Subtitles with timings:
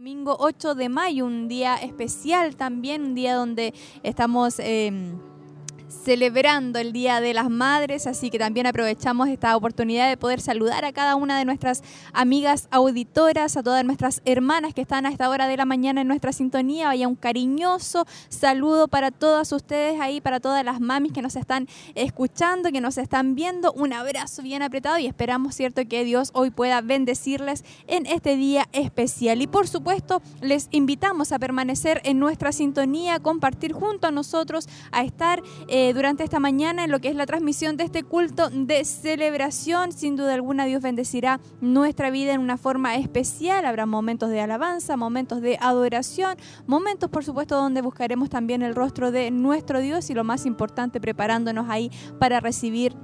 [0.00, 4.58] Domingo 8 de mayo, un día especial también, un día donde estamos...
[4.58, 5.12] Eh,
[5.90, 10.84] celebrando el Día de las Madres, así que también aprovechamos esta oportunidad de poder saludar
[10.84, 11.82] a cada una de nuestras
[12.12, 16.08] amigas auditoras, a todas nuestras hermanas que están a esta hora de la mañana en
[16.08, 16.86] nuestra sintonía.
[16.86, 21.68] Vaya un cariñoso saludo para todas ustedes ahí, para todas las mamis que nos están
[21.94, 23.72] escuchando, que nos están viendo.
[23.72, 28.68] Un abrazo bien apretado y esperamos, ¿cierto?, que Dios hoy pueda bendecirles en este día
[28.72, 29.42] especial.
[29.42, 35.02] Y por supuesto, les invitamos a permanecer en nuestra sintonía, compartir junto a nosotros, a
[35.02, 35.42] estar...
[35.68, 39.92] Eh, durante esta mañana en lo que es la transmisión de este culto de celebración.
[39.92, 43.64] Sin duda alguna Dios bendecirá nuestra vida en una forma especial.
[43.64, 49.10] Habrá momentos de alabanza, momentos de adoración, momentos por supuesto donde buscaremos también el rostro
[49.10, 52.94] de nuestro Dios y lo más importante preparándonos ahí para recibir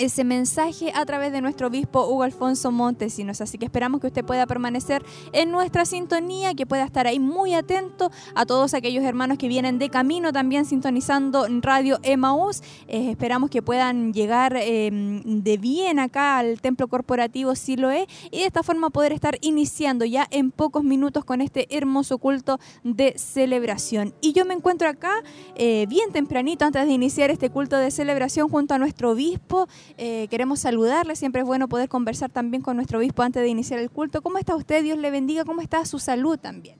[0.00, 3.40] ese mensaje a través de nuestro obispo Hugo Alfonso Montesinos.
[3.40, 7.54] Así que esperamos que usted pueda permanecer en nuestra sintonía, que pueda estar ahí muy
[7.54, 12.62] atento a todos aquellos hermanos que vienen de camino también sintonizando Radio Emaús.
[12.88, 18.46] Eh, esperamos que puedan llegar em, de bien acá al templo corporativo Siloé y de
[18.46, 24.14] esta forma poder estar iniciando ya en pocos minutos con este hermoso culto de celebración.
[24.20, 25.12] Y yo me encuentro acá
[25.56, 29.68] eh, bien tempranito antes de iniciar este culto de celebración junto a nuestro obispo.
[29.98, 33.80] Eh, queremos saludarle, siempre es bueno poder conversar también con nuestro obispo antes de iniciar
[33.80, 34.22] el culto.
[34.22, 34.82] ¿Cómo está usted?
[34.82, 35.44] Dios le bendiga.
[35.44, 36.76] ¿Cómo está su salud también?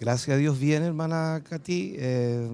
[0.00, 2.48] Gracias a Dios bien, hermana Katy, eh,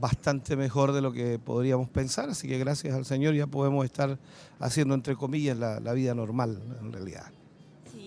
[0.00, 4.18] bastante mejor de lo que podríamos pensar, así que gracias al Señor ya podemos estar
[4.58, 7.30] haciendo, entre comillas, la vida normal en realidad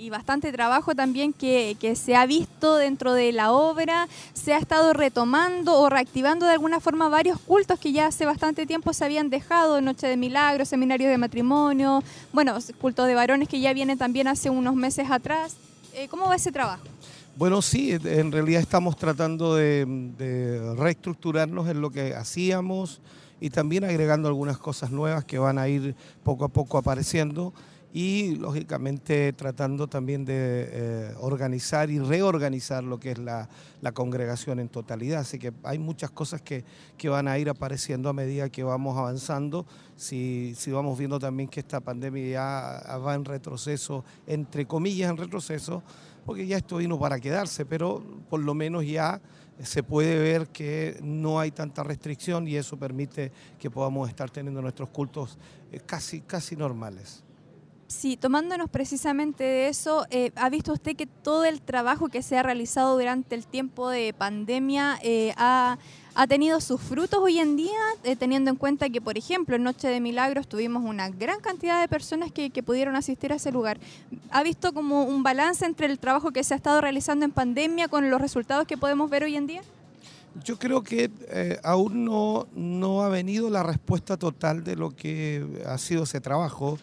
[0.01, 4.07] y bastante trabajo también que, se ha visto dentro de la obra.
[4.33, 8.65] Se ha estado retomando o reactivando de alguna forma varios cultos que ya hace bastante
[8.65, 13.59] tiempo se habían dejado, Noche de Milagros, Seminarios de Matrimonio, bueno, cultos de varones que
[13.59, 15.55] ya vienen también hace unos meses atrás.
[15.93, 16.83] Eh, ¿Cómo va ese trabajo?
[17.35, 19.85] Bueno, sí, en realidad estamos tratando de,
[20.17, 23.01] de reestructurarnos en lo que hacíamos
[23.39, 27.53] y también agregando algunas cosas nuevas que van a ir poco a poco apareciendo
[27.93, 33.49] y lógicamente tratando también de eh, organizar y reorganizar lo que es la,
[33.93, 35.21] congregación en totalidad.
[35.21, 36.63] Así que hay muchas cosas que,
[37.09, 39.65] van a ir apareciendo a medida que vamos avanzando.
[39.95, 45.17] Si, si vamos viendo también que esta pandemia ya va en retroceso, entre comillas en
[45.17, 45.83] retroceso,
[46.25, 49.19] porque ya esto vino para quedarse, pero por lo menos ya
[49.61, 54.61] se puede ver que no hay tanta restricción y eso permite que podamos estar teniendo
[54.61, 55.37] nuestros cultos
[55.71, 57.23] eh, casi, casi normales.
[57.91, 62.37] Sí, tomándonos precisamente de eso, eh, ¿ha visto usted que todo el trabajo que se
[62.37, 65.77] ha realizado durante el tiempo de pandemia eh, ha,
[66.29, 69.89] tenido sus frutos hoy en día, eh, teniendo en cuenta que, por ejemplo, en Noche
[69.89, 73.77] de Milagros tuvimos una gran cantidad de personas que, que, pudieron asistir a ese lugar?
[74.31, 77.89] ¿Ha visto como un balance entre el trabajo que se ha estado realizando en pandemia
[77.89, 79.61] con los resultados que podemos ver hoy en día?
[80.45, 81.11] Yo creo que
[81.61, 86.79] aún no, no ha venido la respuesta total de lo que ha sido ese trabajo.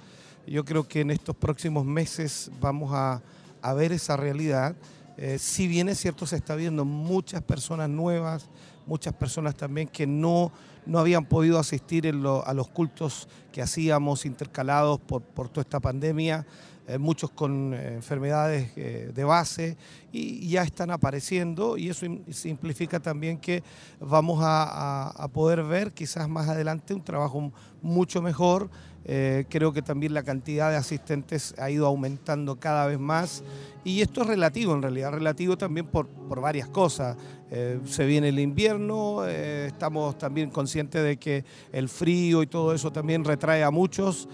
[0.48, 3.22] Yo creo que en estos próximos meses vamos a,
[3.74, 4.74] ver esa realidad.
[5.18, 8.48] Eh, si bien es cierto, se está viendo muchas personas nuevas,
[8.86, 10.50] muchas personas también que no,
[10.86, 16.46] no habían podido asistir a los cultos que hacíamos intercalados por, por toda esta pandemia.
[16.86, 19.76] Eh, muchos con eh, enfermedades de base
[20.10, 23.62] y ya están apareciendo y eso simplifica también que
[24.00, 28.70] vamos a, poder ver quizás más adelante un trabajo mucho mejor.
[29.48, 33.42] Creo que también la cantidad de asistentes ha ido aumentando cada vez más
[33.82, 37.16] y esto es relativo en realidad, relativo también por, por varias cosas.
[37.86, 43.24] se viene el invierno, estamos también conscientes de que el frío y todo eso también
[43.24, 44.28] retrae a muchos,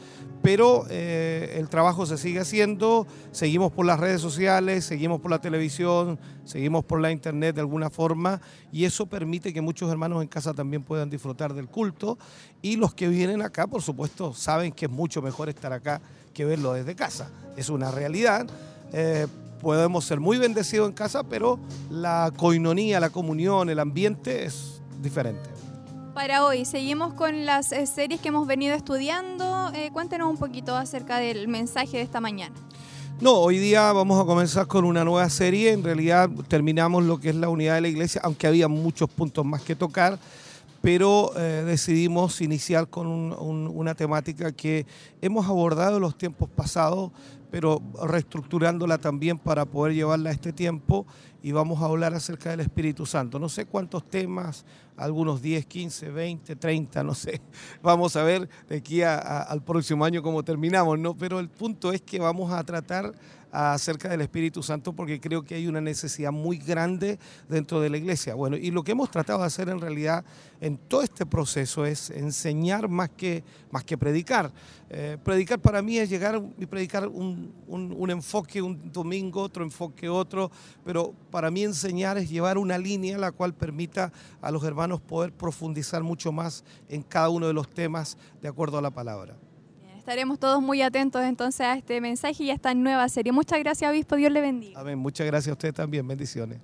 [0.44, 5.41] pero eh, el trabajo se sigue haciendo, seguimos por las redes sociales, seguimos por la
[5.41, 10.28] televisión, seguimos por la internet de alguna forma y eso permite que muchos hermanos en
[10.28, 12.19] casa también puedan disfrutar del culto
[12.60, 16.03] y los que vienen acá, por supuesto, saben que es mucho mejor estar acá
[16.34, 17.31] que verlo desde casa.
[17.56, 18.47] Es una realidad.
[18.93, 19.27] Eh,
[19.62, 21.59] podemos ser muy bendecidos en casa, pero
[21.89, 25.64] la coinonía, la comunión, el ambiente es diferente
[26.15, 26.65] para hoy.
[26.65, 29.71] Seguimos con las eh, series que hemos venido estudiando.
[29.75, 32.55] Eh, cuéntenos un poquito acerca del mensaje de esta mañana.
[33.21, 35.72] No, hoy día vamos a comenzar con una nueva serie.
[35.72, 39.45] En realidad terminamos lo que es la unidad de la iglesia, aunque había muchos puntos
[39.45, 40.19] más que tocar
[40.84, 44.84] pero eh, decidimos iniciar con una temática que
[45.22, 47.11] hemos abordado en los tiempos pasados,
[47.54, 51.06] pero reestructurándola también para poder llevarla a este tiempo
[51.41, 53.39] y vamos a hablar acerca del Espíritu Santo.
[53.39, 54.65] No sé cuántos temas,
[54.97, 57.41] algunos 10, 15, 20, 30, no sé.
[57.80, 61.16] Vamos a ver de aquí al próximo año cómo terminamos, ¿no?
[61.16, 63.15] Pero el punto es que vamos a tratar
[63.54, 67.18] acerca del Espíritu Santo porque creo que hay una necesidad muy grande
[67.48, 68.34] dentro de la iglesia.
[68.34, 70.24] Bueno, y lo que hemos tratado de hacer en realidad
[70.60, 74.51] en todo este proceso es enseñar más que, más que predicar.
[74.91, 80.09] Eh, predicar para mí es llegar y predicar un, un, enfoque un domingo, otro enfoque
[80.09, 80.51] otro,
[80.84, 84.12] pero para mí enseñar es llevar una línea la cual permita
[84.42, 88.78] a los hermanos poder profundizar mucho más en cada uno de los temas de acuerdo
[88.78, 89.36] a la palabra.
[90.04, 93.33] Estaremos todos muy atentos entonces a este mensaje y a esta nueva serie.
[93.33, 94.16] Muchas gracias, obispo.
[94.16, 94.78] Dios le bendiga.
[94.78, 94.98] Amén.
[94.98, 96.06] Muchas gracias a usted también.
[96.06, 96.59] Bendiciones.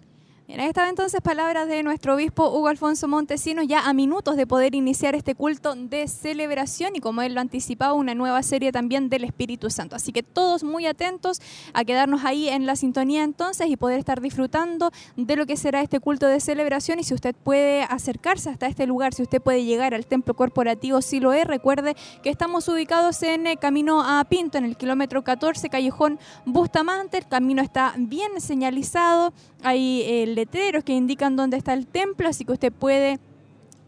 [0.51, 4.75] Bien, estaban entonces palabras de nuestro obispo Hugo Alfonso Montesinos, ya a minutos de poder
[4.75, 9.23] iniciar este culto de celebración y como él lo anticipaba, una nueva serie también del
[9.23, 9.95] Espíritu Santo.
[9.95, 11.41] Así que todos muy atentos
[11.73, 15.83] a quedarnos ahí en la sintonía entonces y poder estar disfrutando de lo que será
[15.83, 16.99] este culto de celebración.
[16.99, 21.01] Y si usted puede acercarse hasta este lugar, si usted puede llegar al templo corporativo
[21.01, 21.95] si lo es, recuerde
[22.25, 27.29] que estamos ubicados en el camino a Pinto, en el kilómetro 14, callejón Bustamante, el
[27.29, 29.33] camino está bien señalizado,
[29.63, 30.25] hay
[30.85, 33.19] que indican dónde está el templo, así que usted puede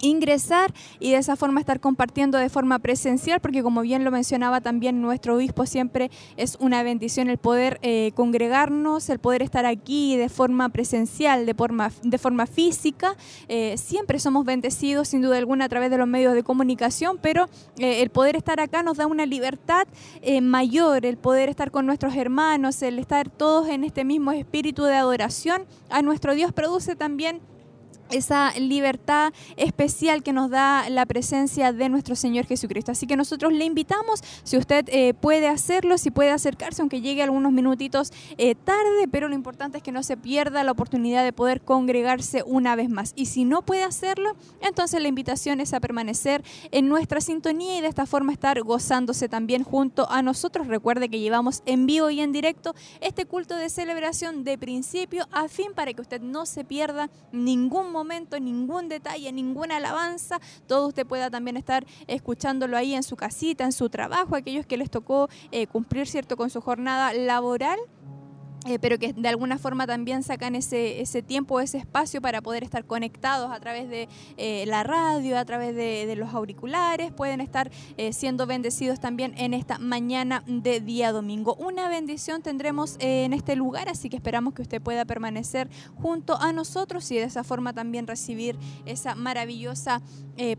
[0.02, 4.60] ingresar y de esa forma estar compartiendo de forma presencial, porque como bien lo mencionaba
[4.60, 10.16] también nuestro obispo, siempre es una bendición el poder eh, congregarnos, el poder estar aquí
[10.16, 13.16] de forma presencial, de forma, de forma física.
[13.48, 17.48] Eh, siempre somos bendecidos, sin duda alguna, a través de los medios de comunicación, pero
[17.78, 19.86] eh, el poder estar acá nos da una libertad
[20.42, 24.96] mayor, el poder estar con nuestros hermanos, el estar todos en este mismo espíritu de
[24.96, 27.40] adoración a nuestro Dios produce también
[28.12, 32.92] esa libertad especial que nos da la presencia de nuestro Señor Jesucristo.
[32.92, 37.22] Así que nosotros le invitamos, si usted eh, puede hacerlo, si puede acercarse, aunque llegue
[37.22, 41.32] algunos minutitos eh, tarde, pero lo importante es que no se pierda la oportunidad de
[41.32, 43.12] poder congregarse una vez más.
[43.16, 47.80] Y si no puede hacerlo, entonces la invitación es a permanecer en nuestra sintonía y
[47.80, 50.66] de esta forma estar gozándose también junto a nosotros.
[50.66, 55.48] Recuerde que llevamos en vivo y en directo este culto de celebración de principio a
[55.48, 60.88] fin para que usted no se pierda ningún momento momento, ningún detalle, ninguna alabanza, todo
[60.88, 64.90] usted pueda también estar escuchándolo ahí en su casita, en su trabajo, aquellos que les
[64.90, 67.78] tocó eh, cumplir cierto con su jornada laboral.
[68.64, 72.62] Eh, pero que de alguna forma también sacan ese, ese tiempo, ese espacio para poder
[72.62, 77.70] estar conectados a través de eh, la radio, a través de, los auriculares, pueden estar
[77.96, 81.56] eh, siendo bendecidos también en esta mañana de día domingo.
[81.56, 86.52] Una bendición tendremos en este lugar, así que esperamos que usted pueda permanecer junto a
[86.52, 90.02] nosotros y de esa forma también recibir esa maravillosa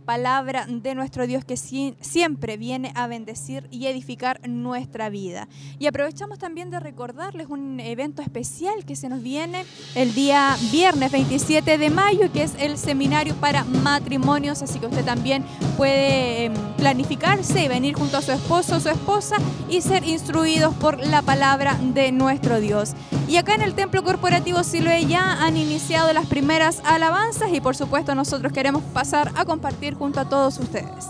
[0.05, 5.47] palabra de nuestro Dios que siempre viene a bendecir y edificar nuestra vida.
[5.79, 11.11] Y aprovechamos también de recordarles un evento especial que se nos viene el día viernes
[11.11, 15.45] 27 de mayo, que es el seminario para matrimonios, así que usted también
[15.77, 19.37] puede em, planificarse y venir junto a su esposo o su esposa
[19.69, 22.93] y ser instruidos por la palabra de nuestro Dios.
[23.27, 27.75] Y acá en el Templo Corporativo Siloé ya han iniciado las primeras alabanzas y por
[27.75, 31.07] supuesto nosotros queremos pasar a compartir junto a todos ustedes.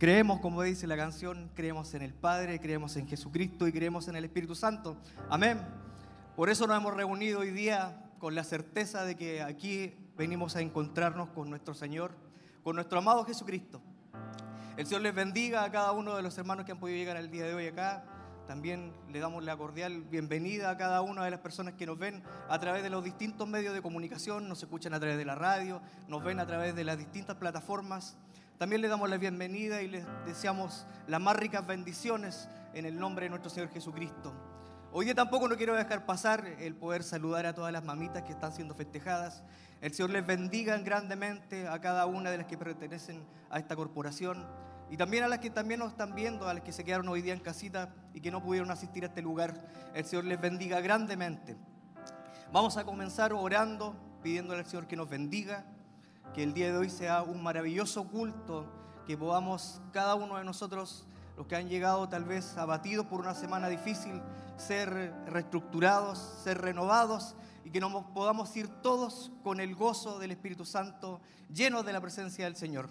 [0.00, 4.16] Creemos, como dice la canción, creemos en el Padre, creemos en Jesucristo y creemos en
[4.16, 4.96] el Espíritu Santo.
[5.28, 5.60] Amén.
[6.36, 10.62] Por eso nos hemos reunido hoy día con la certeza de que aquí venimos a
[10.62, 12.12] encontrarnos con nuestro Señor,
[12.64, 13.82] con nuestro amado Jesucristo.
[14.78, 17.30] El Señor les bendiga a cada uno de los hermanos que han podido llegar al
[17.30, 18.02] día de hoy acá.
[18.46, 22.22] También le damos la cordial bienvenida a cada una de las personas que nos ven
[22.48, 25.82] a través de los distintos medios de comunicación, nos escuchan a través de la radio,
[26.08, 28.16] nos ven a través de las distintas plataformas.
[28.60, 33.24] También le damos la bienvenida y les deseamos las más ricas bendiciones en el nombre
[33.24, 34.34] de nuestro Señor Jesucristo.
[34.92, 38.32] Hoy día tampoco no quiero dejar pasar el poder saludar a todas las mamitas que
[38.32, 39.42] están siendo festejadas.
[39.80, 44.46] El Señor les bendiga grandemente a cada una de las que pertenecen a esta corporación
[44.90, 47.22] y también a las que también nos están viendo, a las que se quedaron hoy
[47.22, 49.54] día en casita y que no pudieron asistir a este lugar.
[49.94, 51.56] El Señor les bendiga grandemente.
[52.52, 55.64] Vamos a comenzar orando, pidiéndole al Señor que nos bendiga
[56.34, 58.66] que el día de hoy sea un maravilloso culto,
[59.06, 61.04] que podamos cada uno de nosotros,
[61.36, 64.20] los que han llegado tal vez abatidos por una semana difícil,
[64.56, 67.34] ser reestructurados, ser renovados
[67.64, 71.20] y que nos podamos ir todos con el gozo del Espíritu Santo,
[71.52, 72.88] llenos de la presencia del Señor.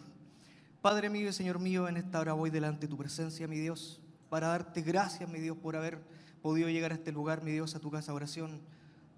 [0.82, 4.02] Padre mío y Señor mío, en esta hora voy delante de tu presencia, mi Dios,
[4.30, 6.02] para darte gracias, mi Dios, por haber
[6.42, 8.62] podido llegar a este lugar, mi Dios, a tu casa de oración.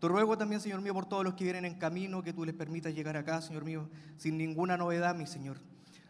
[0.01, 2.55] Te ruego también, Señor mío, por todos los que vienen en camino, que tú les
[2.55, 5.57] permitas llegar acá, Señor mío, sin ninguna novedad, mi Señor.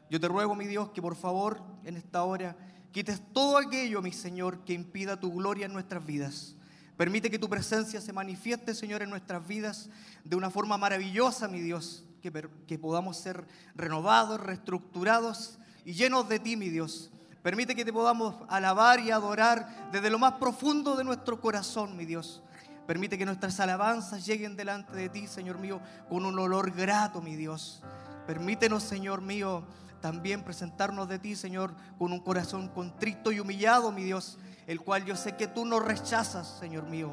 [0.10, 2.56] Yo te ruego, mi Dios, que por favor, en esta hora,
[2.94, 6.56] quites todo aquello, mi Señor, que impida tu gloria en nuestras vidas.
[6.96, 9.90] Permite que tu presencia se manifieste, Señor, en nuestras vidas
[10.24, 12.32] de una forma maravillosa, mi Dios, que,
[12.68, 13.46] que podamos ser
[13.76, 17.12] renovados, reestructurados y llenos de ti, mi Dios.
[17.44, 22.06] Permite que te podamos alabar y adorar desde lo más profundo de nuestro corazón, mi
[22.06, 22.42] Dios.
[22.88, 27.36] Permite que nuestras alabanzas lleguen delante de ti, Señor mío, con un olor grato, mi
[27.36, 27.84] Dios.
[28.28, 29.64] Permítenos, Señor mío,
[30.02, 35.06] también presentarnos de ti, Señor, con un corazón contrito y humillado, mi Dios, el cual
[35.06, 37.12] yo sé que tú nos rechazas, Señor mío.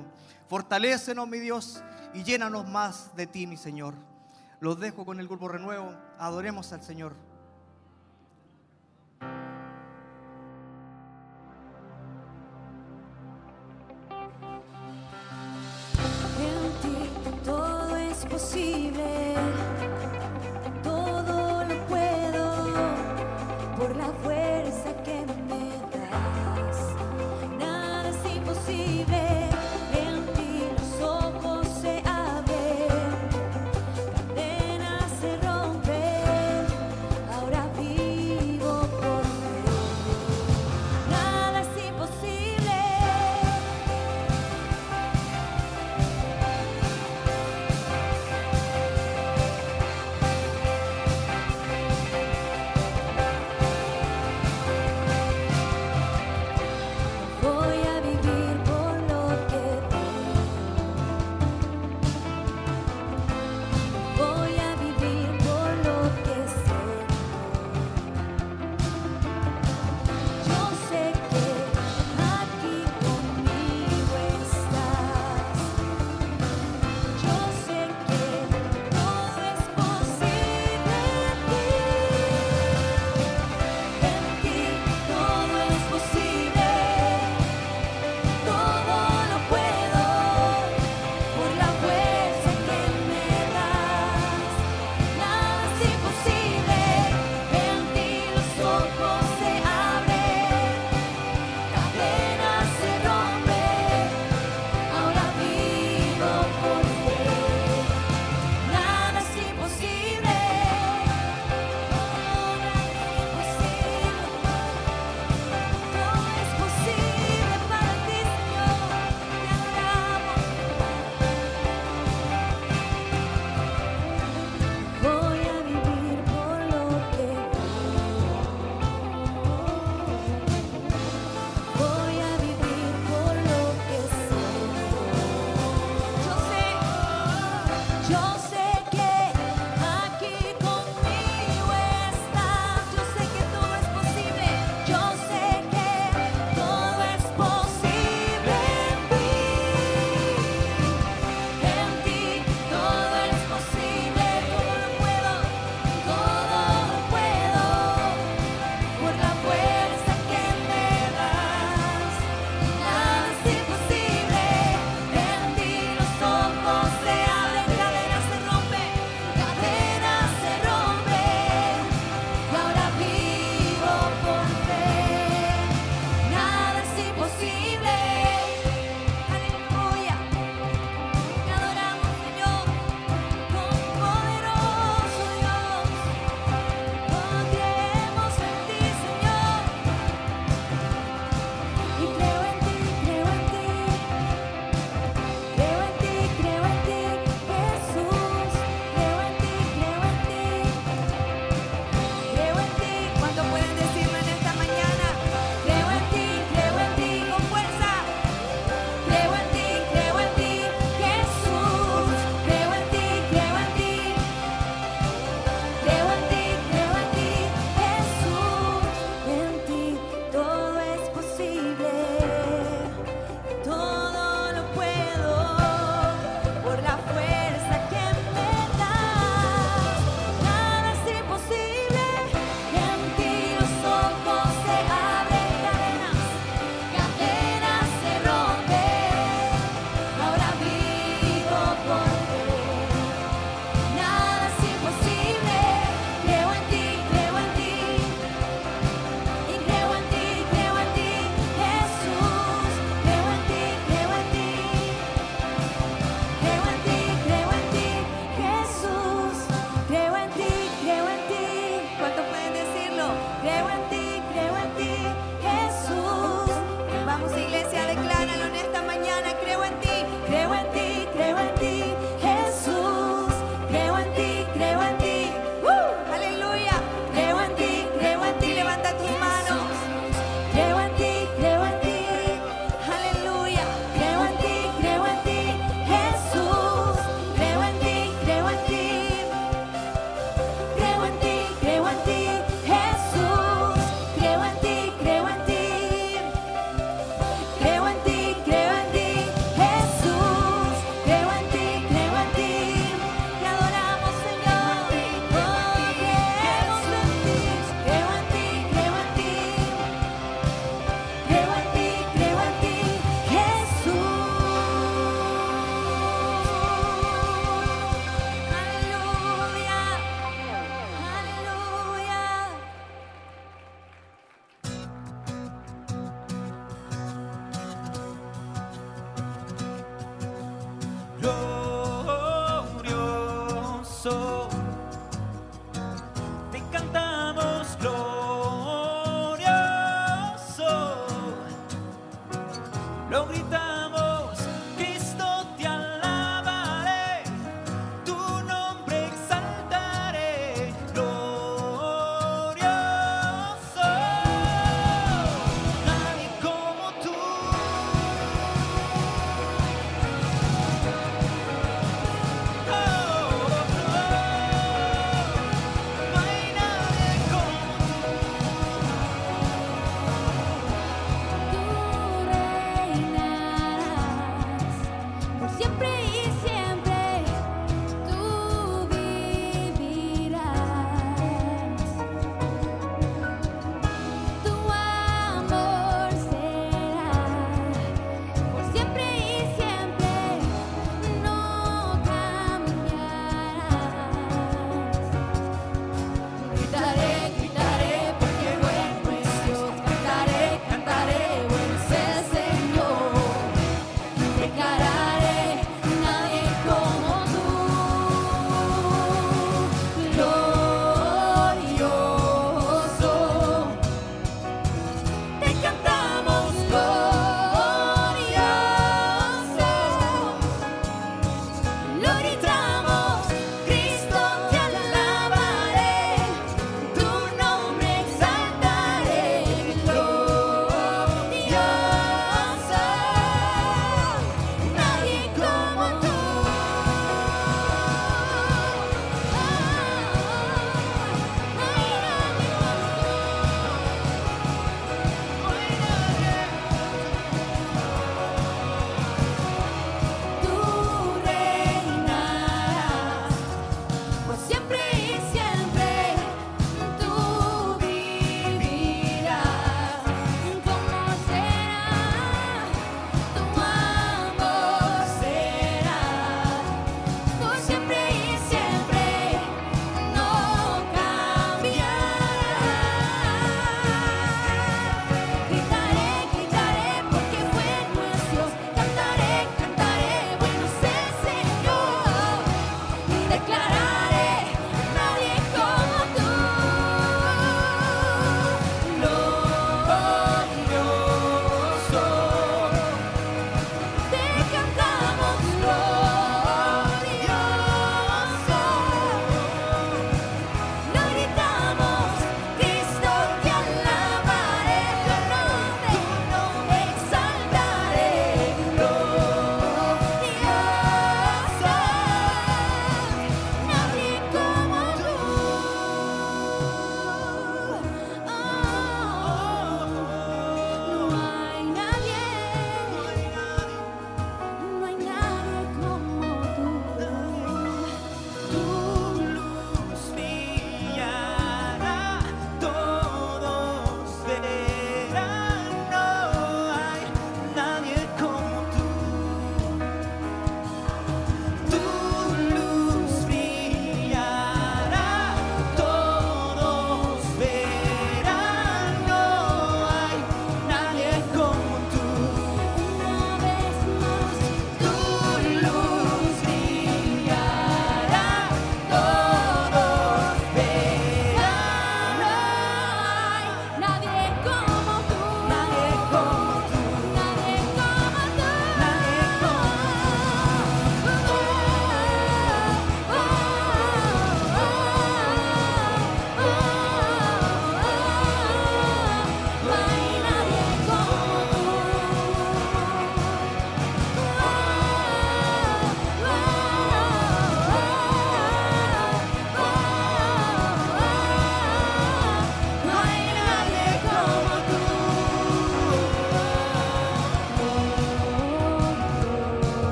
[0.48, 1.82] Fortalécenos, mi Dios,
[2.14, 3.94] y llénanos más de ti, mi Señor.
[4.60, 5.94] Los dejo con el grupo Renuevo.
[6.18, 7.14] Adoremos al Señor.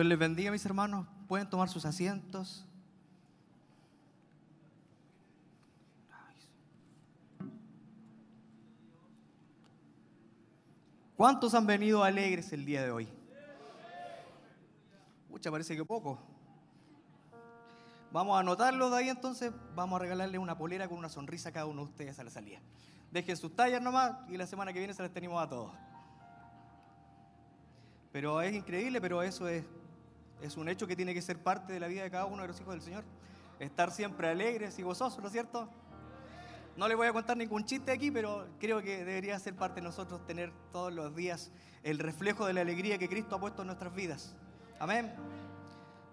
[0.00, 1.06] Señor les bendiga, mis hermanos.
[1.28, 2.64] Pueden tomar sus asientos.
[11.18, 13.08] ¿Cuántos han venido alegres el día de hoy?
[15.28, 16.18] Mucha, parece que poco.
[18.10, 19.52] Vamos a anotarlo de ahí entonces.
[19.74, 22.30] Vamos a regalarle una polera con una sonrisa a cada uno de ustedes a la
[22.30, 22.60] salida.
[23.10, 25.74] Dejen sus tallas nomás y la semana que viene se las tenemos a todos.
[28.12, 29.62] Pero es increíble, pero eso es,
[30.42, 32.48] es un hecho que tiene que ser parte de la vida de cada uno de
[32.48, 33.04] los hijos del Señor.
[33.58, 35.68] Estar siempre alegres y gozosos, ¿no es cierto?
[36.76, 39.82] No les voy a contar ningún chiste aquí, pero creo que debería ser parte de
[39.82, 41.50] nosotros tener todos los días
[41.82, 44.34] el reflejo de la alegría que Cristo ha puesto en nuestras vidas.
[44.78, 45.12] Amén.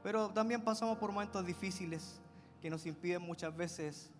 [0.04, 2.20] Pero también pasamos por momentos difíciles
[2.62, 4.12] que nos impiden muchas veces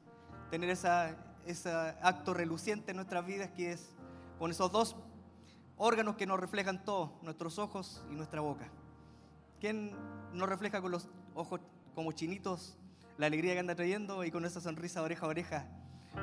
[0.50, 1.70] tener ese
[2.02, 3.94] acto reluciente en nuestras vidas que es
[4.40, 4.96] con esos dos
[5.76, 8.70] órganos que nos reflejan todo, nuestros ojos y nuestra boca.
[9.60, 9.92] ¿Quién
[10.34, 11.60] nos refleja con los ojos
[11.96, 12.78] como chinitos
[13.18, 15.66] la alegría que anda trayendo y con esa sonrisa oreja a oreja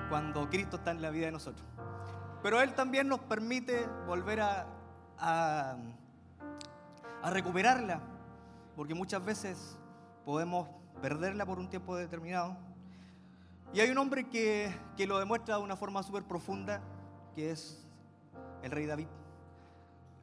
[0.09, 1.66] cuando Cristo está en la vida de nosotros?
[2.42, 4.66] Pero Él también nos permite volver a,
[5.18, 5.77] a,
[7.23, 8.01] a recuperarla,
[8.77, 9.79] porque muchas veces
[10.25, 10.68] podemos
[11.03, 12.57] perderla por un tiempo determinado.
[13.73, 16.81] Y hay un hombre que, que lo demuestra de una forma súper profunda,
[17.35, 17.85] que es
[18.62, 19.09] el rey David.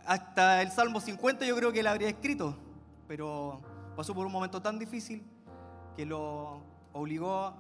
[0.06, 2.58] Hasta el Salmo 50 yo creo que él habría escrito,
[3.12, 3.60] pero
[3.98, 5.22] pasó por un momento tan difícil
[5.98, 6.62] que lo
[6.94, 7.54] obligó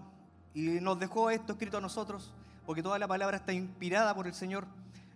[0.53, 2.33] y nos dejó esto escrito a nosotros,
[2.65, 4.65] porque toda la palabra está inspirada por el Señor.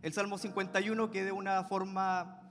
[0.02, 2.41] El Salmo 51 que de una forma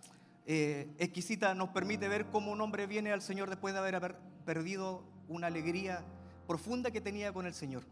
[0.46, 4.16] eh, exquisita nos permite ver cómo un hombre viene al Señor después de haber per-
[4.46, 6.02] perdido una alegría
[6.46, 7.82] profunda que tenía con el Señor.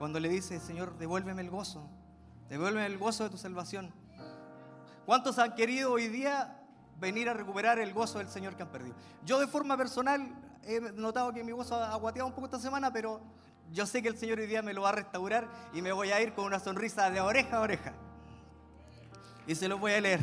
[0.00, 1.88] Cuando le dice, Señor, devuélveme el gozo,
[2.48, 3.92] devuélveme el gozo de tu salvación.
[5.06, 6.60] ¿Cuántos han querido hoy día
[7.04, 8.96] venir a recuperar el gozo del Señor que han perdido?
[9.24, 10.26] Yo de forma personal
[10.62, 13.20] he notado que mi gozo ha aguateado un poco esta semana, pero
[13.70, 16.10] yo sé que el Señor hoy día me lo va a restaurar y me voy
[16.10, 17.92] a ir con una sonrisa de oreja a oreja.
[19.46, 20.20] Y se lo voy a leer.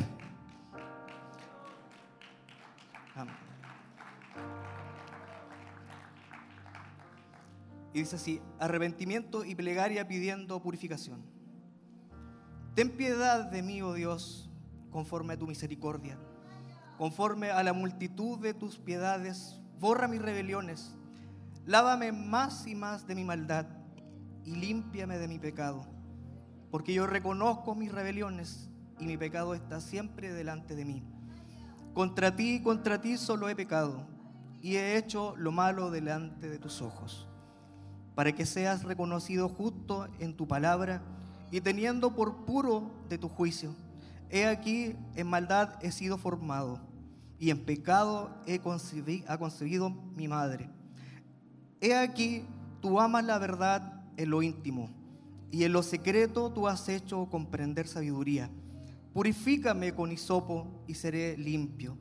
[7.94, 11.22] Y dice así, arrepentimiento y plegaria pidiendo purificación.
[12.74, 14.50] Ten piedad de mí, oh Dios,
[14.90, 16.18] conforme a tu misericordia.
[17.02, 20.94] Conforme a la multitud de tus piedades, borra mis rebeliones.
[21.66, 23.66] Lávame más y más de mi maldad
[24.44, 25.84] y límpiame de mi pecado.
[26.70, 31.02] Porque yo reconozco mis rebeliones y mi pecado está siempre delante de mí.
[31.92, 34.06] Contra ti, contra ti solo he pecado
[34.60, 37.26] y he hecho lo malo delante de tus ojos,
[38.14, 41.02] para que seas reconocido justo en tu palabra
[41.50, 43.74] y teniendo por puro de tu juicio.
[44.30, 46.91] He aquí, en maldad he sido formado
[47.42, 50.70] y en pecado he concebi- ha concebido mi madre.
[51.80, 52.44] He aquí,
[52.80, 54.88] tú amas la verdad en lo íntimo
[55.50, 58.48] y en lo secreto tú has hecho comprender sabiduría.
[59.12, 61.98] Purifícame con hisopo y seré limpio.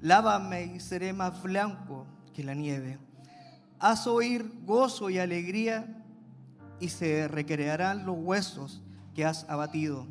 [0.00, 2.98] Lávame y seré más blanco que la nieve.
[3.78, 6.02] Haz oír gozo y alegría
[6.80, 8.82] y se recrearán los huesos
[9.14, 10.08] que has abatido.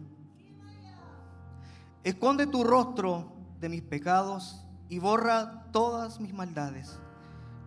[2.05, 6.99] Esconde tu rostro de mis pecados y borra todas mis maldades.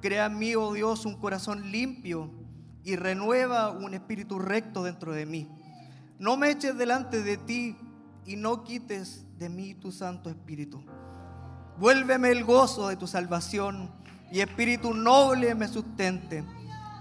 [0.00, 2.30] Crea en mí, oh Dios, un corazón limpio
[2.82, 5.48] y renueva un espíritu recto dentro de mí.
[6.18, 7.76] No me eches delante de ti
[8.26, 10.85] y no quites de mí tu Santo Espíritu.
[11.78, 13.90] Vuélveme el gozo de tu salvación
[14.30, 16.44] y espíritu noble me sustente.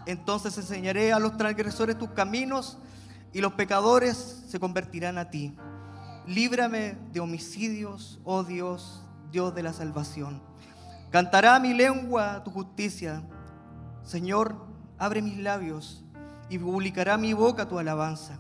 [0.05, 2.77] Entonces enseñaré a los transgresores tus caminos
[3.34, 5.55] y los pecadores se convertirán a ti.
[6.27, 10.41] Líbrame de homicidios, oh Dios, Dios de la salvación.
[11.10, 13.24] Cantará mi lengua tu justicia.
[14.04, 14.56] Señor,
[14.98, 16.04] abre mis labios
[16.50, 18.39] y publicará mi boca tu alabanza.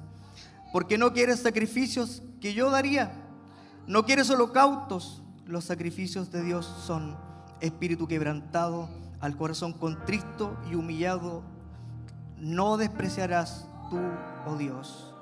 [0.71, 3.11] Porque no quieres sacrificios que yo daría.
[3.87, 5.21] No quieres holocaustos.
[5.45, 7.17] Los sacrificios de Dios son
[7.59, 11.43] espíritu quebrantado, al corazón contristo y humillado.
[12.37, 13.99] No despreciarás tú,
[14.47, 15.13] oh Dios.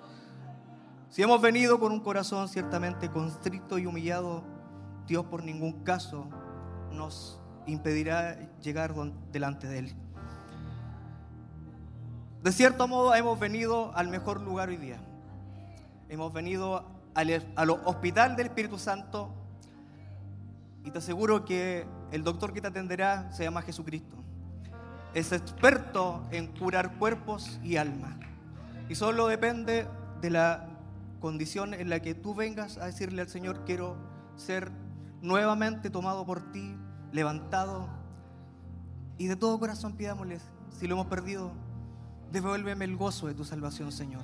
[1.09, 4.43] Si hemos venido con un corazón ciertamente constricto y humillado,
[5.09, 6.27] Dios por ningún caso
[6.91, 8.93] nos impedirá llegar
[9.31, 9.95] delante de Él.
[12.43, 15.01] De cierto modo hemos venido al mejor lugar hoy día.
[16.09, 19.33] Hemos venido al, al hospital del Espíritu Santo
[20.85, 24.15] y te aseguro que el doctor que te atenderá se llama Jesucristo.
[25.15, 28.19] Es experto en curar cuerpos y alma.
[28.87, 29.87] Y solo depende
[30.21, 30.67] de la
[31.19, 33.97] condición en la que tú vengas a decirle al Señor, quiero
[34.35, 34.71] ser
[35.21, 36.75] nuevamente tomado por ti,
[37.11, 37.87] levantado.
[39.17, 40.39] Y de todo corazón pidámosle,
[40.71, 41.51] si lo hemos perdido,
[42.31, 44.23] devuélveme el gozo de tu salvación, Señor.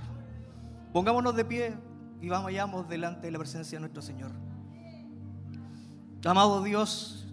[0.94, 1.76] Pongámonos de pie
[2.22, 4.32] y vayamos delante de la presencia de nuestro Señor.
[6.26, 7.28] Amado Dios,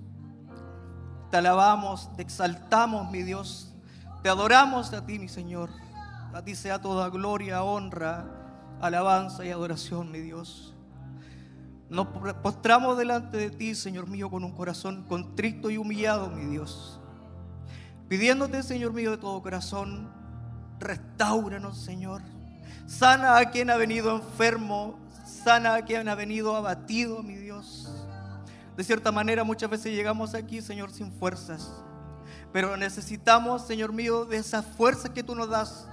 [1.31, 3.72] te alabamos, te exaltamos, mi Dios.
[4.22, 5.70] Te adoramos a ti, mi Señor.
[6.35, 8.27] A ti sea toda gloria, honra,
[8.83, 10.71] alabanza y adoración, mi Dios.
[11.92, 12.09] Nos
[12.42, 16.98] postramos delante de ti, Señor mío, con un corazón contrito y humillado, mi Dios.
[18.09, 20.11] Pidiéndote, Señor mío, de todo corazón,
[20.81, 22.22] restauranos, Señor.
[22.87, 24.98] Sana a quien ha venido enfermo,
[25.44, 27.92] sana a quien ha venido abatido, mi Dios.
[28.74, 31.70] De cierta manera, muchas veces llegamos aquí, Señor, sin fuerzas.
[32.55, 35.87] Pero necesitamos, Señor mío, de esa fuerza que tú nos das.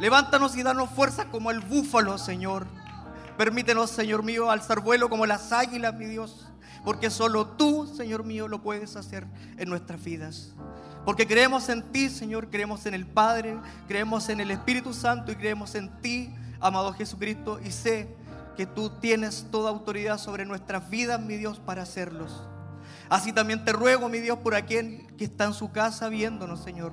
[0.00, 2.66] Levántanos y danos fuerza como el búfalo, Señor.
[3.36, 6.46] Permítenos, Señor mío, alzar vuelo como las águilas, mi Dios.
[6.84, 9.26] Porque solo tú, Señor mío, lo puedes hacer
[9.58, 10.54] en nuestras vidas.
[11.04, 15.36] Porque creemos en ti, Señor, creemos en el Padre, creemos en el Espíritu Santo y
[15.36, 17.60] creemos en ti, amado Jesucristo.
[17.64, 18.08] Y sé
[18.56, 22.42] que tú tienes toda autoridad sobre nuestras vidas, mi Dios, para hacerlos.
[23.08, 26.92] Así también te ruego, mi Dios, por aquel que está en su casa viéndonos, Señor.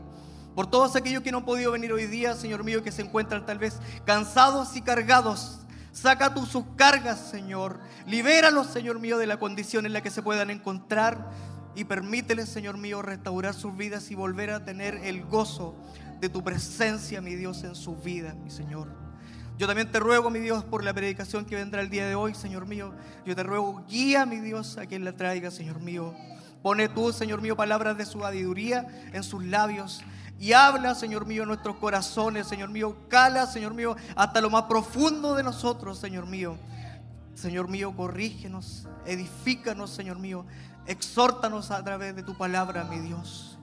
[0.53, 3.45] Por todos aquellos que no han podido venir hoy día, Señor mío, que se encuentran
[3.45, 5.62] tal vez cansados y cargados.
[5.93, 7.79] Saca tú sus cargas, Señor.
[8.07, 11.29] Libéralos, Señor mío, de la condición en la que se puedan encontrar.
[11.75, 15.75] Y permíteles, Señor mío, restaurar sus vidas y volver a tener el gozo
[16.19, 18.87] de tu presencia, mi Dios, en sus vidas, mi Señor.
[19.59, 22.33] Yo también te ruego, mi Dios, por la predicación que vendrá el día de hoy,
[22.33, 22.91] Señor mío.
[23.23, 26.15] Yo te ruego, guía, mi Dios, a quien la traiga, Señor mío.
[26.63, 30.01] Pone tú, Señor mío, palabras de su sabiduría en sus labios.
[30.43, 32.97] Y habla, Señor mío, en nuestros corazones, Señor mío.
[33.07, 36.57] Cala, Señor mío, hasta lo más profundo de nosotros, Señor mío.
[37.33, 40.45] Señor mío, corrígenos, edifícanos, Señor mío.
[40.85, 43.57] Exhórtanos a través de tu palabra, mi Dios.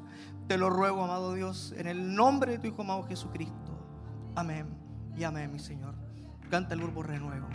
[0.49, 3.79] Te lo ruego, amado Dios, en el nombre de tu Hijo amado Jesucristo.
[4.35, 4.67] Amén
[5.15, 5.95] y amén, mi Señor.
[6.49, 7.47] Canta el grupo Renuevo.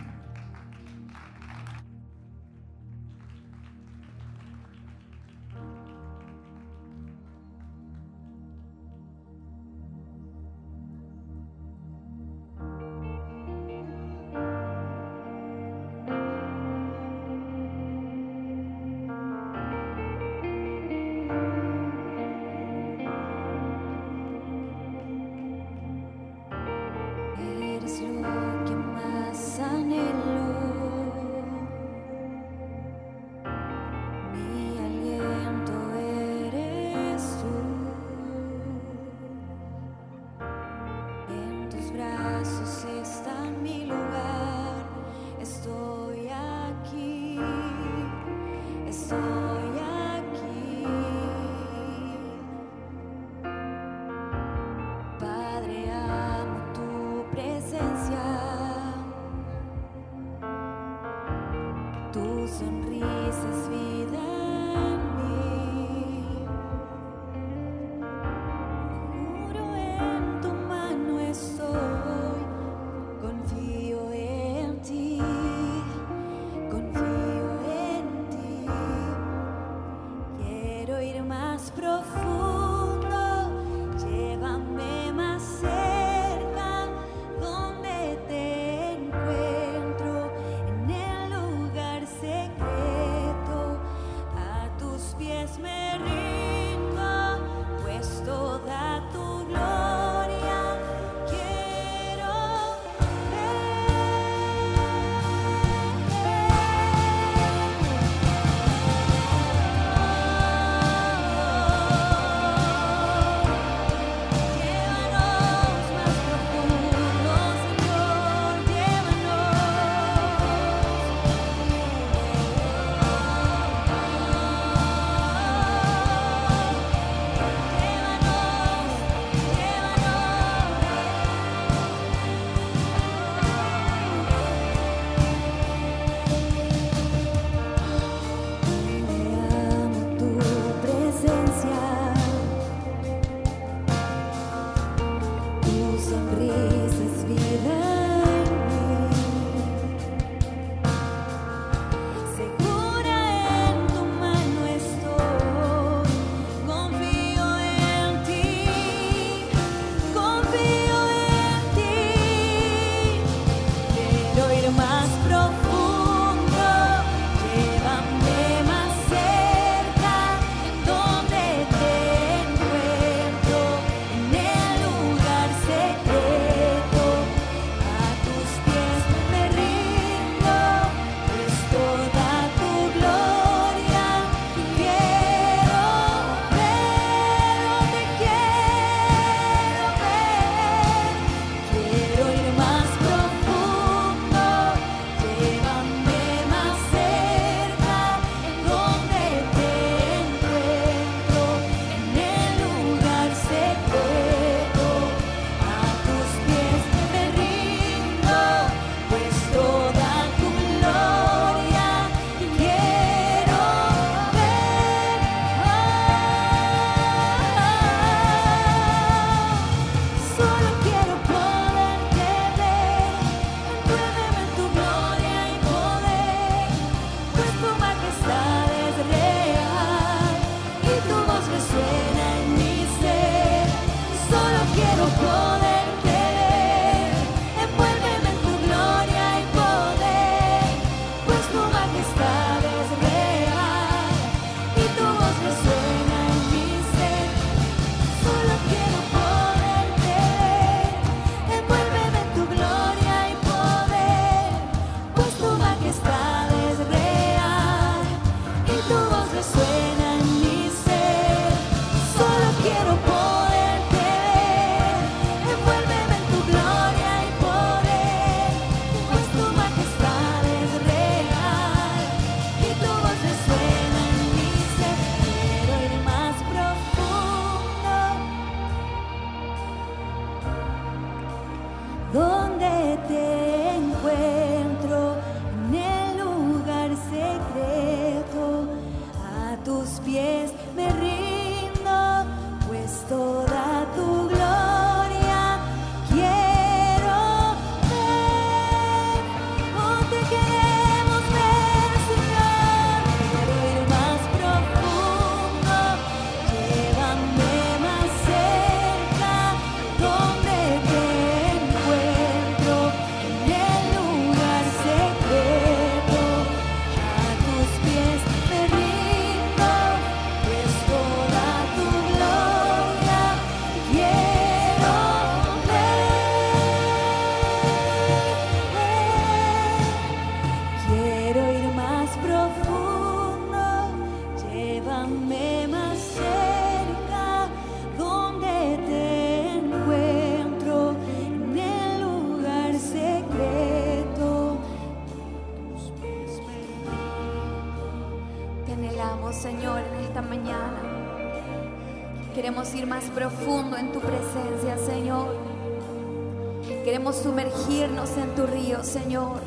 [358.86, 359.42] Senhor.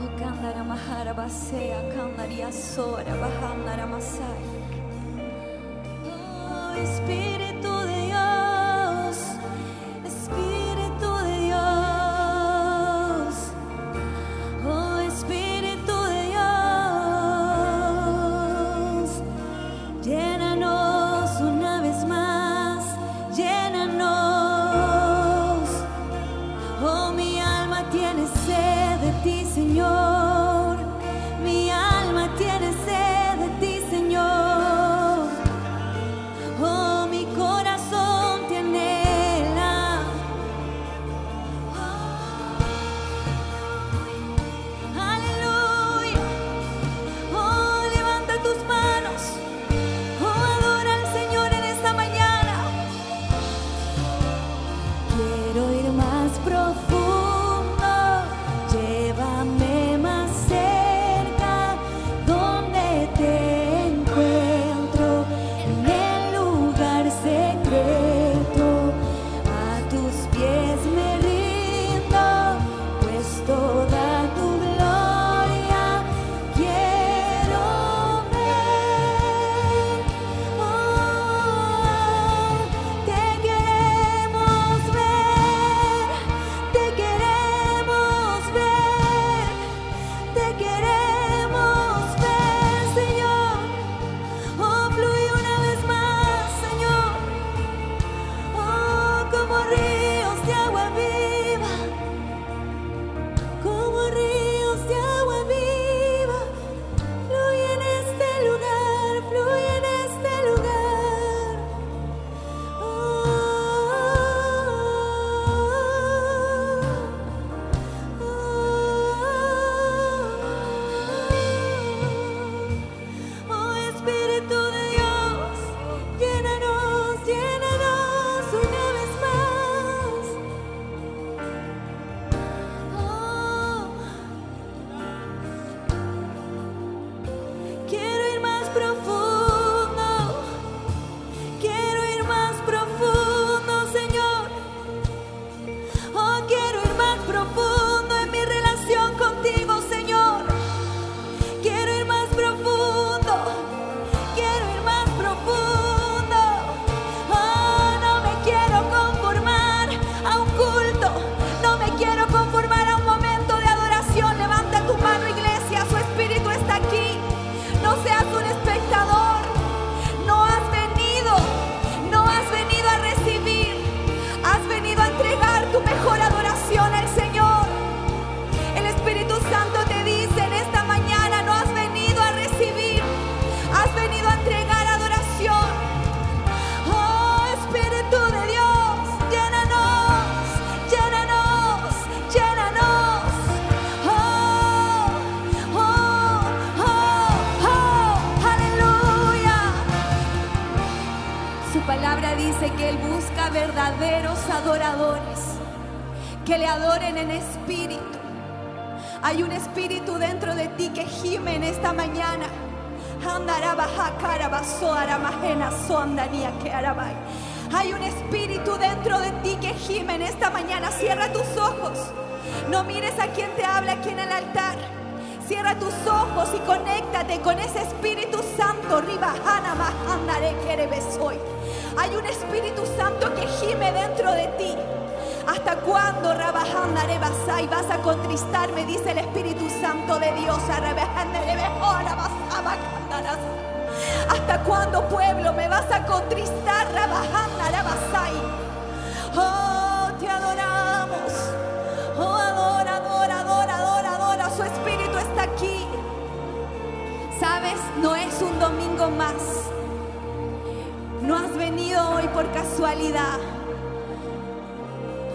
[0.00, 4.44] O oh, candaramahara baseia, candariassora, bahamaramasai.
[6.04, 7.43] O oh, Espírito.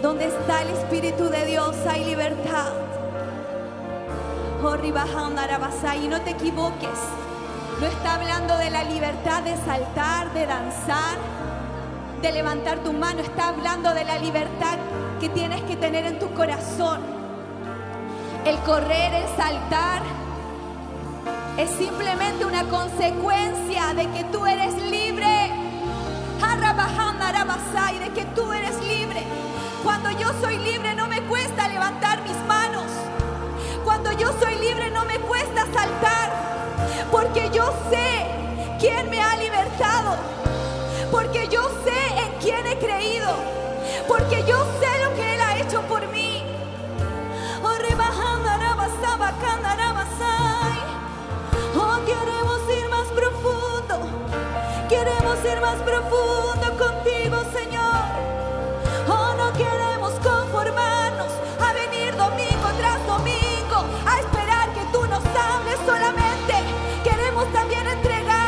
[0.02, 2.74] Donde está el Espíritu de Dios hay libertad.
[6.02, 7.00] Y no te equivoques.
[7.80, 11.18] No está hablando de la libertad de saltar, de danzar,
[12.22, 13.22] de levantar tu mano.
[13.22, 14.78] Está hablando de la libertad
[15.22, 17.02] que tienes que tener en tu corazón.
[18.46, 20.02] El correr, el saltar,
[21.58, 25.59] es simplemente una consecuencia de que tú eres libre
[27.60, 29.24] alabanza de que tú eres libre.
[29.84, 32.86] Cuando yo soy libre no me cuesta levantar mis manos.
[33.84, 36.32] Cuando yo soy libre no me cuesta saltar.
[37.12, 38.28] Porque yo sé
[38.80, 40.16] quién me ha libertado.
[41.12, 43.30] Porque yo sé en quién he creído.
[44.08, 46.44] Porque yo sé lo que Él ha hecho por mí.
[47.64, 47.76] Oh,
[51.76, 54.00] Oh, queremos ir más profundo.
[54.90, 57.19] Queremos ir más profundo contigo.
[65.86, 66.54] solamente.
[67.04, 68.39] Queremos también entregar.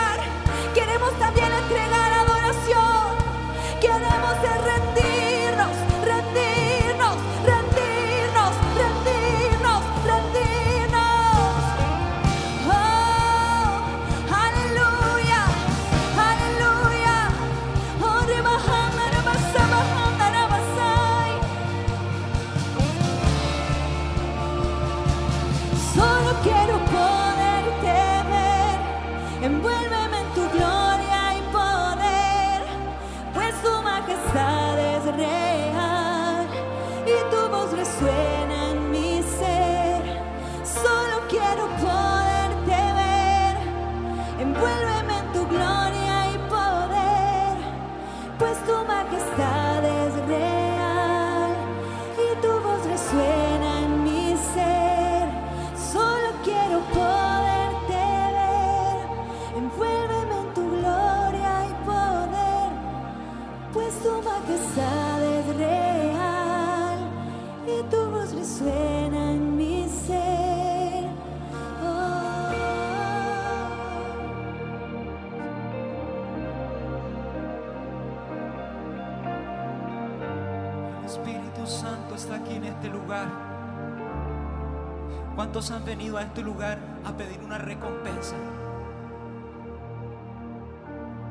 [85.42, 88.36] ¿Cuántos han venido a este lugar a pedir una recompensa?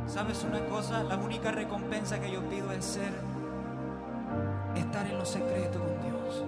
[0.05, 1.05] ¿Sabes una cosa?
[1.05, 3.13] La única recompensa que yo pido es ser,
[4.75, 6.45] estar en lo secreto con Dios.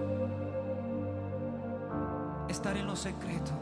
[2.49, 3.53] Estar en lo secreto.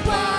[0.00, 0.31] 光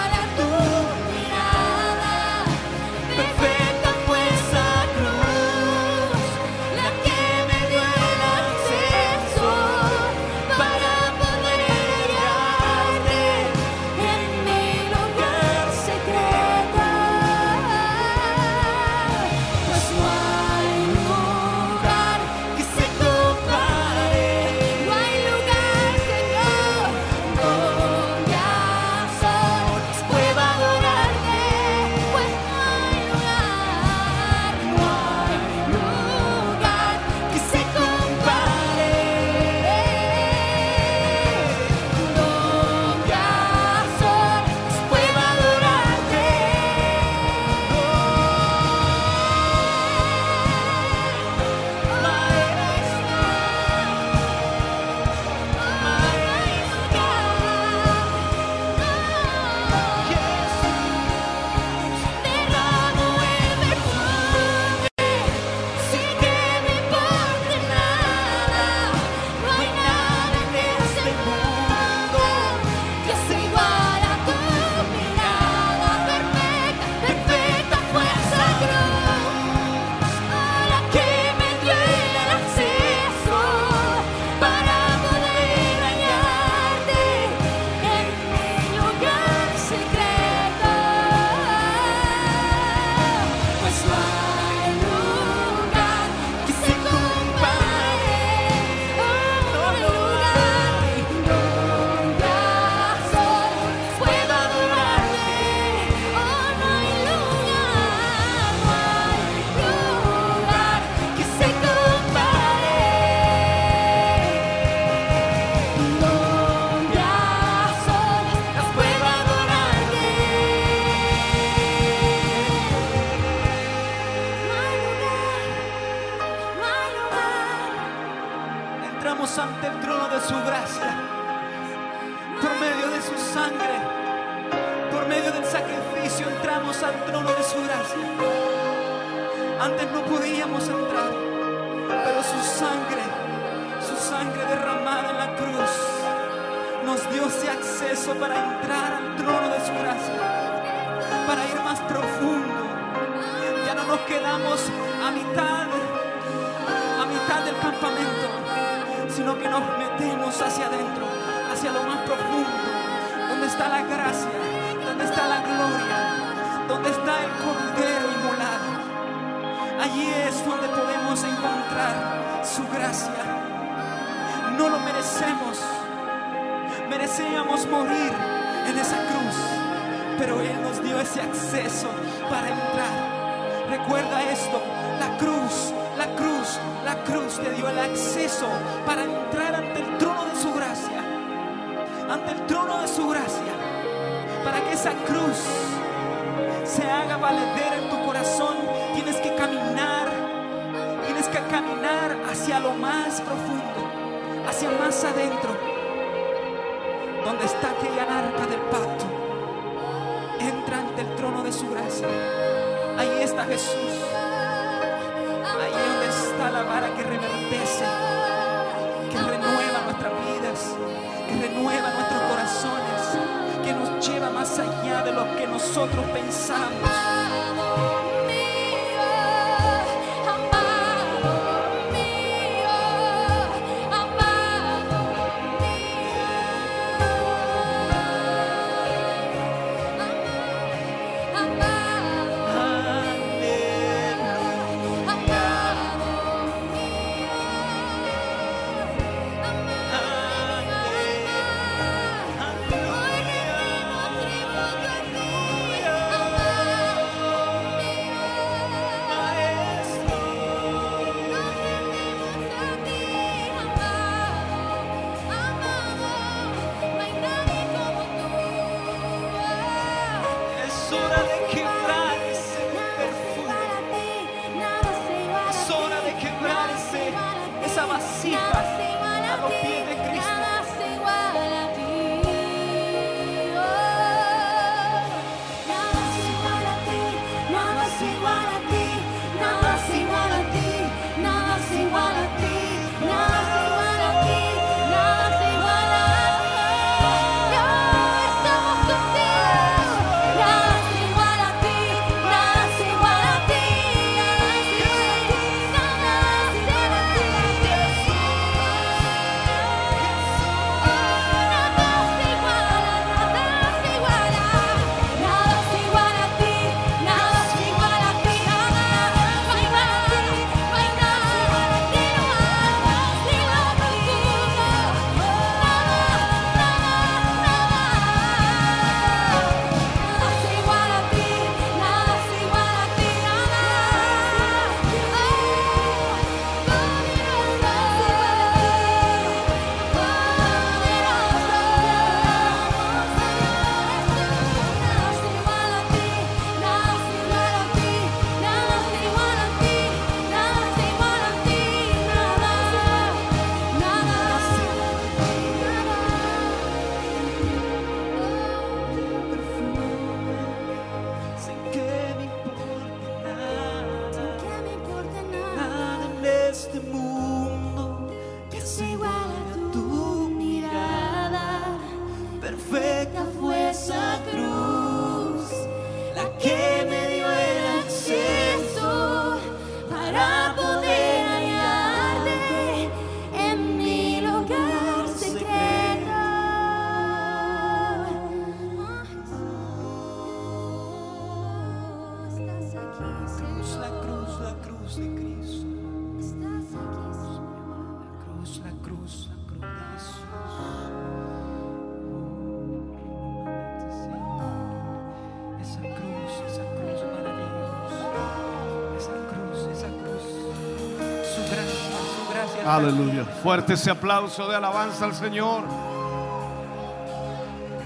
[412.84, 413.24] Aleluya.
[413.24, 415.64] Fuerte ese aplauso de alabanza al Señor.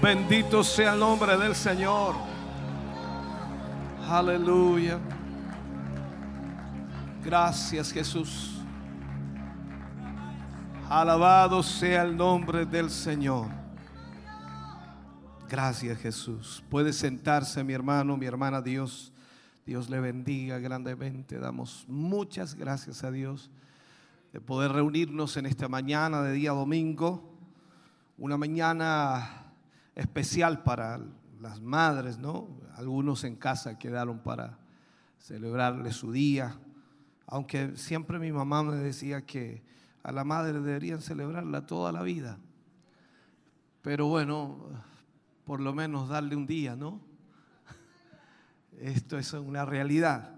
[0.02, 2.16] Bendito sea el nombre del Señor.
[4.08, 4.98] Aleluya.
[7.24, 8.60] Gracias Jesús.
[10.88, 13.46] Alabado sea el nombre del Señor.
[15.48, 16.64] Gracias Jesús.
[16.68, 19.12] Puede sentarse mi hermano, mi hermana Dios.
[19.64, 21.38] Dios le bendiga grandemente.
[21.38, 23.48] Damos muchas gracias a Dios
[24.32, 27.34] de poder reunirnos en esta mañana de día domingo.
[28.18, 29.52] Una mañana
[29.94, 31.00] especial para
[31.40, 32.48] las madres, ¿no?
[32.76, 34.58] Algunos en casa quedaron para
[35.18, 36.58] celebrarle su día.
[37.26, 39.62] Aunque siempre mi mamá me decía que
[40.02, 42.38] a la madre deberían celebrarla toda la vida.
[43.82, 44.58] Pero bueno,
[45.44, 47.00] por lo menos darle un día, ¿no?
[48.78, 50.37] Esto es una realidad.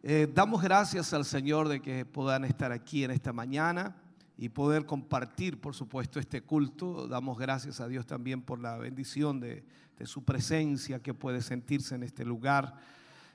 [0.00, 3.96] Eh, damos gracias al Señor de que puedan estar aquí en esta mañana
[4.36, 7.08] y poder compartir, por supuesto, este culto.
[7.08, 9.64] Damos gracias a Dios también por la bendición de,
[9.98, 12.76] de su presencia que puede sentirse en este lugar,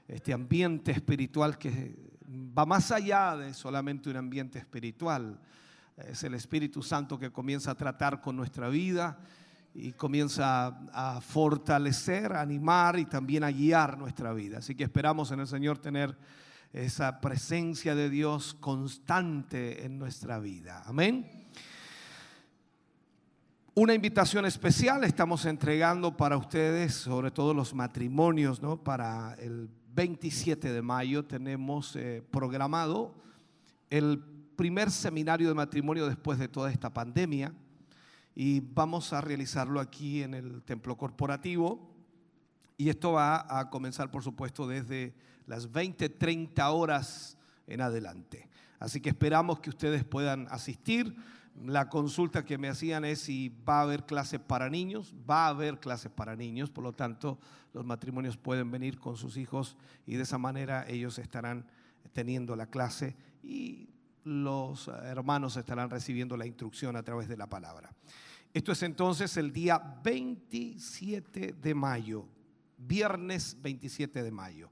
[0.08, 1.98] este ambiente espiritual que
[2.58, 5.38] va más allá de solamente un ambiente espiritual.
[5.98, 9.20] Es el Espíritu Santo que comienza a tratar con nuestra vida
[9.76, 14.60] y comienza a fortalecer, a animar y también a guiar nuestra vida.
[14.60, 16.16] Así que esperamos en el Señor tener
[16.74, 20.84] esa presencia de Dios constante en nuestra vida.
[20.88, 21.48] Amén.
[23.76, 28.84] Una invitación especial estamos entregando para ustedes, sobre todo los matrimonios, ¿no?
[28.84, 33.14] Para el 27 de mayo tenemos eh, programado
[33.92, 34.20] el
[34.56, 37.54] primer seminario de matrimonio después de toda esta pandemia
[38.36, 41.92] y vamos a realizarlo aquí en el templo corporativo.
[42.78, 45.14] Y esto va a comenzar, por supuesto, desde
[45.48, 47.38] las 20, 30 horas
[47.68, 48.50] en adelante.
[48.80, 51.16] Así que esperamos que ustedes puedan asistir.
[51.64, 55.14] La consulta que me hacían es si va a haber clases para niños.
[55.30, 57.40] Va a haber clases para niños, por lo tanto
[57.74, 61.66] los matrimonios pueden venir con sus hijos y de esa manera ellos estarán
[62.14, 63.90] teniendo la clase y
[64.24, 67.94] los hermanos estarán recibiendo la instrucción a través de la palabra.
[68.54, 72.28] Esto es entonces el día 27 de mayo,
[72.78, 74.70] viernes 27 de mayo.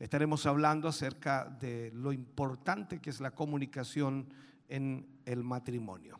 [0.00, 4.32] Estaremos hablando acerca de lo importante que es la comunicación
[4.66, 6.18] en el matrimonio.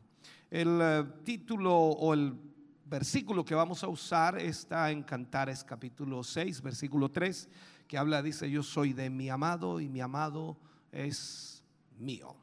[0.51, 2.39] El eh, título o el
[2.85, 7.49] versículo que vamos a usar está en Cantares capítulo 6, versículo 3,
[7.89, 10.59] que habla, dice, yo soy de mi amado y mi amado
[10.93, 11.65] es
[11.99, 12.37] mío.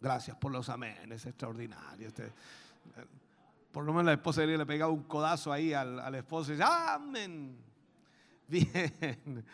[0.00, 2.08] Gracias por los amén, es extraordinario.
[2.08, 2.32] Este,
[3.70, 6.68] por lo menos la esposa le pegaba un codazo ahí al, al esposo y dice,
[6.68, 7.56] amén.
[8.48, 9.44] Bien.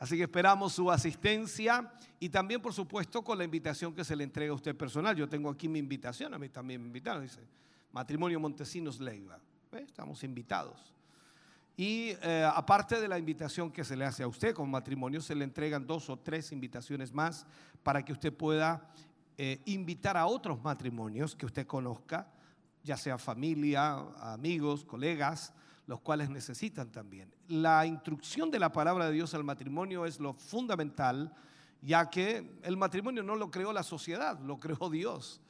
[0.00, 4.24] Así que esperamos su asistencia y también, por supuesto, con la invitación que se le
[4.24, 5.14] entrega a usted personal.
[5.14, 7.40] Yo tengo aquí mi invitación, a mí también me invitaron, dice
[7.92, 9.38] Matrimonio Montesinos Leiva.
[9.70, 10.92] Estamos invitados.
[11.76, 15.36] Y eh, aparte de la invitación que se le hace a usted como matrimonio, se
[15.36, 17.46] le entregan dos o tres invitaciones más
[17.84, 18.90] para que usted pueda
[19.38, 22.26] eh, invitar a otros matrimonios que usted conozca
[22.82, 25.52] ya sea familia, amigos, colegas,
[25.90, 27.34] los cuales necesitan también.
[27.48, 31.34] La instrucción de la palabra de Dios al matrimonio es lo fundamental,
[31.82, 35.40] ya que el matrimonio no lo creó la sociedad, lo creó Dios.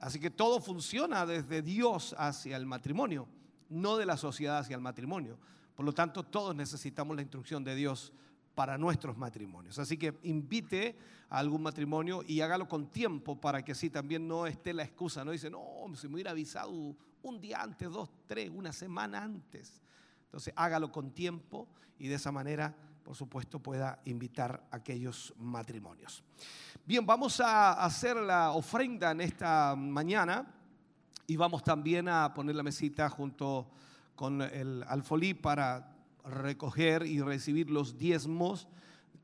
[0.00, 3.28] Así que todo funciona desde Dios hacia el matrimonio,
[3.68, 5.38] no de la sociedad hacia el matrimonio.
[5.76, 8.12] Por lo tanto, todos necesitamos la instrucción de Dios
[8.56, 9.78] para nuestros matrimonios.
[9.78, 10.96] Así que invite
[11.30, 15.24] a algún matrimonio y hágalo con tiempo para que así también no esté la excusa.
[15.24, 15.62] No dice, no,
[15.94, 19.80] se me hubiera avisado un día antes, dos, tres, una semana antes.
[20.24, 26.22] Entonces hágalo con tiempo y de esa manera, por supuesto, pueda invitar a aquellos matrimonios.
[26.84, 30.54] Bien, vamos a hacer la ofrenda en esta mañana
[31.26, 33.70] y vamos también a poner la mesita junto
[34.14, 35.94] con el alfolí para
[36.24, 38.68] recoger y recibir los diezmos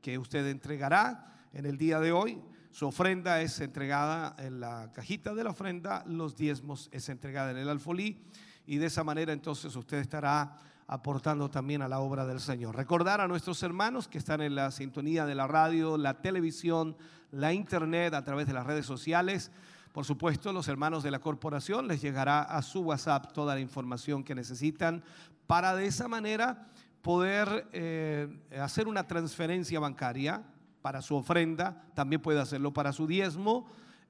[0.01, 2.41] que usted entregará en el día de hoy.
[2.75, 7.55] Su ofrenda es entregada en la cajita de la ofrenda, los diezmos es entregada en
[7.55, 8.21] el alfolí
[8.67, 12.75] y de esa manera entonces usted estará aportando también a la obra del Señor.
[12.75, 16.97] Recordar a nuestros hermanos que están en la sintonía de la radio, la televisión,
[17.31, 19.51] la internet, a través de las redes sociales.
[19.93, 24.21] Por supuesto, los hermanos de la corporación les llegará a su WhatsApp toda la información
[24.21, 25.01] que necesitan
[25.47, 26.67] para de esa manera
[27.01, 28.27] poder eh,
[28.59, 30.43] hacer una transferencia bancaria
[30.85, 33.65] para su ofrenda, también puede hacerlo para su diezmo.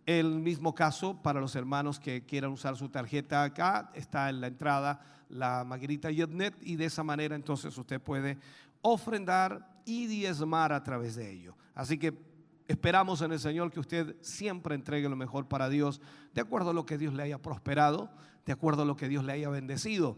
[0.06, 4.48] El mismo caso para los hermanos que quieran usar su tarjeta acá, está en la
[4.48, 5.00] entrada
[5.30, 8.38] la Maguerita Yetnet y de esa manera entonces usted puede
[8.82, 11.56] ofrendar y diezmar a través de ello.
[11.76, 12.14] Así que
[12.68, 16.02] esperamos en el Señor que usted siempre entregue lo mejor para Dios,
[16.34, 18.10] de acuerdo a lo que Dios le haya prosperado,
[18.46, 20.18] de acuerdo a lo que Dios le haya bendecido.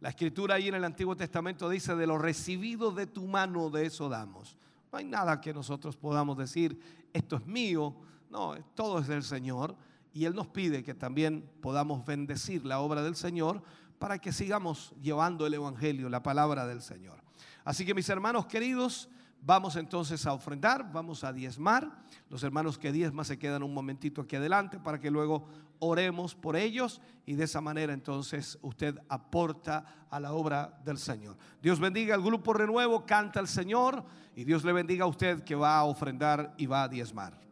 [0.00, 3.84] La escritura ahí en el Antiguo Testamento dice, de lo recibido de tu mano, de
[3.84, 4.56] eso damos.
[4.92, 6.78] No hay nada que nosotros podamos decir,
[7.12, 7.94] esto es mío.
[8.30, 9.76] No, todo es del Señor.
[10.12, 13.62] y Él nos pide que también podamos bendecir la obra del Señor
[13.98, 17.22] para que sigamos llevando el Evangelio, la palabra del Señor.
[17.64, 19.08] Así que mis hermanos queridos,
[19.42, 21.90] vamos entonces a ofrendar, vamos a diezmar.
[22.30, 25.48] Los hermanos que diezman se quedan un momentito aquí adelante para que luego
[25.80, 31.36] oremos por ellos y de esa manera entonces usted aporta a la obra del Señor.
[31.60, 34.04] Dios bendiga al grupo Renuevo, canta al Señor
[34.34, 37.48] y Dios le bendiga a usted que va a ofrendar y va a diezmar.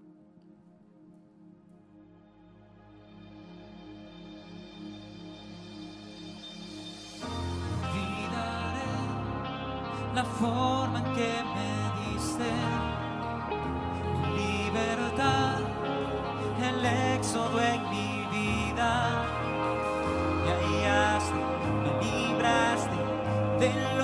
[10.17, 12.51] la forma en que me diste
[14.35, 15.61] libertad,
[16.63, 17.61] el éxodo
[23.59, 23.96] de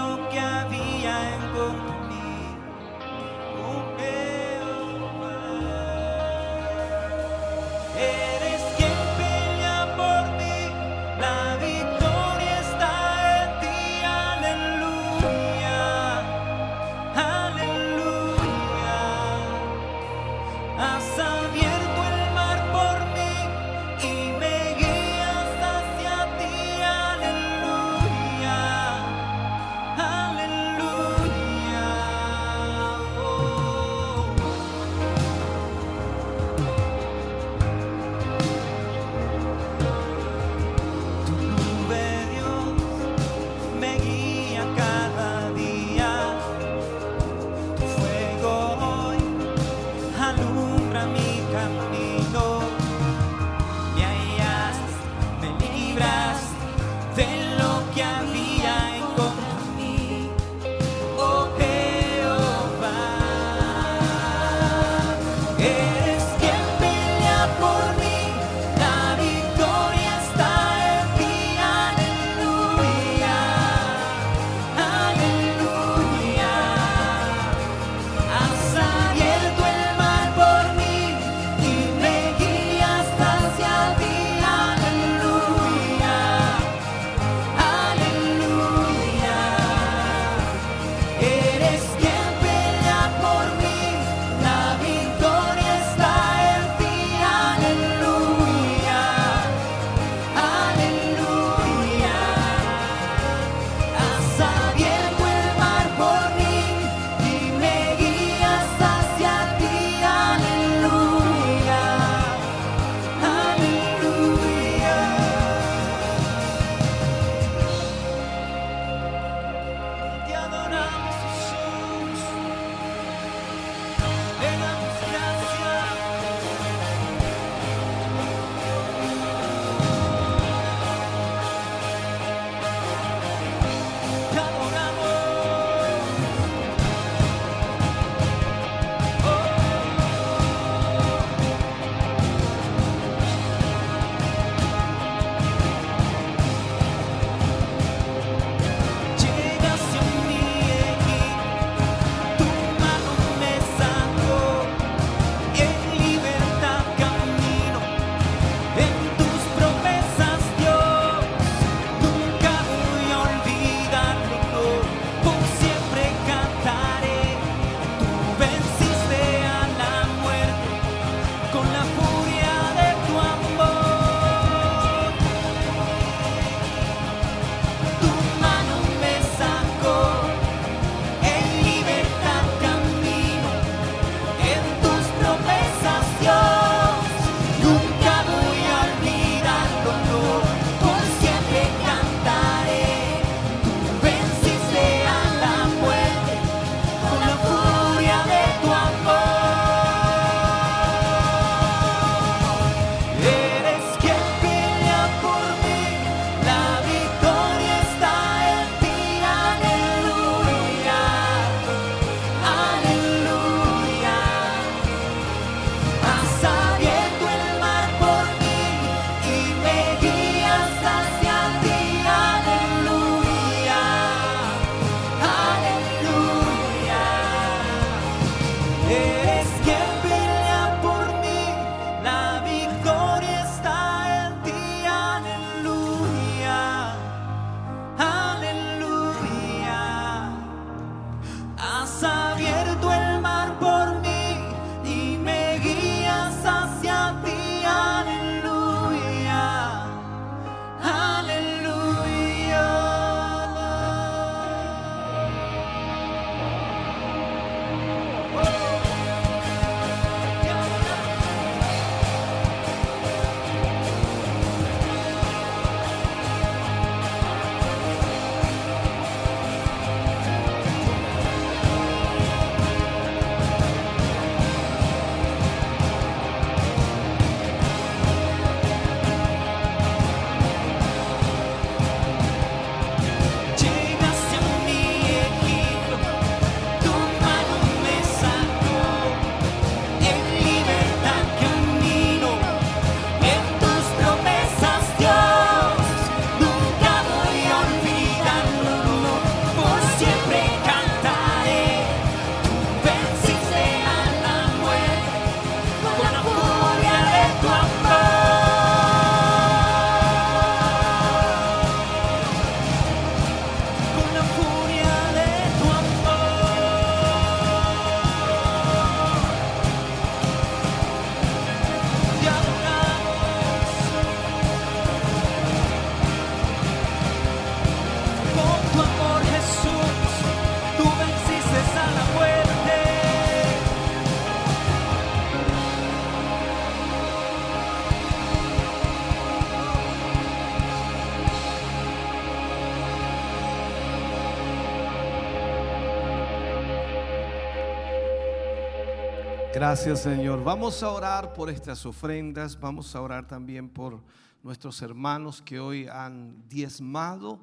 [349.62, 350.42] Gracias Señor.
[350.42, 354.00] Vamos a orar por estas ofrendas, vamos a orar también por
[354.42, 357.38] nuestros hermanos que hoy han diezmado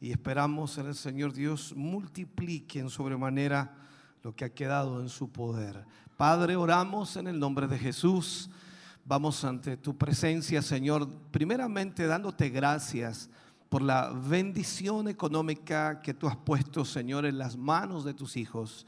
[0.00, 3.74] y esperamos en el Señor Dios multiplique en sobremanera
[4.22, 5.84] lo que ha quedado en su poder.
[6.16, 8.48] Padre, oramos en el nombre de Jesús.
[9.04, 13.28] Vamos ante tu presencia, Señor, primeramente dándote gracias
[13.68, 18.86] por la bendición económica que tú has puesto, Señor, en las manos de tus hijos.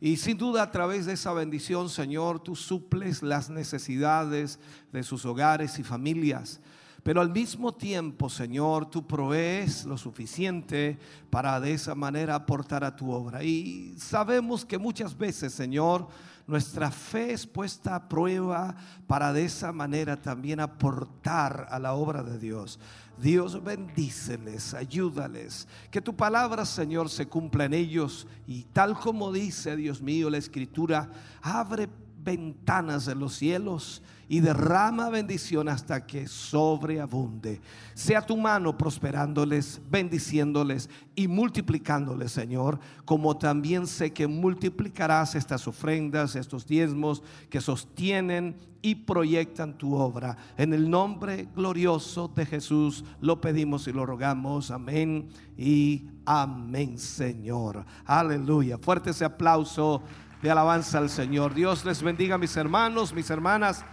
[0.00, 4.58] Y sin duda a través de esa bendición, Señor, tú suples las necesidades
[4.92, 6.60] de sus hogares y familias.
[7.02, 10.98] Pero al mismo tiempo, Señor, tú provees lo suficiente
[11.30, 13.44] para de esa manera aportar a tu obra.
[13.44, 16.08] Y sabemos que muchas veces, Señor,
[16.48, 18.74] nuestra fe es puesta a prueba
[19.06, 22.80] para de esa manera también aportar a la obra de Dios.
[23.18, 28.26] Dios bendíceles, ayúdales, que tu palabra, Señor, se cumpla en ellos.
[28.46, 31.10] Y tal como dice, Dios mío, la escritura,
[31.40, 31.88] abre
[32.18, 37.60] ventanas de los cielos y derrama bendición hasta que sobreabunde.
[37.94, 46.34] Sea tu mano prosperándoles, bendiciéndoles y multiplicándoles, Señor, como también sé que multiplicarás estas ofrendas,
[46.34, 50.36] estos diezmos que sostienen y proyectan tu obra.
[50.56, 54.70] En el nombre glorioso de Jesús lo pedimos y lo rogamos.
[54.70, 57.84] Amén y amén, Señor.
[58.04, 58.78] Aleluya.
[58.78, 60.02] Fuerte ese aplauso
[60.42, 61.54] de alabanza al Señor.
[61.54, 63.84] Dios les bendiga, mis hermanos, mis hermanas.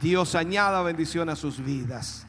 [0.00, 2.26] Dios añada bendición a sus vidas.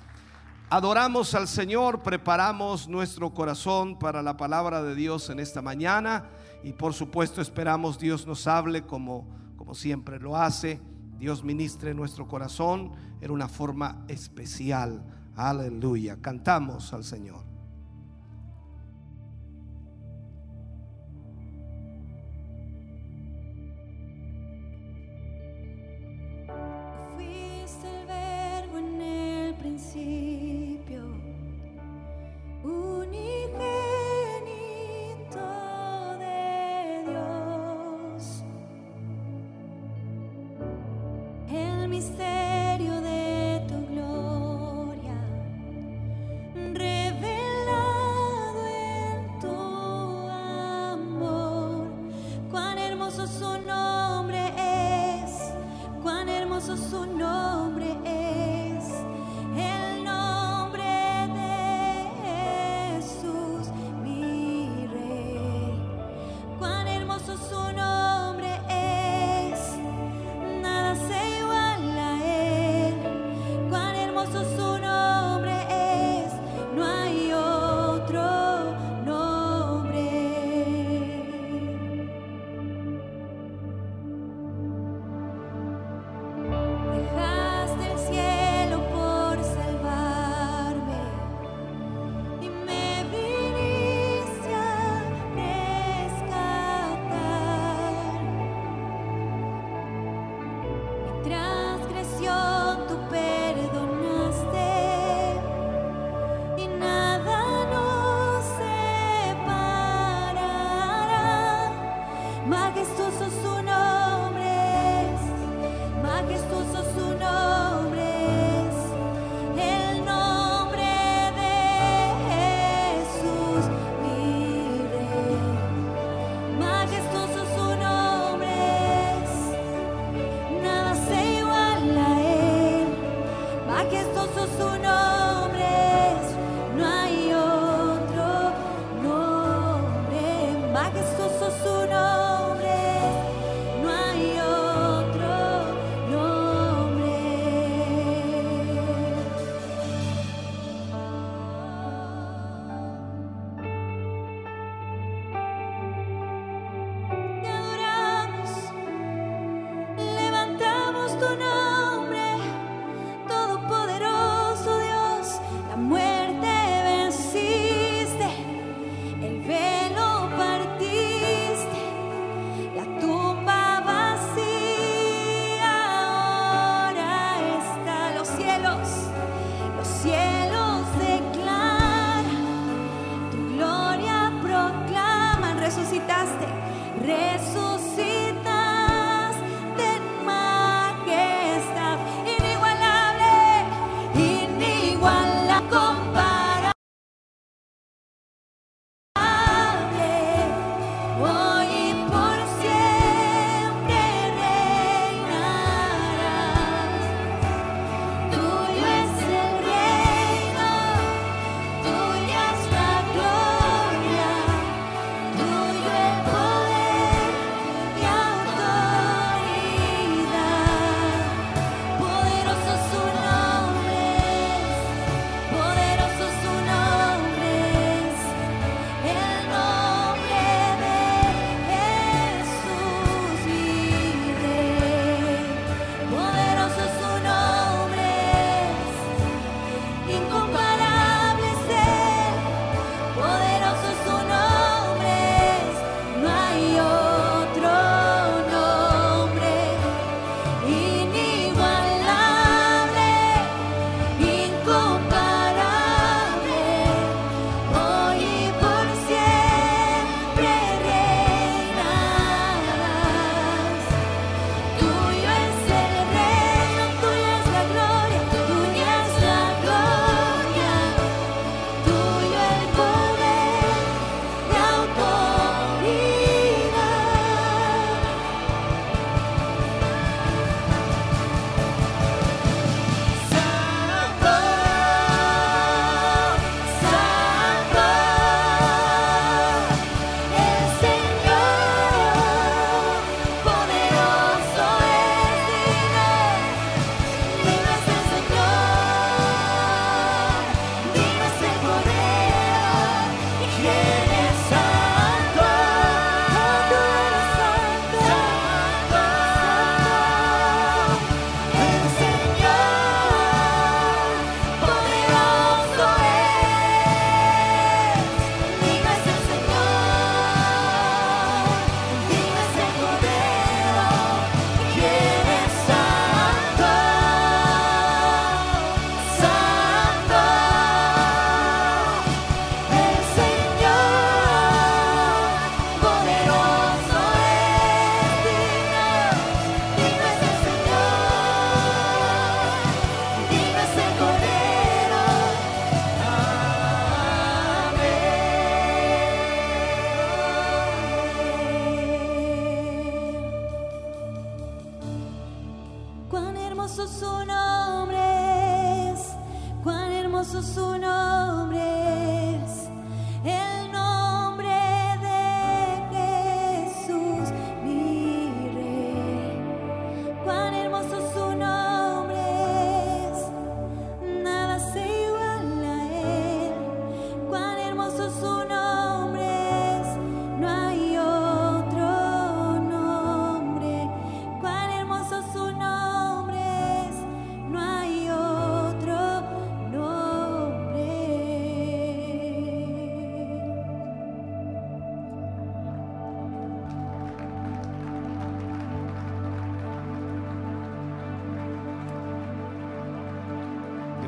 [0.70, 6.26] Adoramos al Señor, preparamos nuestro corazón para la palabra de Dios en esta mañana
[6.64, 9.28] y por supuesto esperamos Dios nos hable como,
[9.58, 10.82] como siempre lo hace.
[11.18, 15.06] Dios ministre nuestro corazón en una forma especial.
[15.36, 16.18] Aleluya.
[16.22, 17.45] Cantamos al Señor.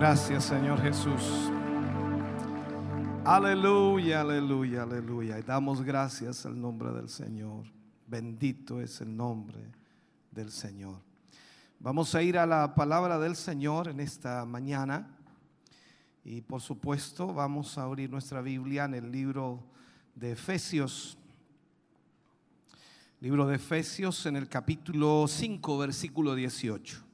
[0.10, 1.52] Gracias, Señor Jesús.
[3.26, 5.38] Aleluya, aleluya, aleluya.
[5.38, 7.66] Y damos gracias al nombre del Señor.
[8.08, 9.60] Bendito es el nombre
[10.32, 11.02] del Señor.
[11.82, 15.14] Vamos a ir a la palabra del Señor en esta mañana.
[16.24, 19.62] Y por supuesto vamos a abrir nuestra Biblia en el libro
[20.16, 21.18] de Efesios.
[23.20, 27.07] Libro de Efesios en el capítulo 5, versículo 18.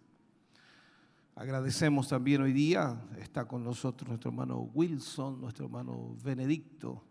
[1.36, 7.04] Agradecemos también hoy día, está con nosotros nuestro hermano Wilson, nuestro hermano Benedicto,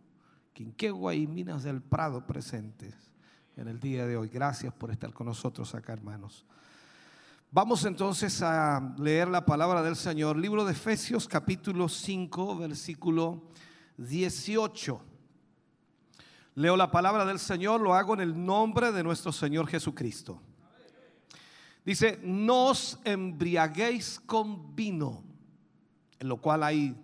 [0.53, 2.95] Quinquegua y Minas del Prado presentes
[3.57, 4.29] en el día de hoy.
[4.29, 6.47] Gracias por estar con nosotros acá, hermanos.
[7.51, 13.43] Vamos entonces a leer la palabra del Señor, libro de Efesios capítulo 5, versículo
[13.97, 15.03] 18.
[16.55, 20.41] Leo la palabra del Señor, lo hago en el nombre de nuestro Señor Jesucristo.
[21.85, 25.25] Dice, no os embriaguéis con vino,
[26.19, 26.97] en lo cual hay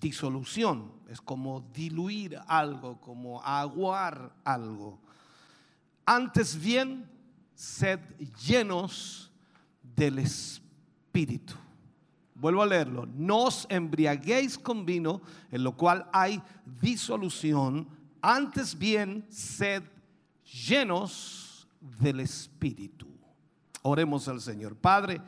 [0.00, 5.00] disolución, es como diluir algo, como aguar algo.
[6.06, 7.08] Antes bien,
[7.54, 8.00] sed
[8.46, 9.30] llenos
[9.82, 11.54] del Espíritu.
[12.34, 15.20] Vuelvo a leerlo, no os embriaguéis con vino,
[15.50, 16.42] en lo cual hay
[16.80, 17.88] disolución,
[18.20, 19.82] antes bien, sed
[20.44, 23.11] llenos del Espíritu.
[23.82, 24.76] Oremos al Señor.
[24.76, 25.20] Padre,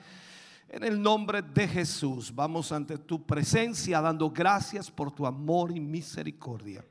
[0.69, 5.81] en el nombre de Jesús, vamos ante tu presencia dando gracias por tu amor y
[5.81, 6.85] misericordia.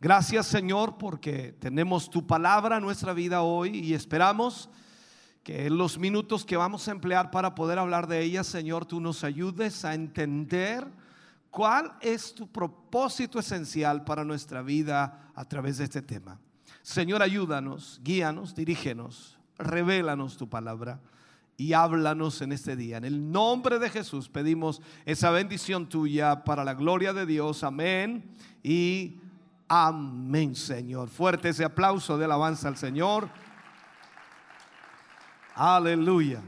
[0.00, 4.70] Gracias Señor porque tenemos tu palabra en nuestra vida hoy y esperamos
[5.42, 9.00] que en los minutos que vamos a emplear para poder hablar de ella, Señor, tú
[9.00, 10.86] nos ayudes a entender
[11.50, 16.38] cuál es tu propósito esencial para nuestra vida a través de este tema.
[16.82, 21.00] Señor, ayúdanos, guíanos, dirígenos revélanos tu palabra
[21.56, 22.96] y háblanos en este día.
[22.96, 27.62] En el nombre de Jesús pedimos esa bendición tuya para la gloria de Dios.
[27.62, 29.20] Amén y
[29.68, 31.08] amén, Señor.
[31.08, 33.28] Fuerte ese aplauso de alabanza al Señor.
[35.54, 36.40] Aleluya.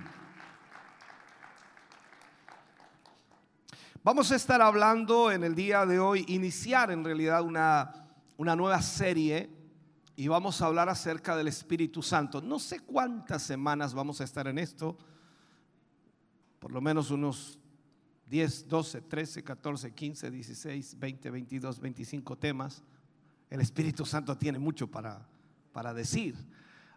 [4.03, 7.93] Vamos a estar hablando en el día de hoy, iniciar en realidad una,
[8.37, 9.62] una nueva serie
[10.17, 12.41] y vamos a hablar acerca del Espíritu Santo.
[12.41, 14.97] No sé cuántas semanas vamos a estar en esto,
[16.59, 17.59] por lo menos unos
[18.27, 22.83] 10, 12, 13, 14, 15, 16, 20, 22, 25 temas.
[23.51, 25.27] El Espíritu Santo tiene mucho para,
[25.73, 26.37] para decir.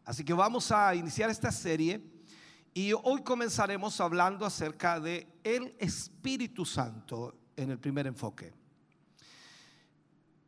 [0.03, 2.01] Así que vamos a iniciar esta serie
[2.73, 8.53] y hoy comenzaremos hablando acerca de el Espíritu Santo en el primer enfoque.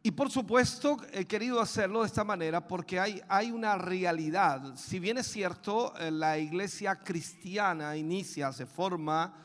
[0.08, 4.74] Y por supuesto he querido hacerlo de esta manera porque hay, hay una realidad.
[4.78, 9.36] Si bien es cierto, eh, la iglesia cristiana inicia, se forma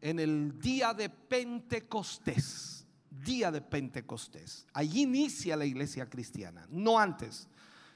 [0.00, 2.84] en el día de Pentecostés.
[3.08, 4.66] Día de Pentecostés.
[4.72, 7.46] Allí inicia la iglesia cristiana, no antes.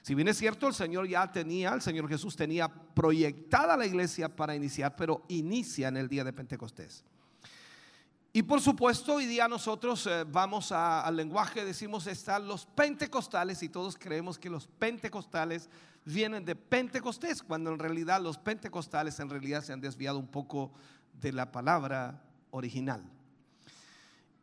[0.01, 4.33] Si bien es cierto, el Señor ya tenía, el Señor Jesús tenía proyectada la iglesia
[4.33, 7.03] para iniciar, pero inicia en el día de Pentecostés.
[8.35, 13.69] Y por supuesto, hoy día nosotros eh, vamos al lenguaje, decimos, están los pentecostales y
[13.69, 15.69] todos creemos que los pentecostales
[16.03, 20.71] vienen de Pentecostés, cuando en realidad los pentecostales en realidad se han desviado un poco
[21.21, 23.03] de la palabra original.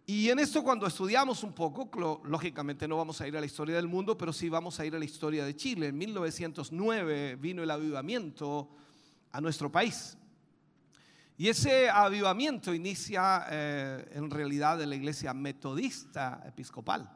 [0.07, 3.75] Y en esto cuando estudiamos un poco, lógicamente no vamos a ir a la historia
[3.75, 5.89] del mundo, pero sí vamos a ir a la historia de Chile.
[5.89, 8.71] En 1909 vino el avivamiento
[9.33, 10.17] a nuestro país.
[11.41, 17.11] Y ese avivamiento inicia eh, en realidad de la iglesia metodista episcopal.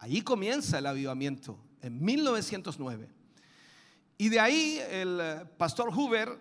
[0.00, 3.08] Allí comienza el avivamiento, en 1909.
[4.18, 6.40] Y de ahí el eh, pastor Huber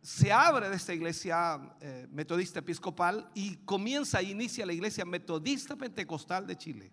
[0.00, 5.74] se abre de esta iglesia eh, metodista episcopal y comienza e inicia la iglesia metodista
[5.74, 6.92] pentecostal de Chile.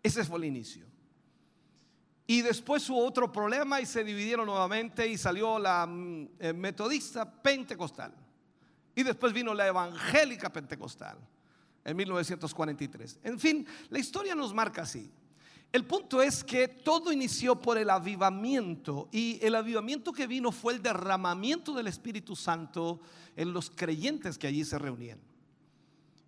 [0.00, 0.87] Ese fue el inicio.
[2.30, 7.24] Y después hubo otro problema y se dividieron nuevamente y salió la mm, eh, metodista
[7.24, 8.12] pentecostal.
[8.94, 11.16] Y después vino la evangélica pentecostal
[11.82, 13.20] en 1943.
[13.24, 15.10] En fin, la historia nos marca así.
[15.72, 20.74] El punto es que todo inició por el avivamiento y el avivamiento que vino fue
[20.74, 23.00] el derramamiento del Espíritu Santo
[23.36, 25.18] en los creyentes que allí se reunían.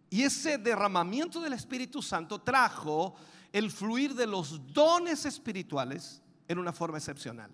[0.09, 3.17] Y ese derramamiento del Espíritu Santo trajo
[3.53, 7.51] el fluir de los dones espirituales en una forma excepcional.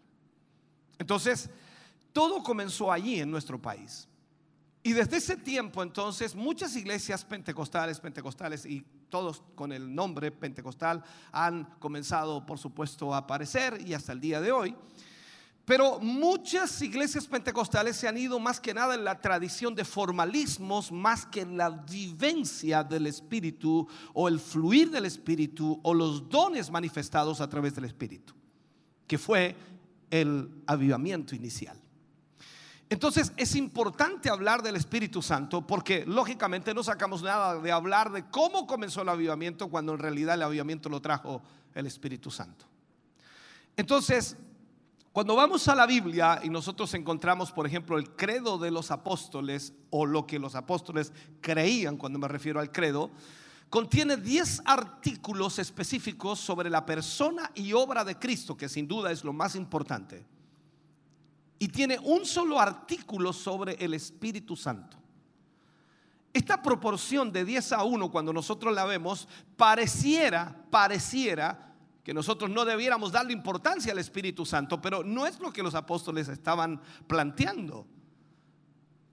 [0.98, 1.50] Entonces,
[2.12, 4.08] todo comenzó allí en nuestro país.
[4.82, 11.02] Y desde ese tiempo entonces muchas iglesias pentecostales, pentecostales y todos con el nombre pentecostal
[11.32, 14.76] han comenzado por supuesto a aparecer y hasta el día de hoy.
[15.66, 20.92] Pero muchas iglesias pentecostales se han ido más que nada en la tradición de formalismos,
[20.92, 26.70] más que en la vivencia del Espíritu o el fluir del Espíritu o los dones
[26.70, 28.32] manifestados a través del Espíritu,
[29.08, 29.56] que fue
[30.08, 31.76] el avivamiento inicial.
[32.88, 38.24] Entonces es importante hablar del Espíritu Santo porque lógicamente no sacamos nada de hablar de
[38.30, 41.42] cómo comenzó el avivamiento cuando en realidad el avivamiento lo trajo
[41.74, 42.66] el Espíritu Santo.
[43.76, 44.36] Entonces,
[45.16, 49.72] cuando vamos a la Biblia y nosotros encontramos, por ejemplo, el credo de los apóstoles
[49.88, 51.10] o lo que los apóstoles
[51.40, 53.10] creían cuando me refiero al credo,
[53.70, 59.24] contiene 10 artículos específicos sobre la persona y obra de Cristo, que sin duda es
[59.24, 60.22] lo más importante
[61.58, 64.98] y tiene un solo artículo sobre el Espíritu Santo.
[66.30, 69.26] Esta proporción de 10 a 1, cuando nosotros la vemos,
[69.56, 71.66] pareciera, pareciera
[72.06, 75.74] que nosotros no debiéramos darle importancia al Espíritu Santo, pero no es lo que los
[75.74, 77.84] apóstoles estaban planteando.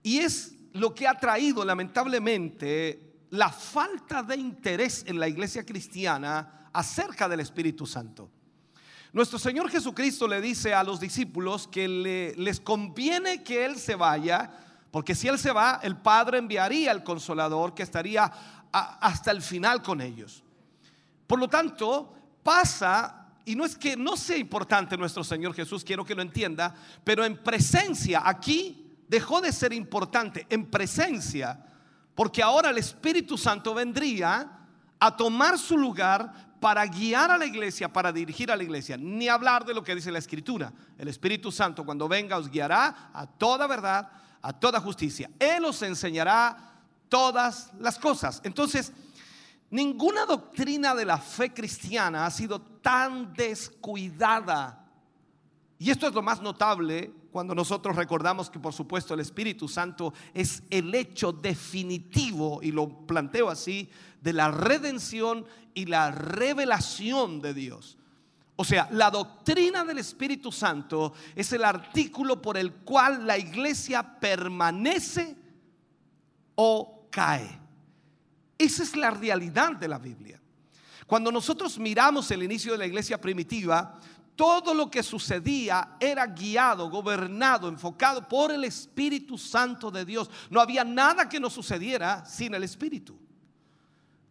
[0.04, 6.68] Y es lo que ha traído lamentablemente la falta de interés en la iglesia cristiana
[6.72, 8.30] acerca del Espíritu Santo.
[9.12, 14.56] Nuestro Señor Jesucristo le dice a los discípulos que les conviene que Él se vaya,
[14.92, 18.30] porque si Él se va, el Padre enviaría al consolador que estaría
[18.70, 20.44] hasta el final con ellos.
[21.26, 22.14] Por lo tanto,
[22.44, 26.72] pasa, y no es que no sea importante nuestro Señor Jesús, quiero que lo entienda,
[27.02, 31.58] pero en presencia, aquí dejó de ser importante, en presencia,
[32.14, 34.60] porque ahora el Espíritu Santo vendría
[35.00, 39.28] a tomar su lugar para guiar a la iglesia, para dirigir a la iglesia, ni
[39.28, 40.72] hablar de lo que dice la escritura.
[40.96, 44.08] El Espíritu Santo cuando venga os guiará a toda verdad,
[44.40, 45.30] a toda justicia.
[45.38, 46.56] Él os enseñará
[47.10, 48.40] todas las cosas.
[48.44, 48.92] Entonces,
[49.70, 54.88] ninguna doctrina de la fe cristiana ha sido tan descuidada.
[55.78, 60.14] Y esto es lo más notable cuando nosotros recordamos que por supuesto el Espíritu Santo
[60.32, 67.52] es el hecho definitivo, y lo planteo así, de la redención y la revelación de
[67.52, 67.98] Dios.
[68.56, 74.20] O sea, la doctrina del Espíritu Santo es el artículo por el cual la iglesia
[74.20, 75.36] permanece
[76.54, 77.63] o cae.
[78.58, 80.40] Esa es la realidad de la Biblia.
[81.06, 83.98] Cuando nosotros miramos el inicio de la iglesia primitiva,
[84.36, 90.30] todo lo que sucedía era guiado, gobernado, enfocado por el Espíritu Santo de Dios.
[90.50, 93.16] No había nada que no sucediera sin el Espíritu.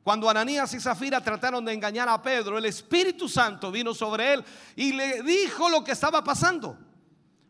[0.04, 4.44] Cuando Ananías y Zafira trataron de engañar a Pedro, el Espíritu Santo vino sobre él
[4.76, 6.78] y le dijo lo que estaba pasando.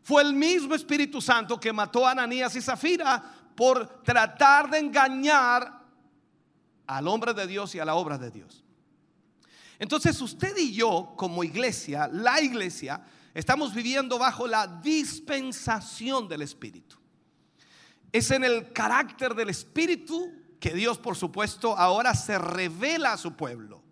[0.04, 3.20] Fue el mismo Espíritu Santo que mató a Ananías y Zafira
[3.56, 5.83] por tratar de engañar
[6.86, 8.64] al hombre de Dios y a la obra de Dios.
[9.78, 13.04] Entonces usted y yo como iglesia, la iglesia,
[13.34, 16.96] estamos viviendo bajo la dispensación del Espíritu.
[18.12, 23.34] Es en el carácter del Espíritu que Dios, por supuesto, ahora se revela a su
[23.34, 23.83] pueblo.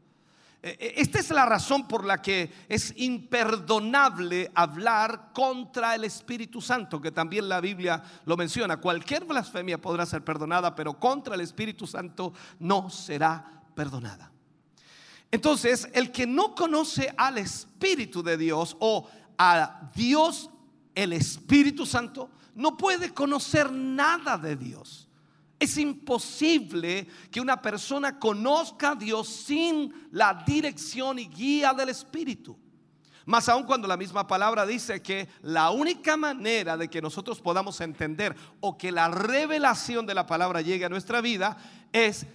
[0.62, 6.60] E, e, esta es la razón por la que es imperdonable hablar contra el Espíritu
[6.60, 8.76] Santo, que también la Biblia lo menciona.
[8.76, 14.30] Cualquier blasfemia podrá ser perdonada, pero contra el Espíritu Santo no será perdonada.
[15.32, 19.08] Entonces, el que no conoce al Espíritu de Dios o
[19.38, 20.48] a Dios,
[20.94, 25.08] el Espíritu Santo, no puede conocer nada de Dios.
[25.62, 32.58] Es imposible que una persona conozca a Dios sin la dirección y guía del Espíritu.
[33.26, 37.80] Más aún cuando la misma palabra dice que la única manera de que nosotros podamos
[37.80, 41.56] entender o que la revelación de la palabra llegue a nuestra vida
[41.92, 42.26] es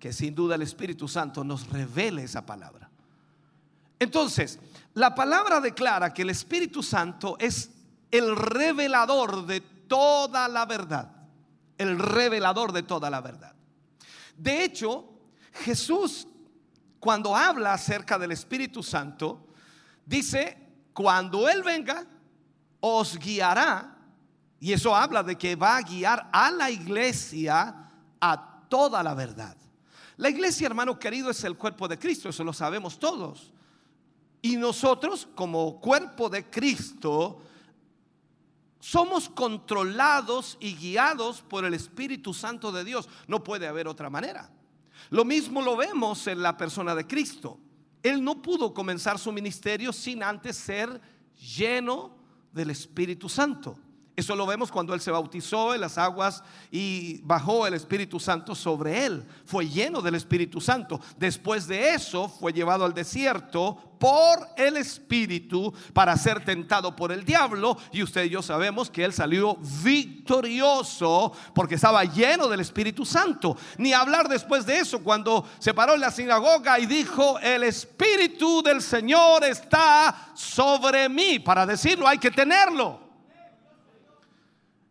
[0.00, 2.90] que sin duda el Espíritu Santo nos revele esa palabra.
[4.00, 4.58] Entonces,
[4.94, 7.70] la palabra declara que el Espíritu Santo es
[8.10, 11.15] el revelador de toda la verdad
[11.78, 13.54] el revelador de toda la verdad.
[14.36, 15.08] De hecho,
[15.64, 16.26] Jesús,
[17.00, 19.46] cuando habla acerca del Espíritu Santo,
[20.06, 20.56] Dice,
[20.94, 22.06] cuando Él venga,
[22.78, 23.98] os guiará,
[24.60, 27.90] y eso habla de que va a guiar a la iglesia
[28.20, 29.56] a toda la verdad.
[30.16, 33.52] La iglesia, hermano querido, es el cuerpo de Cristo, eso lo sabemos todos.
[34.40, 37.42] Y nosotros, como cuerpo de Cristo,
[38.80, 43.08] somos controlados y guiados por el Espíritu Santo de Dios.
[43.26, 44.50] No puede haber otra manera.
[45.10, 47.58] Lo mismo lo vemos en la persona de Cristo.
[48.02, 51.00] Él no pudo comenzar su ministerio sin antes ser
[51.56, 52.16] lleno
[52.52, 53.78] del Espíritu Santo.
[54.16, 58.54] Eso lo vemos cuando Él se bautizó en las aguas y bajó el Espíritu Santo
[58.54, 59.26] sobre Él.
[59.44, 60.98] Fue lleno del Espíritu Santo.
[61.18, 67.26] Después de eso fue llevado al desierto por el Espíritu para ser tentado por el
[67.26, 67.76] diablo.
[67.92, 73.54] Y usted y yo sabemos que Él salió victorioso porque estaba lleno del Espíritu Santo.
[73.76, 78.62] Ni hablar después de eso cuando se paró en la sinagoga y dijo, el Espíritu
[78.62, 81.38] del Señor está sobre mí.
[81.38, 83.05] Para decirlo hay que tenerlo.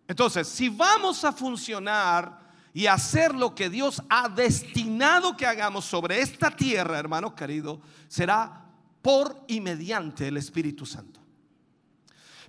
[0.08, 6.22] Entonces, si vamos a funcionar y hacer lo que Dios ha destinado que hagamos sobre
[6.22, 8.66] esta tierra, hermano querido, será
[9.02, 11.20] por y mediante el Espíritu Santo.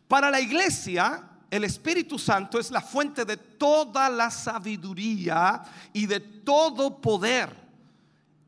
[0.09, 5.63] Para la iglesia, el Espíritu Santo es la fuente de toda la sabiduría
[5.93, 7.55] y de todo poder.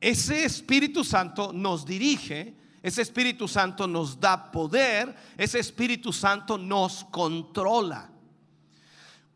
[0.01, 7.05] Ese Espíritu Santo nos dirige, ese Espíritu Santo nos da poder, ese Espíritu Santo nos
[7.05, 8.11] controla.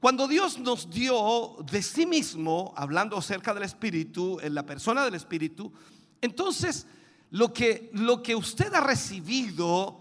[0.03, 5.15] Cuando Dios nos dio de sí mismo, hablando acerca del Espíritu, en la persona del
[5.15, 5.73] Espíritu,
[6.21, 6.89] entonces
[7.31, 10.01] lo que, lo que usted ha recibido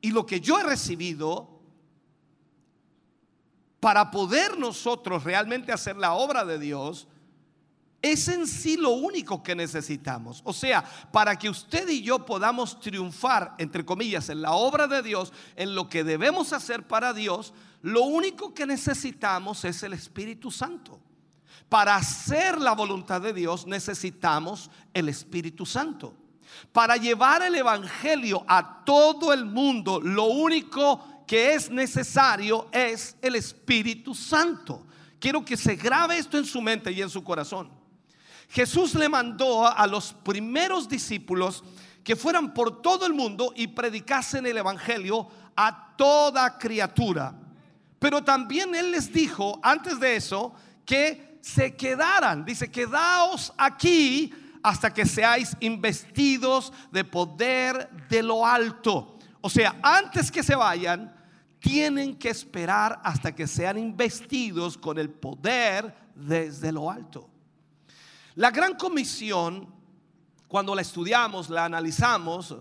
[0.00, 1.60] y lo que yo he recibido,
[3.80, 7.06] para poder nosotros realmente hacer la obra de Dios,
[8.00, 10.40] es en sí lo único que necesitamos.
[10.42, 15.02] O sea, para que usted y yo podamos triunfar, entre comillas, en la obra de
[15.02, 17.52] Dios, en lo que debemos hacer para Dios,
[17.82, 21.00] lo único que necesitamos es el Espíritu Santo.
[21.68, 26.14] Para hacer la voluntad de Dios necesitamos el Espíritu Santo.
[26.72, 33.36] Para llevar el Evangelio a todo el mundo, lo único que es necesario es el
[33.36, 34.86] Espíritu Santo.
[35.18, 37.70] Quiero que se grabe esto en su mente y en su corazón.
[38.48, 41.64] Jesús le mandó a los primeros discípulos
[42.04, 47.34] que fueran por todo el mundo y predicasen el Evangelio a toda criatura.
[48.02, 50.52] Pero también Él les dijo antes de eso
[50.84, 52.44] que se quedaran.
[52.44, 59.16] Dice, quedaos aquí hasta que seáis investidos de poder de lo alto.
[59.40, 61.14] O sea, antes que se vayan,
[61.60, 67.30] tienen que esperar hasta que sean investidos con el poder desde lo alto.
[68.34, 69.72] La gran comisión,
[70.48, 72.56] cuando la estudiamos, la analizamos,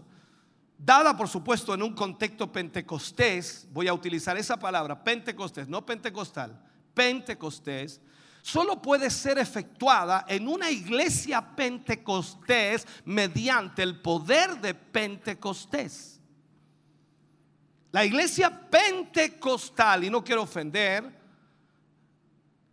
[0.84, 6.60] dada por supuesto en un contexto pentecostés, voy a utilizar esa palabra, pentecostés, no pentecostal,
[6.94, 8.02] pentecostés,
[8.42, 16.20] solo puede ser efectuada en una iglesia pentecostés mediante el poder de pentecostés.
[17.92, 21.22] La iglesia pentecostal, y no quiero ofender,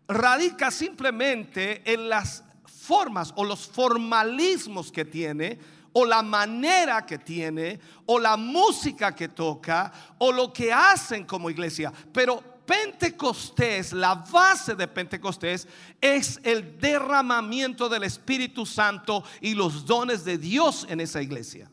[0.07, 5.59] radica simplemente en las formas o los formalismos que tiene,
[5.93, 11.51] o la manera que tiene, o la música que toca, o lo que hacen como
[11.51, 11.93] iglesia.
[12.13, 15.67] Pero Pentecostés, la base de Pentecostés
[16.01, 21.71] es el derramamiento del Espíritu Santo y los dones de Dios en esa iglesia.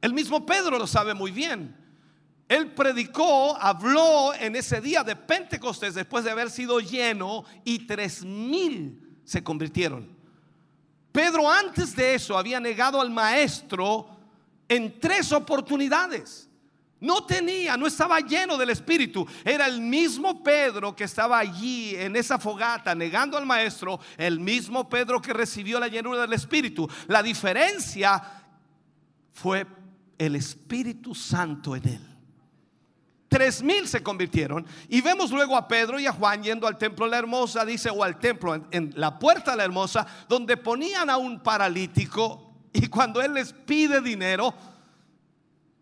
[0.00, 1.76] El mismo Pedro lo sabe muy bien.
[2.48, 8.24] Él predicó, habló en ese día de Pentecostés después de haber sido lleno y tres
[8.24, 10.13] mil se convirtieron.
[11.14, 14.08] Pedro antes de eso había negado al maestro
[14.68, 16.50] en tres oportunidades.
[16.98, 19.24] No tenía, no estaba lleno del Espíritu.
[19.44, 24.88] Era el mismo Pedro que estaba allí en esa fogata negando al maestro, el mismo
[24.88, 26.90] Pedro que recibió la llenura del Espíritu.
[27.06, 28.20] La diferencia
[29.30, 29.68] fue
[30.18, 32.13] el Espíritu Santo en él.
[33.34, 34.64] Tres mil se convirtieron.
[34.88, 37.90] Y vemos luego a Pedro y a Juan yendo al templo de la hermosa, dice,
[37.90, 42.52] o al templo en, en la puerta de la hermosa, donde ponían a un paralítico.
[42.72, 44.54] Y cuando él les pide dinero,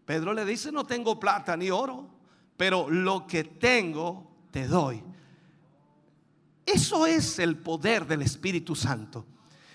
[0.06, 2.08] Pedro le dice, no tengo plata ni oro,
[2.56, 5.02] pero lo que tengo te doy.
[6.64, 9.26] Eso es el poder del Espíritu Santo.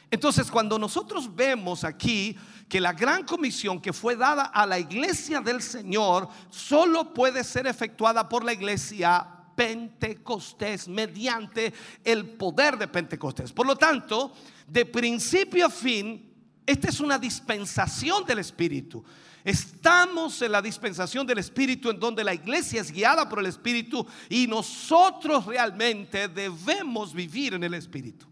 [0.10, 2.36] Entonces, cuando nosotros vemos aquí
[2.68, 7.68] que la gran comisión que fue dada a la iglesia del Señor solo puede ser
[7.68, 9.26] efectuada por la iglesia
[9.56, 11.74] Pentecostés mediante
[12.04, 13.52] el poder de Pentecostés.
[13.52, 14.34] Por lo tanto,
[14.68, 16.32] de principio a fin,
[16.66, 19.04] esta es una dispensación del Espíritu.
[19.44, 24.06] Estamos en la dispensación del Espíritu en donde la iglesia es guiada por el Espíritu
[24.30, 28.28] y nosotros realmente debemos vivir en el Espíritu.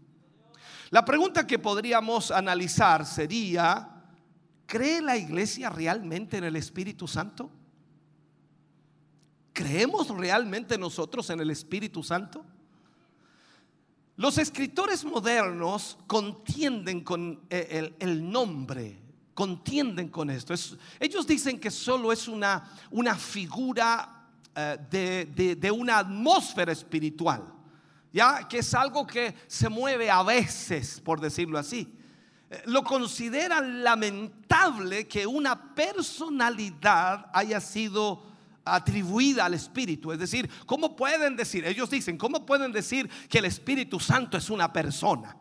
[0.90, 3.95] La pregunta que podríamos analizar sería,
[4.66, 7.50] ¿cree la iglesia realmente en el Espíritu Santo?
[9.52, 12.44] ¿Creemos realmente nosotros en el Espíritu Santo?
[14.16, 18.98] Los escritores modernos contienden con eh, el, nombre,
[19.34, 20.52] contienden con esto.
[20.54, 26.72] Es- ellos dicen que solo es una, una figura eh, de, de- de una atmósfera
[26.72, 27.42] espiritual,
[28.12, 31.92] ya que es algo que se mueve a veces, por decirlo así.
[32.50, 38.22] Eh, Lo consideran lamentable que una personalidad haya sido
[38.64, 40.12] atribuida al Espíritu.
[40.12, 41.64] Es decir, ¿cómo pueden decir?
[41.64, 45.36] Ellos dicen, ¿cómo pueden decir que el Espíritu Santo es una persona?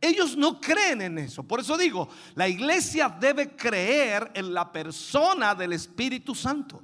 [0.00, 1.42] Ellos no creen en eso.
[1.42, 6.82] Por eso digo, la iglesia debe creer en la persona del Espíritu Santo.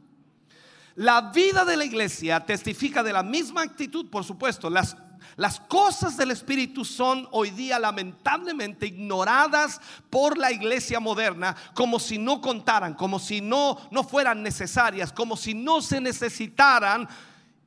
[0.97, 4.71] La vida de la iglesia testifica de la misma actitud, por supuesto.
[4.71, 4.97] Las,
[5.37, 12.17] las cosas del Espíritu son hoy día lamentablemente ignoradas por la iglesia moderna como si
[12.17, 17.07] no contaran, como si no, no fueran necesarias, como si no se necesitaran.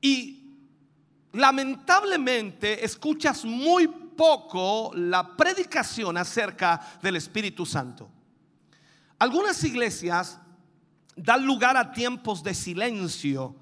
[0.01, 0.43] Y
[1.31, 8.09] lamentablemente escuchas muy poco la predicación acerca del Espíritu Santo.
[9.19, 10.39] Algunas iglesias
[11.15, 13.55] dan lugar a tiempos de silencio.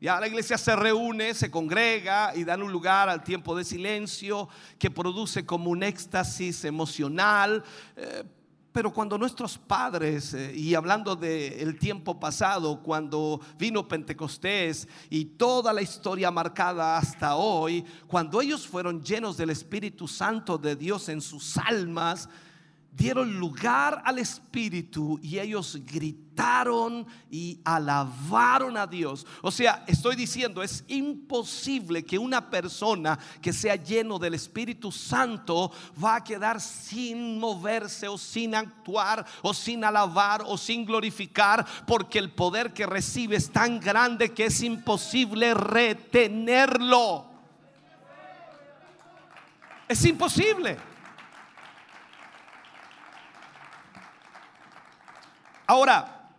[0.00, 4.48] Ya la iglesia se reúne, se congrega y dan un lugar al tiempo de silencio
[4.78, 7.62] que produce como un éxtasis emocional.
[7.96, 8.24] Eh,
[8.72, 15.70] pero cuando nuestros padres, eh, y hablando del tiempo pasado, cuando vino Pentecostés y toda
[15.72, 21.20] la historia marcada hasta hoy, cuando ellos fueron llenos del Espíritu Santo de Dios en
[21.20, 22.26] sus almas,
[22.92, 29.26] dieron lugar al Espíritu y ellos gritaron y alabaron a Dios.
[29.42, 35.72] O sea, estoy diciendo, es imposible que una persona que sea lleno del Espíritu Santo
[36.02, 42.18] va a quedar sin moverse o sin actuar o sin alabar o sin glorificar porque
[42.18, 47.26] el poder que recibe es tan grande que es imposible retenerlo.
[49.88, 50.89] Es imposible.
[55.70, 56.32] Ahora,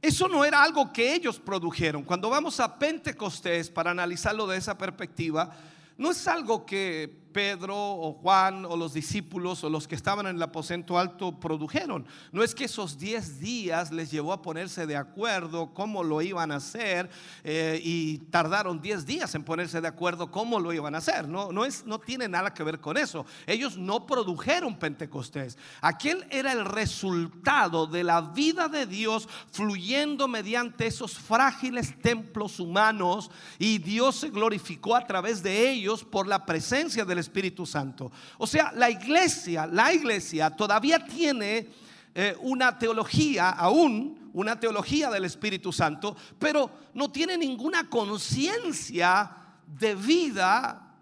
[0.00, 2.04] eso no era algo que ellos produjeron.
[2.04, 5.50] Cuando vamos a Pentecostés para analizarlo de esa perspectiva,
[5.98, 10.36] no es algo que Pedro o Juan o los discípulos o los que estaban en
[10.36, 12.06] el aposento alto produjeron.
[12.32, 16.52] No es que esos 10 días les llevó a ponerse de acuerdo cómo lo iban
[16.52, 17.10] a hacer
[17.44, 21.28] eh, y tardaron 10 días en ponerse de acuerdo cómo lo iban a hacer.
[21.28, 23.24] No, no, es, no tiene nada que ver con eso.
[23.46, 25.56] Ellos no produjeron Pentecostés.
[25.80, 33.30] Aquel era el resultado de la vida de Dios fluyendo mediante esos frágiles templos humanos
[33.58, 38.10] y Dios se glorificó a través de ellos por la presencia del Espíritu Santo.
[38.38, 41.68] O sea, la iglesia, la iglesia todavía tiene
[42.14, 49.30] eh, una teología aún, una teología del Espíritu Santo, pero no tiene ninguna conciencia
[49.66, 50.96] de vida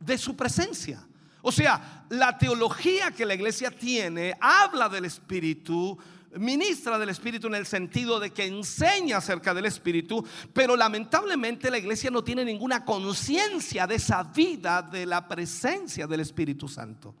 [0.00, 1.06] de su presencia.
[1.42, 5.96] O sea, la teología que la iglesia tiene habla del Espíritu,
[6.36, 11.78] ministra del Espíritu en el sentido de que enseña acerca del Espíritu, pero lamentablemente la
[11.78, 17.14] iglesia no tiene ninguna conciencia de esa vida de la presencia del Espíritu Santo.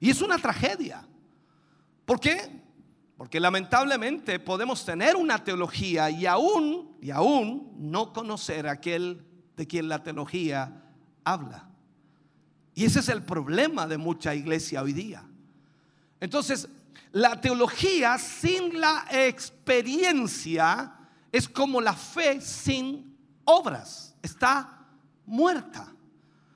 [0.00, 1.06] Y es una tragedia.
[2.04, 2.62] ¿Por qué?
[3.16, 9.26] Porque lamentablemente podemos tener una teología y aún, y aún no conocer a aquel
[9.56, 10.84] de quien la teología
[11.24, 11.68] habla.
[12.74, 15.24] Y ese es el problema de mucha iglesia hoy día.
[16.20, 16.68] Entonces,
[17.12, 20.94] la teología sin la experiencia
[21.32, 24.14] es como la fe sin obras.
[24.22, 24.86] Está
[25.26, 25.92] muerta.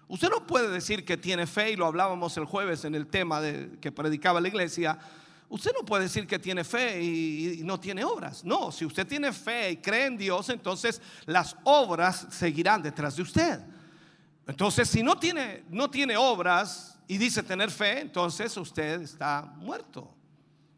[0.08, 3.40] Usted no puede decir que tiene fe, y lo hablábamos el jueves en el tema
[3.40, 4.98] de, que predicaba la iglesia.
[5.48, 8.44] Usted no puede decir que tiene fe y, no tiene obras.
[8.44, 13.22] No, si usted tiene fe y cree en Dios, entonces las obras seguirán detrás de
[13.22, 13.60] usted.
[14.46, 20.14] Entonces, si no tiene, no tiene obras y dice tener fe, entonces usted está muerto.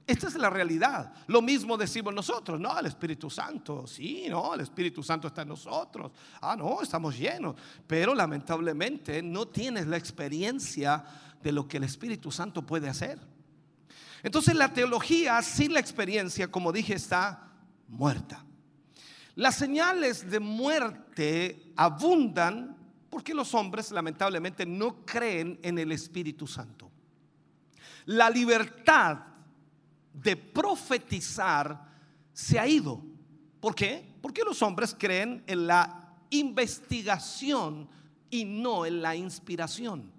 [0.07, 1.13] Esta es la realidad.
[1.29, 5.49] Lo mismo decimos nosotros, no, el Espíritu Santo, sí, no, el Espíritu Santo está en
[5.49, 6.13] nosotros.
[6.43, 7.57] Ah, no, estamos llenos.
[7.87, 11.05] Pero lamentablemente no tienes la experiencia
[11.43, 13.19] de lo que el Espíritu Santo puede hacer.
[14.23, 17.53] Entonces la teología sin la experiencia, como dije, está
[17.89, 18.45] muerta.
[19.37, 22.77] Las señales de muerte abundan
[23.09, 26.91] porque los hombres lamentablemente no creen en el Espíritu Santo.
[28.07, 29.34] La libertad
[30.15, 31.93] de profetizar
[32.33, 33.03] se ha ido.
[33.61, 34.15] ¿Por qué?
[34.23, 37.89] Porque los hombres creen en la investigación
[38.31, 40.14] y no en la inspiración.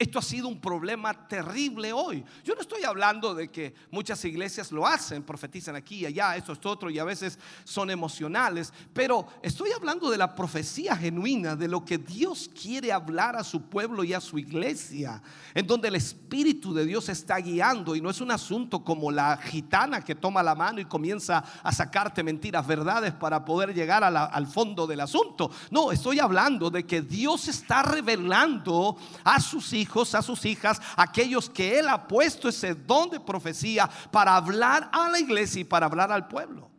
[0.00, 2.24] Esto ha sido un problema terrible hoy.
[2.42, 6.70] Yo no estoy hablando de que muchas iglesias lo hacen, profetizan aquí allá, esto, esto,
[6.70, 11.84] otro, y a veces son emocionales, pero estoy hablando de la profecía genuina, de lo
[11.84, 15.22] que Dios quiere hablar a su pueblo y a su iglesia,
[15.52, 19.36] en donde el Espíritu de Dios está guiando y no es un asunto como la
[19.36, 24.46] gitana que toma la mano y comienza a sacarte mentiras, verdades para poder llegar al
[24.46, 25.50] fondo del asunto.
[25.70, 31.50] No, estoy hablando de que Dios está revelando a sus hijos, a sus hijas, aquellos
[31.50, 35.86] que Él ha puesto ese don de profecía para hablar a la iglesia y para
[35.86, 36.70] hablar al pueblo.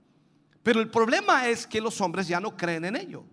[0.64, 3.24] Pero el problema es que los hombres ya no creen en ello.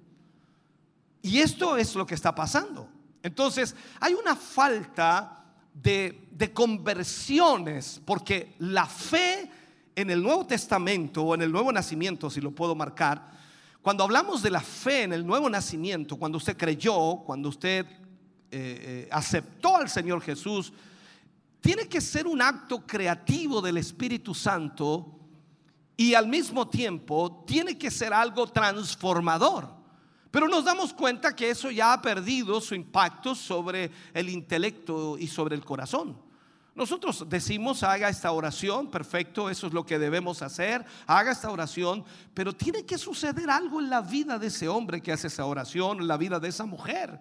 [1.23, 2.89] Y esto es lo que está pasando.
[3.23, 5.45] Entonces, hay una falta
[5.75, 9.51] de, de conversiones, porque la fe
[9.95, 13.39] en el Nuevo Testamento o en el Nuevo Nacimiento, si lo puedo marcar,
[13.83, 17.87] cuando hablamos de la fe en el Nuevo Nacimiento, cuando usted creyó, cuando usted
[18.51, 20.73] eh, eh, aceptó al Señor Jesús,
[21.61, 25.19] tiene que ser un acto creativo del Espíritu Santo
[25.97, 29.69] y al mismo tiempo tiene que ser algo transformador.
[30.31, 35.27] Pero nos damos cuenta que eso ya ha perdido su impacto sobre el intelecto y
[35.27, 36.17] sobre el corazón.
[36.75, 42.05] Nosotros decimos, haga esta oración, perfecto, eso es lo que debemos hacer, haga esta oración,
[42.33, 45.99] pero tiene que suceder algo en la vida de ese hombre que hace esa oración,
[46.01, 47.19] en la vida de esa mujer.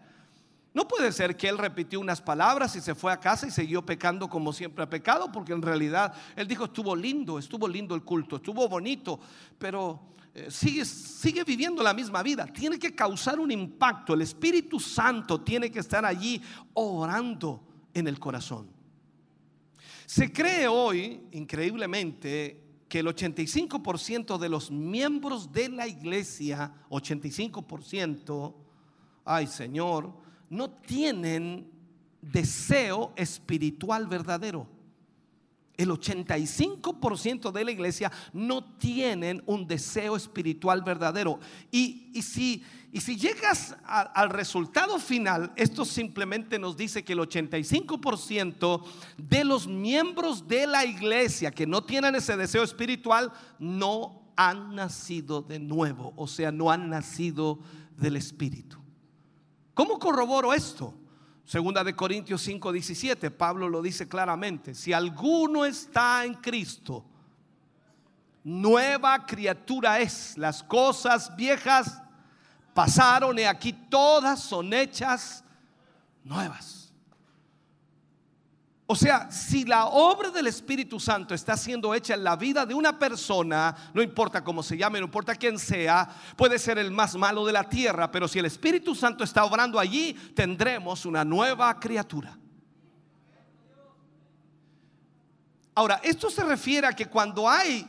[0.74, 3.86] No puede ser que él repitió unas palabras y se fue a casa y siguió
[3.86, 8.04] pecando como siempre ha pecado, porque en realidad él dijo, estuvo lindo, estuvo lindo el
[8.04, 9.20] culto, estuvo bonito,
[9.58, 10.00] pero
[10.34, 12.46] eh, sigue, sigue viviendo la misma vida.
[12.46, 14.14] Tiene que causar un impacto.
[14.14, 16.42] El Espíritu Santo tiene que estar allí
[16.74, 17.64] orando
[17.94, 18.70] en el corazón.
[20.06, 28.56] Se cree hoy, increíblemente, que el 85% de los miembros de la iglesia, 85%,
[29.26, 30.14] ay Señor,
[30.50, 31.70] no tienen
[32.22, 34.68] deseo espiritual verdadero.
[35.78, 41.40] El 85% de la iglesia no tienen un deseo espiritual verdadero.
[41.72, 42.64] Y, si,
[43.16, 48.84] llegas al resultado final, esto simplemente nos dice que el 85%
[49.18, 55.44] de los miembros de la iglesia que no tienen ese deseo espiritual no han nacido
[55.44, 57.60] de nuevo, o sea, no han nacido
[57.98, 58.87] del Espíritu.
[59.78, 60.92] ¿Cómo corroboro esto?
[61.46, 67.06] Segunda de Corintios 5, 17, Pablo lo dice claramente, si alguno está en Cristo,
[68.44, 72.02] nueva criatura es, las cosas viejas
[72.74, 75.44] pasaron y aquí todas son hechas
[76.24, 76.77] nuevas.
[78.90, 82.74] O sea, si la obra del Espíritu Santo está siendo hecha en la vida de
[82.74, 86.08] una persona, no importa cómo se llame, no importa quién sea,
[86.38, 89.78] puede ser el más malo de la tierra, pero si el Espíritu Santo está obrando
[89.78, 92.38] allí, tendremos una nueva criatura.
[95.76, 97.86] Ahora, esto se refiere a que cuando hay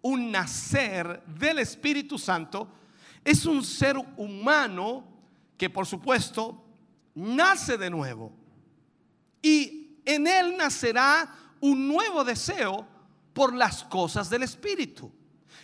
[0.00, 2.68] un nacer del Espíritu Santo,
[3.24, 5.04] es un ser humano
[5.58, 6.64] que por supuesto
[7.16, 8.32] nace de nuevo.
[9.42, 12.86] Y en él nacerá un nuevo deseo
[13.32, 15.10] por las cosas del Espíritu.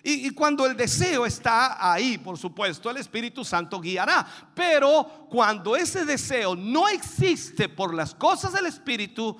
[0.02, 4.26] Y, cuando el deseo está ahí, por supuesto, el Espíritu Santo guiará.
[4.54, 9.36] Pero cuando ese deseo no existe por las cosas del Espíritu,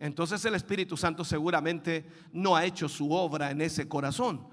[0.00, 4.48] entonces el Espíritu Santo seguramente no ha hecho su obra en ese corazón.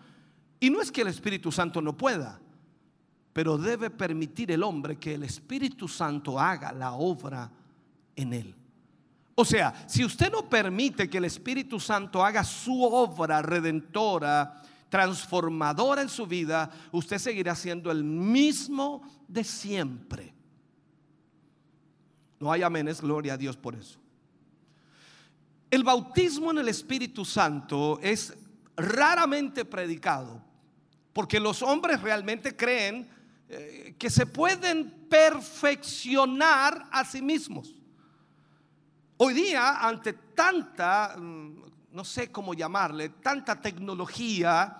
[0.59, 2.39] Y no es que el Espíritu Santo no pueda,
[3.31, 7.49] pero debe permitir el hombre que el Espíritu Santo haga la obra
[8.15, 8.55] en él.
[9.35, 16.01] O sea, si usted no permite que el Espíritu Santo haga su obra redentora, transformadora
[16.01, 20.33] en su vida, usted seguirá siendo el mismo de siempre.
[22.39, 23.99] No hay amenes, gloria a Dios por eso.
[25.69, 28.33] El bautismo en el Espíritu Santo es
[28.77, 30.41] raramente predicado,
[31.11, 33.09] porque los hombres realmente creen
[33.49, 37.74] eh, que se pueden perfeccionar a sí mismos.
[39.17, 41.63] Hoy día, ante tanta, mm,
[41.93, 44.75] no sé cómo llamarle, tanta tecnología,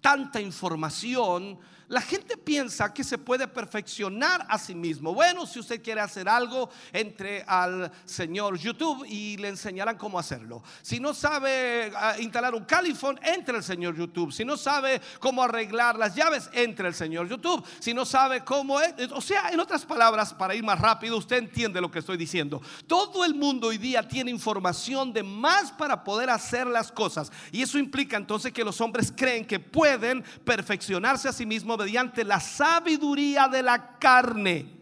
[0.00, 1.58] tanta información,
[1.88, 5.12] La gente piensa que se puede perfeccionar a sí mismo.
[5.12, 10.62] Bueno, si usted quiere hacer algo, entre al señor YouTube y le enseñarán cómo hacerlo.
[10.82, 14.32] Si no sabe ah, instalar un califón, entre al señor YouTube.
[14.32, 17.64] Si no sabe cómo arreglar las llaves, entre al señor YouTube.
[17.80, 21.36] Si no sabe cómo es, o sea, en otras palabras, para ir más rápido, usted
[21.36, 22.62] entiende lo que estoy diciendo.
[22.86, 27.30] Todo el mundo hoy día tiene información de más para poder hacer las cosas.
[27.52, 32.24] Y eso implica entonces que los hombres creen que pueden perfeccionarse a sí mismos mediante
[32.24, 34.74] la sabiduría de la carne.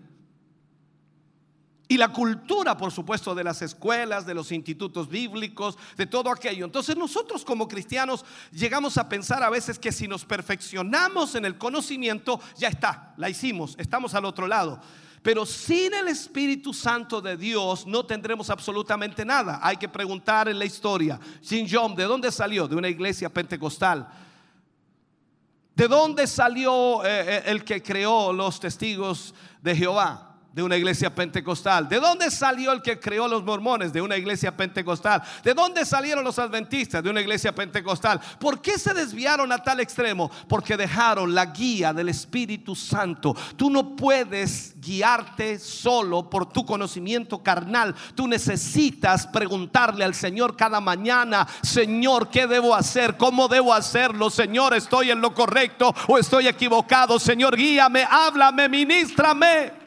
[1.93, 6.65] Y la cultura, por supuesto, de las escuelas, de los institutos bíblicos, de todo aquello.
[6.65, 11.59] Entonces nosotros como cristianos llegamos a pensar a veces que si nos perfeccionamos en el
[11.59, 14.81] conocimiento, ya está, la hicimos, estamos al otro lado.
[15.23, 19.61] Pero sin el Espíritu Santo de Dios no tendremos absolutamente nada.
[19.63, 21.21] Hay que preguntar en la historia.
[21.43, 22.67] Sin John, ¿de dónde salió?
[22.67, 24.09] De una iglesia pentecostal.
[25.75, 30.32] ¿De dónde salió eh, eh, el que creó los testigos de Jehová?
[30.53, 31.89] De una iglesia pentecostal.
[31.89, 33.93] ¿De dónde salió el que creó los mormones?
[33.93, 35.23] De una iglesia pentecostal.
[35.43, 37.03] ¿De dónde salieron los adventistas?
[37.03, 38.21] De una iglesia pentecostal.
[38.39, 40.31] ¿Por qué se desviaron a tal extremo?
[40.49, 43.35] Porque dejaron la guía del Espíritu Santo.
[43.57, 47.95] Tú no puedes guiarte solo por tu conocimiento carnal.
[48.15, 53.17] Tú necesitas preguntarle al Señor cada mañana, Señor, ¿qué debo hacer?
[53.17, 54.29] ¿Cómo debo hacerlo?
[54.31, 57.19] Señor, ¿estoy en lo correcto o estoy equivocado?
[57.19, 59.82] Señor, guíame, háblame, ministrame.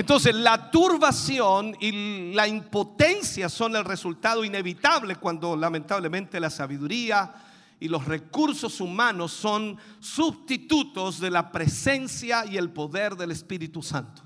[0.00, 7.34] Entonces la turbación y la impotencia son el resultado inevitable cuando lamentablemente la sabiduría
[7.78, 14.22] y los recursos humanos son sustitutos de la presencia y el poder del Espíritu Santo.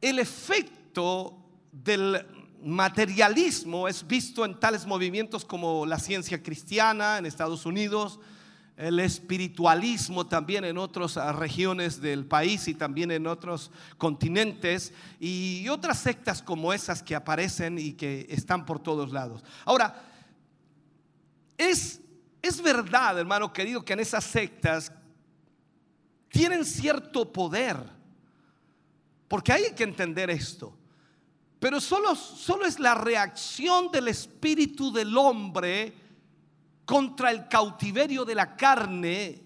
[0.00, 1.36] El efecto
[1.70, 2.26] del
[2.62, 8.18] materialismo es visto en tales movimientos como la ciencia cristiana en Estados Unidos,
[8.76, 15.98] el espiritualismo también en otras regiones del país y también en otros continentes y otras
[16.00, 19.44] sectas como esas que aparecen y que están por todos lados.
[19.64, 20.02] Ahora,
[21.56, 22.00] es,
[22.42, 24.92] es verdad, hermano querido, que en esas sectas
[26.28, 27.76] tienen cierto poder,
[29.28, 30.76] porque hay que entender esto.
[31.60, 36.03] Pero solo, solo es la reacción del espíritu del hombre
[36.84, 39.44] contra el cautiverio de la carne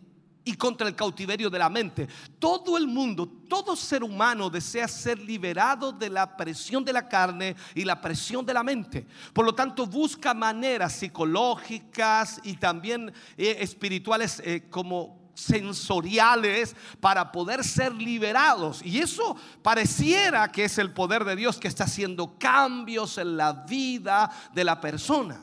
[0.48, 2.09] y contra el cautiverio de la mente.
[2.39, 7.55] Todo el mundo, todo ser humano desea ser liberado de la presión de la carne
[7.74, 9.06] y la presión de la mente.
[9.35, 17.62] Por lo tanto, busca maneras psicológicas y también eh, espirituales eh, como sensoriales para poder
[17.62, 18.81] ser liberados.
[18.82, 23.52] Y eso pareciera que es el poder de Dios que está haciendo cambios en la
[23.52, 25.40] vida de la persona.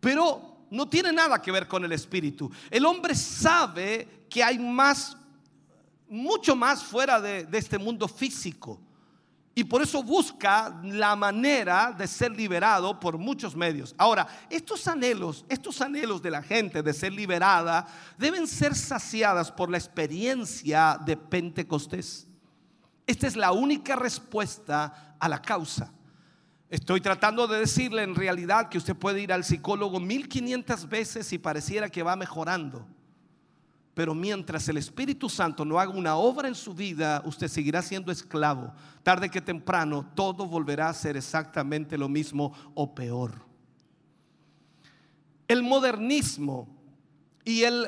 [0.00, 2.50] Pero no tiene nada que ver con el espíritu.
[2.70, 5.16] El hombre sabe que hay más,
[6.08, 8.80] mucho más fuera de, este mundo físico.
[9.54, 13.94] Y por eso busca la manera de ser liberado por muchos medios.
[13.96, 17.86] Ahora, estos anhelos, estos anhelos de la gente de ser liberada,
[18.18, 22.26] deben ser saciadas por la experiencia de Pentecostés.
[23.06, 25.90] Esta es la única respuesta a la causa.
[26.68, 31.38] Estoy tratando de decirle en realidad que usted puede ir al psicólogo 1500 veces y
[31.38, 32.84] pareciera que va mejorando.
[33.94, 38.10] Pero mientras el Espíritu Santo no haga una obra en su vida, usted seguirá siendo
[38.10, 38.74] esclavo.
[39.02, 43.46] Tarde que temprano, todo volverá a ser exactamente lo mismo o peor.
[45.46, 46.68] El modernismo
[47.44, 47.86] y el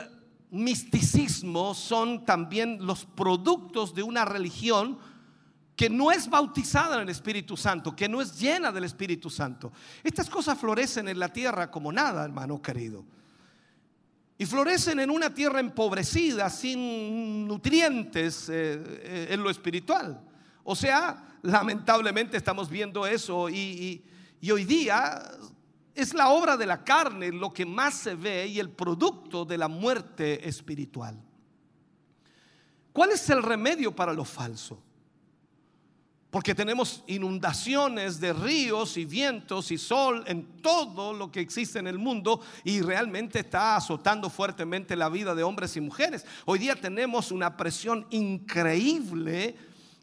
[0.51, 4.99] misticismo son también los productos de una religión
[5.79, 9.71] que no es bautizada en el Espíritu Santo, que no es llena del Espíritu Santo.
[10.03, 13.05] Estas cosas florecen en la tierra como nada, hermano querido.
[14.37, 20.21] Y florecen en una tierra empobrecida, sin nutrientes eh, eh, en lo espiritual.
[20.65, 24.03] O sea, lamentablemente estamos viendo eso y,
[24.41, 25.31] y hoy día
[25.95, 29.57] es la obra de la carne lo que más se ve y el producto de
[29.57, 31.23] la muerte espiritual.
[32.93, 34.83] ¿Cuál es el remedio para lo falso?
[36.31, 41.87] Porque tenemos inundaciones de ríos y vientos y sol en todo lo que existe en
[41.87, 46.27] el mundo y realmente está azotando fuertemente la vida de hombres y mujeres.
[46.45, 49.57] Hoy día tenemos una presión increíble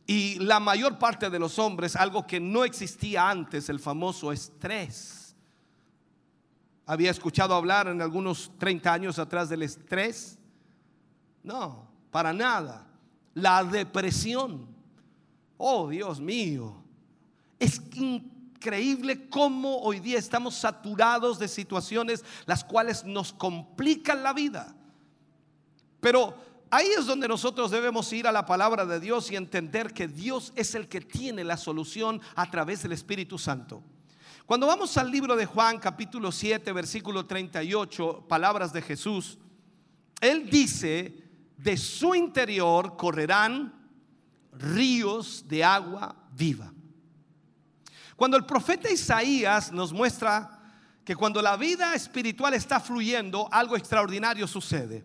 [0.07, 5.35] y la mayor parte de los hombres, algo que no existía antes, el famoso estrés.
[6.87, 10.39] ¿Había escuchado hablar en algunos 30 años atrás del estrés?
[11.43, 12.87] No, para nada.
[13.35, 14.74] La depresión
[15.57, 16.83] Oh, Dios mío.
[17.59, 24.75] Es increíble cómo hoy día estamos saturados de situaciones las cuales nos complican la vida.
[25.99, 26.35] Pero
[26.69, 30.51] ahí es donde nosotros debemos ir a la palabra de Dios y entender que Dios
[30.55, 33.81] es el que tiene la solución a través del Espíritu Santo.
[34.45, 39.39] Cuando vamos al libro de Juan capítulo 7 versículo 38, palabras de Jesús,
[40.21, 41.23] Él dice,
[41.57, 43.84] de su interior correrán
[44.59, 46.71] ríos de agua viva.
[48.15, 50.59] Cuando el profeta Isaías nos muestra
[51.03, 55.03] que cuando la vida espiritual está fluyendo, algo extraordinario sucede.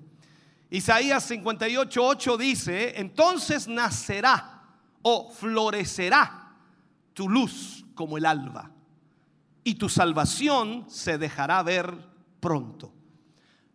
[0.70, 4.62] Isaías 58, dice, entonces nacerá
[5.02, 6.54] o florecerá
[7.12, 8.70] tu luz como el alba
[9.64, 11.92] y tu salvación se dejará ver
[12.40, 12.92] pronto.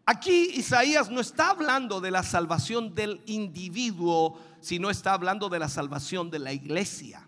[0.07, 5.67] Aquí Isaías no está hablando de la salvación del individuo, sino está hablando de la
[5.67, 7.27] salvación de la iglesia.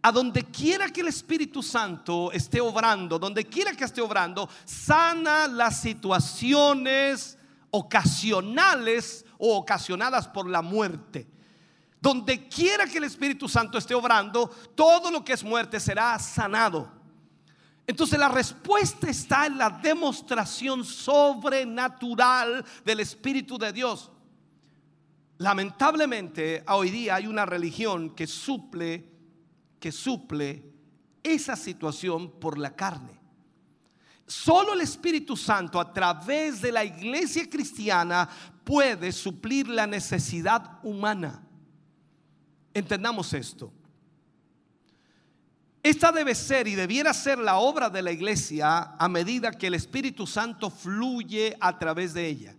[0.00, 5.46] A donde quiera que el Espíritu Santo esté obrando, donde quiera que esté obrando, sana
[5.46, 7.38] las situaciones
[7.70, 11.28] ocasionales o ocasionadas por la muerte.
[12.00, 17.01] Donde quiera que el Espíritu Santo esté obrando, todo lo que es muerte será sanado.
[17.92, 24.10] Entonces la respuesta está en la demostración sobrenatural del Espíritu de Dios.
[25.36, 29.10] Lamentablemente, hoy día hay una religión que suple
[29.78, 30.72] que suple
[31.22, 33.20] esa situación por la carne.
[34.26, 38.26] Solo el Espíritu Santo a través de la iglesia cristiana
[38.64, 41.42] puede suplir la necesidad humana.
[42.72, 43.70] Entendamos esto.
[45.82, 49.74] Esta debe ser y debiera ser la obra de la iglesia a medida que el
[49.74, 52.56] Espíritu Santo fluye a través de ella.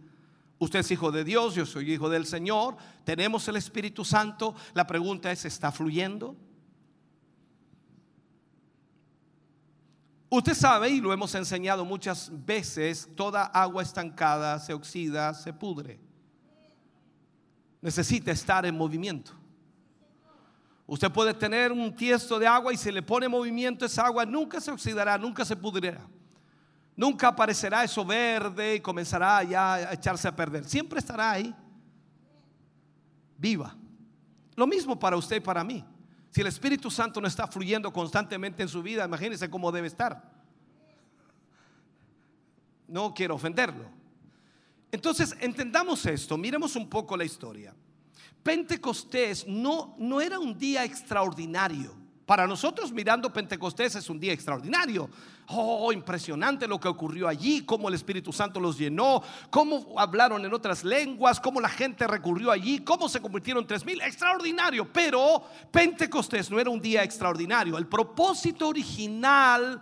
[0.59, 2.75] Usted es hijo de Dios, yo soy hijo del Señor,
[3.05, 4.55] tenemos el Espíritu Santo.
[4.73, 6.35] La pregunta es, ¿está fluyendo?
[10.29, 15.99] Usted sabe, y lo hemos enseñado muchas veces, toda agua estancada se oxida, se pudre.
[17.81, 19.42] Necesita estar en movimiento.
[20.85, 24.59] Usted puede tener un tiesto de agua y si le pone movimiento esa agua nunca
[24.59, 26.01] se oxidará, nunca se pudrirá.
[26.95, 30.65] Nunca aparecerá eso verde y comenzará ya a echarse a perder.
[30.65, 31.55] Siempre estará ahí,
[33.37, 33.75] viva.
[34.55, 35.83] Lo mismo para usted y para mí.
[36.29, 40.31] Si el Espíritu Santo no está fluyendo constantemente en su vida, imagínese cómo debe estar.
[42.87, 43.85] No quiero ofenderlo.
[44.91, 47.73] Entonces, entendamos esto, miremos un poco la historia.
[48.43, 52.03] Pentecostés no, no era un día extraordinario.
[52.25, 55.09] Para nosotros mirando Pentecostés es un día extraordinario.
[55.47, 60.53] Oh, impresionante lo que ocurrió allí, cómo el Espíritu Santo los llenó, cómo hablaron en
[60.53, 63.99] otras lenguas, cómo la gente recurrió allí, cómo se convirtieron tres mil.
[64.01, 67.77] Extraordinario, pero Pentecostés no era un día extraordinario.
[67.77, 69.81] El propósito original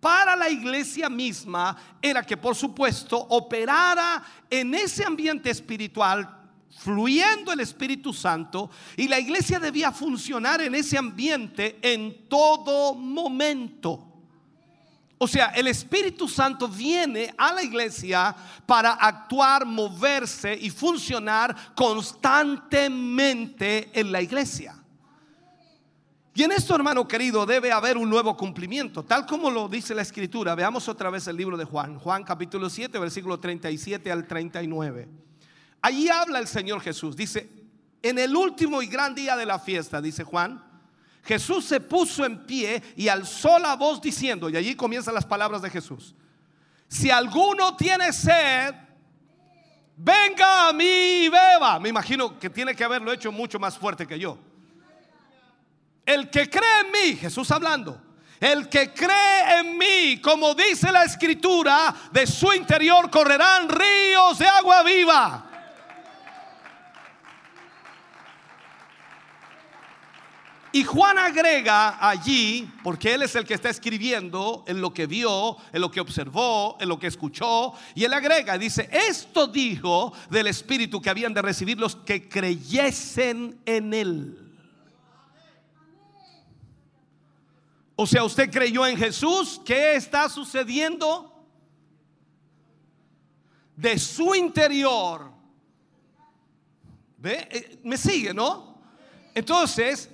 [0.00, 6.45] para la iglesia misma era que, por supuesto, operara en ese ambiente espiritual
[6.76, 14.12] fluyendo el Espíritu Santo y la iglesia debía funcionar en ese ambiente en todo momento.
[15.18, 18.36] O sea, el Espíritu Santo viene a la iglesia
[18.66, 24.74] para actuar, moverse y funcionar constantemente en la iglesia.
[26.34, 30.02] Y en esto, hermano querido, debe haber un nuevo cumplimiento, tal como lo dice la
[30.02, 30.54] Escritura.
[30.54, 35.25] Veamos otra vez el libro de Juan, Juan capítulo 7, versículo 37 al 39.
[35.82, 37.16] Allí habla el Señor Jesús.
[37.16, 37.50] Dice,
[38.02, 40.62] en el último y gran día de la fiesta, dice Juan,
[41.24, 45.60] Jesús se puso en pie y alzó la voz diciendo, y allí comienzan las palabras
[45.60, 46.14] de Jesús,
[46.88, 48.74] si alguno tiene sed,
[49.96, 51.80] venga a mí y beba.
[51.80, 54.38] Me imagino que tiene que haberlo hecho mucho más fuerte que yo.
[56.04, 58.00] El que cree en mí, Jesús hablando,
[58.38, 64.46] el que cree en mí, como dice la escritura, de su interior correrán ríos de
[64.46, 65.45] agua viva.
[70.76, 75.56] Y Juan agrega allí, porque él es el que está escribiendo en lo que vio,
[75.72, 80.48] en lo que observó, en lo que escuchó, y él agrega, dice, esto dijo del
[80.48, 84.54] Espíritu que habían de recibir los que creyesen en él.
[87.94, 91.42] O sea, usted creyó en Jesús, ¿qué está sucediendo?
[93.74, 95.32] De su interior.
[97.16, 97.48] ¿Ve?
[97.50, 98.78] Eh, ¿Me sigue, no?
[99.34, 100.10] Entonces,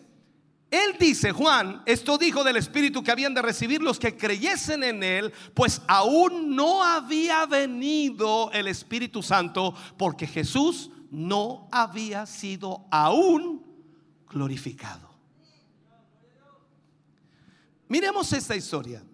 [0.72, 5.02] él dice, Juan, esto dijo del Espíritu que habían de recibir los que creyesen en
[5.02, 13.62] Él, pues aún no había venido el Espíritu Santo porque Jesús no había sido aún
[14.30, 15.14] glorificado.
[17.88, 19.04] Miremos esta historia.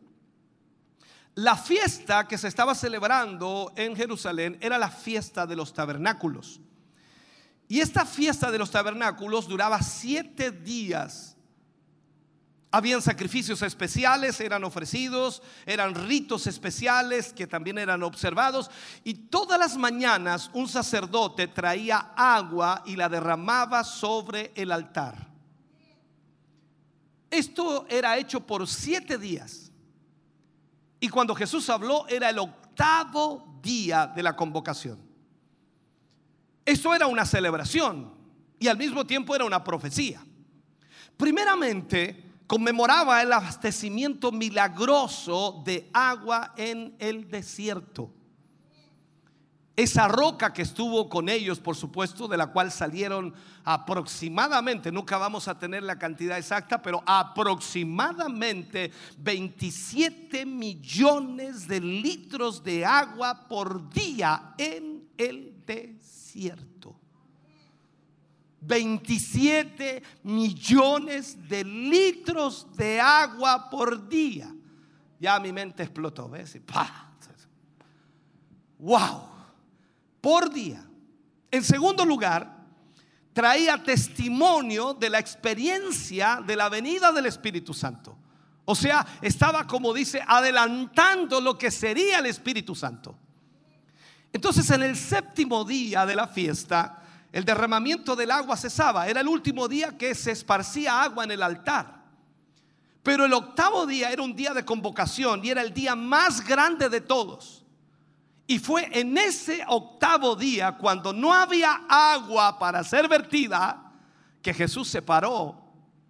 [1.34, 6.60] La fiesta que se estaba celebrando en Jerusalén era la fiesta de los tabernáculos.
[7.66, 11.34] Y esta fiesta de los tabernáculos duraba siete días.
[12.70, 18.70] Habían sacrificios especiales, eran ofrecidos, eran ritos especiales que también eran observados.
[19.04, 25.28] Y todas las mañanas un sacerdote traía agua y la derramaba sobre el altar.
[27.30, 29.72] Esto era hecho por siete días.
[31.00, 34.98] Y cuando Jesús habló era el octavo día de la convocación.
[36.66, 38.12] Esto era una celebración
[38.58, 40.22] y al mismo tiempo era una profecía.
[41.16, 48.10] Primeramente, conmemoraba el abastecimiento milagroso de agua en el desierto.
[49.76, 55.46] Esa roca que estuvo con ellos, por supuesto, de la cual salieron aproximadamente, nunca vamos
[55.46, 64.54] a tener la cantidad exacta, pero aproximadamente 27 millones de litros de agua por día
[64.58, 66.77] en el desierto.
[68.60, 74.52] 27 millones de litros de agua por día.
[75.20, 76.58] Ya mi mente explotó, ¿ves?
[78.78, 79.22] ¡Wow!
[80.20, 80.84] Por día.
[81.50, 82.58] En segundo lugar,
[83.32, 88.16] traía testimonio de la experiencia de la venida del Espíritu Santo.
[88.64, 93.16] O sea, estaba, como dice, adelantando lo que sería el Espíritu Santo.
[94.32, 97.02] Entonces, en el séptimo día de la fiesta,
[97.32, 99.08] el derramamiento del agua cesaba.
[99.08, 102.04] Era el último día que se esparcía agua en el altar.
[103.02, 106.88] Pero el octavo día era un día de convocación y era el día más grande
[106.88, 107.64] de todos.
[108.46, 113.92] Y fue en ese octavo día, cuando no había agua para ser vertida,
[114.40, 115.60] que Jesús se paró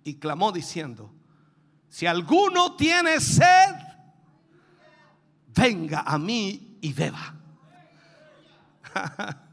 [0.04, 1.12] y clamó diciendo,
[1.88, 3.74] si alguno tiene sed,
[5.48, 7.34] venga a mí y beba.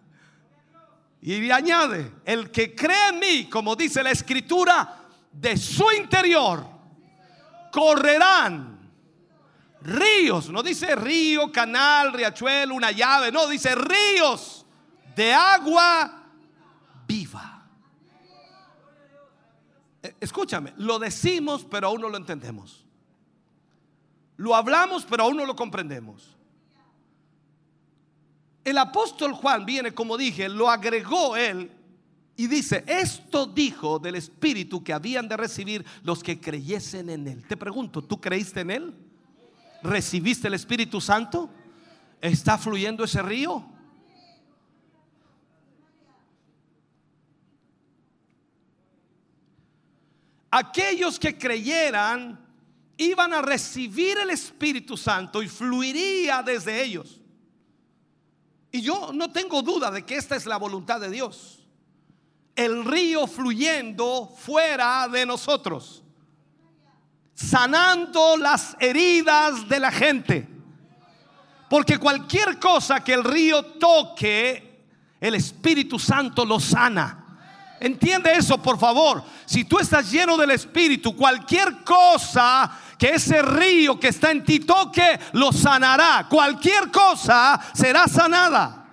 [1.26, 6.64] Y añade, el que cree en mí, como dice la escritura, de su interior
[7.72, 8.92] correrán
[9.82, 10.52] ríos.
[10.52, 13.32] No dice río, canal, riachuelo, una llave.
[13.32, 14.68] No, dice ríos
[15.16, 16.28] de agua
[17.08, 17.66] viva.
[20.04, 22.86] Eh, Escúchame, lo decimos pero aún no lo entendemos.
[24.38, 26.35] Lo hablamos pero aún no lo comprendemos.
[28.66, 31.72] El apóstol Juan viene, como dije, lo agregó él
[32.36, 37.46] y dice, esto dijo del Espíritu que habían de recibir los que creyesen en él.
[37.48, 38.94] Te pregunto, ¿tú creíste en él?
[39.84, 41.48] ¿Recibiste el Espíritu Santo?
[42.20, 43.64] ¿Está fluyendo ese río?
[50.50, 52.44] Aquellos que creyeran
[52.98, 57.15] iban a recibir el Espíritu Santo y fluiría desde ellos.
[58.76, 61.60] Y yo no tengo duda de que esta es la voluntad de Dios.
[62.54, 66.04] El río fluyendo fuera de nosotros,
[67.34, 70.46] sanando las heridas de la gente.
[71.70, 74.84] Porque cualquier cosa que el río toque,
[75.22, 77.40] el Espíritu Santo lo sana.
[77.80, 79.24] Entiende eso, por favor.
[79.46, 84.60] Si tú estás lleno del Espíritu, cualquier cosa que ese río que está en ti
[84.60, 86.28] toque, lo sanará.
[86.30, 88.86] Cualquier cosa será sanada.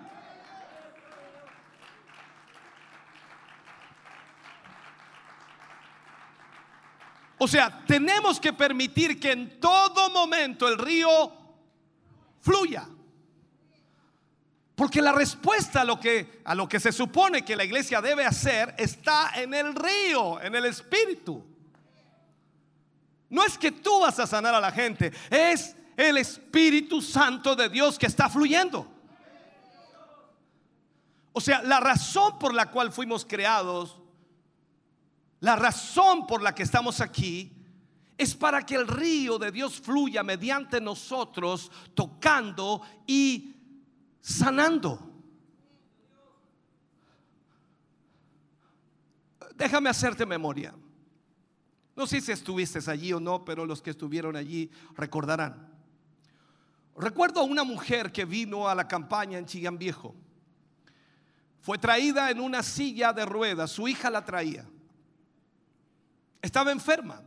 [7.38, 11.32] O sea, tenemos que permitir que en todo momento el río
[12.40, 12.86] fluya.
[14.76, 18.24] Porque la respuesta a lo que a lo que se supone que la iglesia debe
[18.24, 21.51] hacer está en el río, en el espíritu.
[23.32, 27.70] No es que tú vas a sanar a la gente, es el Espíritu Santo de
[27.70, 28.86] Dios que está fluyendo.
[31.32, 33.98] O sea, la razón por la cual fuimos creados,
[35.40, 37.50] la razón por la que estamos aquí,
[38.18, 43.56] es para que el río de Dios fluya mediante nosotros, tocando y
[44.20, 45.10] sanando.
[49.54, 50.74] Déjame hacerte memoria.
[51.94, 55.68] No sé si estuviste allí o no, pero los que estuvieron allí recordarán.
[56.96, 60.14] Recuerdo a una mujer que vino a la campaña en Chillán Viejo.
[61.60, 64.66] Fue traída en una silla de ruedas, su hija la traía.
[66.40, 67.22] Estaba enferma,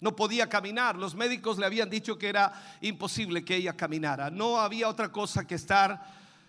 [0.00, 0.96] no podía caminar.
[0.96, 4.30] Los médicos le habían dicho que era imposible que ella caminara.
[4.30, 6.04] No había otra cosa que estar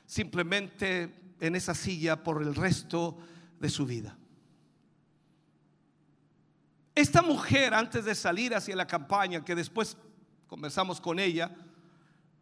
[0.05, 3.17] simplemente en esa silla por el resto
[3.59, 4.17] de su vida.
[6.93, 9.95] Esta mujer, antes de salir hacia la campaña, que después
[10.47, 11.55] conversamos con ella,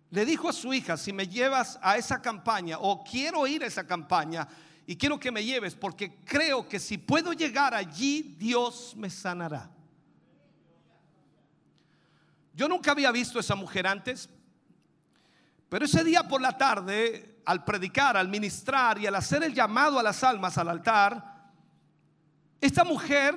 [0.09, 3.67] le dijo a su hija, si me llevas a esa campaña o quiero ir a
[3.67, 4.47] esa campaña
[4.87, 9.69] y quiero que me lleves porque creo que si puedo llegar allí, Dios me sanará.
[12.55, 14.27] Yo nunca había visto a esa mujer antes,
[15.69, 19.99] pero ese día por la tarde, al predicar, al ministrar y al hacer el llamado
[19.99, 21.51] a las almas al altar,
[22.59, 23.35] esta mujer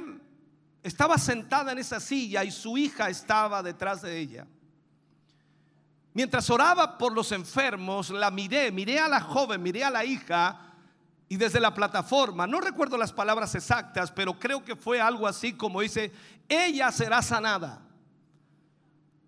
[0.82, 4.46] estaba sentada en esa silla y su hija estaba detrás de ella.
[6.14, 10.74] Mientras oraba por los enfermos, la miré, miré a la joven, miré a la hija
[11.28, 15.54] y desde la plataforma, no recuerdo las palabras exactas, pero creo que fue algo así
[15.54, 16.12] como dice,
[16.48, 17.80] ella será sanada.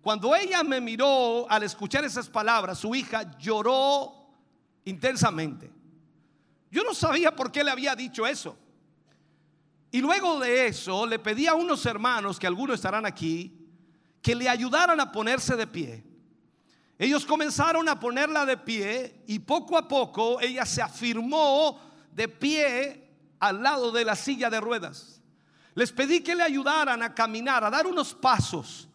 [0.01, 4.13] Cuando ella me miró al escuchar esas palabras, su hija lloró
[4.83, 5.71] intensamente.
[6.69, 8.55] Yo no sabía por qué le había dicho eso.
[9.95, 13.65] Y luego de eso le pedí a unos hermanos, que algunos estarán aquí,
[14.21, 16.03] que le ayudaran a ponerse de pie.
[16.99, 21.79] Ellos comenzaron a ponerla de pie y poco a poco ella se afirmó
[22.11, 23.09] de pie
[23.39, 25.21] al lado de la silla de ruedas.
[25.75, 28.89] Les pedí que le ayudaran a caminar, a dar unos pasos.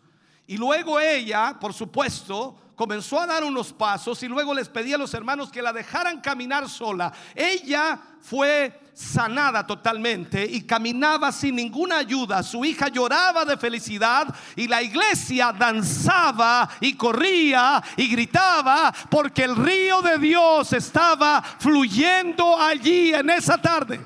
[0.46, 4.98] Y luego ella, por supuesto, comenzó a dar unos pasos y luego les pedí a
[4.98, 7.10] los hermanos que la dejaran caminar sola.
[7.34, 12.42] Ella fue sanada totalmente y caminaba sin ninguna ayuda.
[12.42, 19.56] Su hija lloraba de felicidad y la iglesia danzaba y corría y gritaba porque el
[19.56, 24.00] río de Dios estaba fluyendo allí en esa tarde.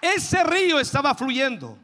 [0.00, 1.78] Ese río estaba fluyendo.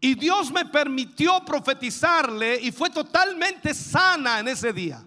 [0.00, 5.02] Y Dios me permitió profetizarle y fue totalmente sana en ese día.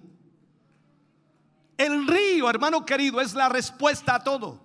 [1.79, 4.59] El río, hermano querido, es la respuesta a todo.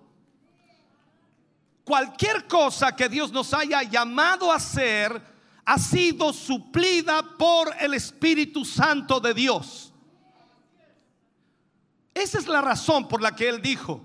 [1.85, 5.21] Cualquier cosa que Dios nos haya llamado a hacer
[5.63, 9.93] ha sido suplida por el Espíritu Santo de Dios.
[12.13, 14.01] Esa es la razón por la que Él dijo,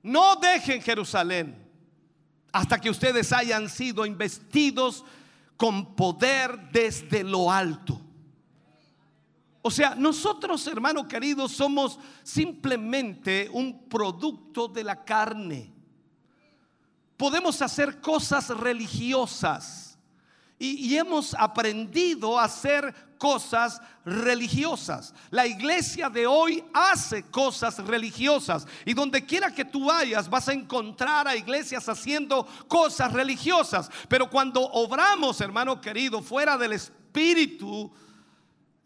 [0.00, 1.60] no dejen Jerusalén
[2.52, 5.04] hasta que ustedes hayan sido investidos
[5.56, 8.03] con poder desde lo alto.
[9.66, 15.72] O sea, nosotros, hermano querido, somos simplemente un producto de la carne.
[17.16, 19.98] Podemos hacer cosas religiosas
[20.58, 25.14] y, y hemos aprendido a hacer cosas religiosas.
[25.30, 30.52] La iglesia de hoy hace cosas religiosas y donde quiera que tú vayas vas a
[30.52, 33.90] encontrar a iglesias haciendo cosas religiosas.
[34.10, 37.90] Pero cuando obramos, hermano querido, fuera del Espíritu,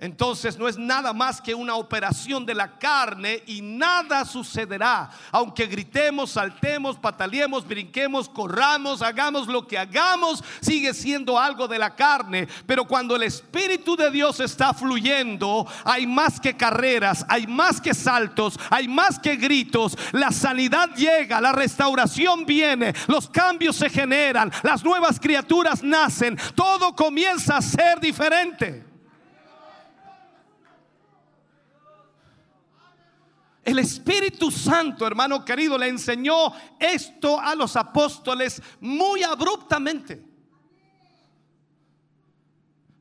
[0.01, 5.11] entonces no es nada más que una operación de la carne y nada sucederá.
[5.33, 11.97] Aunque gritemos, saltemos, pataleemos, brinquemos, corramos, hagamos lo que hagamos, sigue siendo algo de la
[11.97, 12.47] carne.
[12.65, 17.93] Pero cuando el Espíritu de Dios está fluyendo, hay más que carreras, hay más que
[17.93, 19.99] saltos, hay más que gritos.
[20.13, 26.95] La sanidad llega, la restauración viene, los cambios se generan, las nuevas criaturas nacen, todo
[26.95, 28.88] comienza a ser diferente.
[33.69, 40.25] El Espíritu Santo, hermano querido, le enseñó esto a los apóstoles muy abruptamente.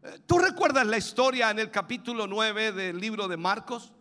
[0.04, 3.94] Eh, ¿Tú recuerdas la historia en el capítulo 9 del libro de Marcos?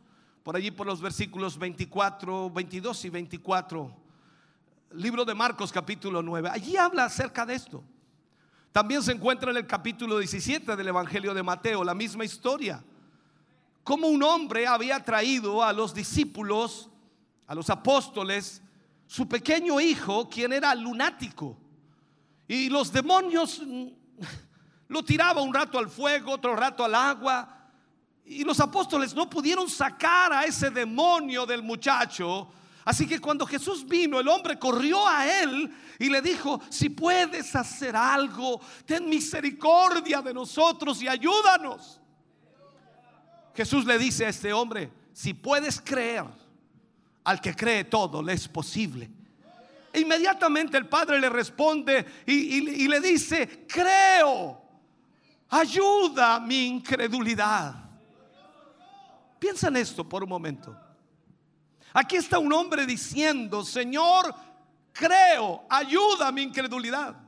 [0.43, 3.97] Por allí por los versículos 24, 22 y 24.
[4.95, 6.51] Libro de Marcos capítulo 9.
[6.53, 7.85] Allí habla acerca de esto.
[8.73, 12.83] También se encuentra en el capítulo 17 del Evangelio de Mateo, la misma historia
[13.87, 16.91] como un hombre había traído a los discípulos,
[17.47, 18.61] a los apóstoles,
[19.07, 21.57] su pequeño hijo, quien era lunático.
[22.49, 23.87] Y los demonios mm,
[24.89, 27.71] lo tiraba un rato al fuego, otro rato al agua.
[28.25, 32.49] Y los apóstoles no pudieron sacar a ese demonio del muchacho.
[32.85, 37.55] Así que cuando Jesús vino, el hombre corrió a él y le dijo, si puedes
[37.55, 42.01] hacer algo, ten misericordia de nosotros y ayúdanos.
[43.57, 46.27] Jesús le dice a este hombre, si puedes creer,
[47.25, 49.11] al que cree todo le es posible.
[49.93, 54.61] E inmediatamente el padre le responde y, le dice, creo,
[55.49, 57.75] ayuda mi incredulidad.
[59.39, 60.77] Piensa en esto por un momento.
[61.95, 64.35] Aquí está un hombre diciendo, Señor,
[64.93, 67.26] creo, ayuda mi incredulidad.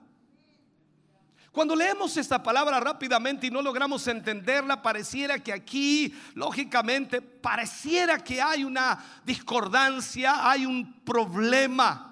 [1.52, 8.40] Cuando leemos esta palabra rápidamente y no logramos entenderla, pareciera que aquí, lógicamente, pareciera que
[8.40, 12.04] hay una discordancia, hay un problema.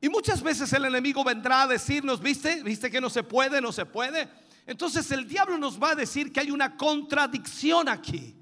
[0.00, 2.62] Y muchas veces el enemigo vendrá a decirnos, ¿viste?
[2.62, 3.60] ¿Viste que no se puede?
[3.60, 4.28] No se puede.
[4.66, 8.39] Entonces el diablo nos va a decir que hay una contradicción aquí.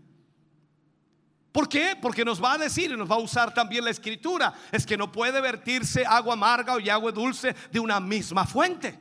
[1.53, 1.97] ¿Por qué?
[2.01, 4.53] Porque nos va a decir y nos va a usar también la escritura.
[4.71, 8.99] Es que no puede vertirse agua amarga o agua dulce de una misma fuente.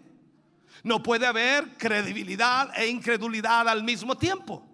[0.84, 4.66] No puede haber credibilidad e incredulidad al mismo tiempo.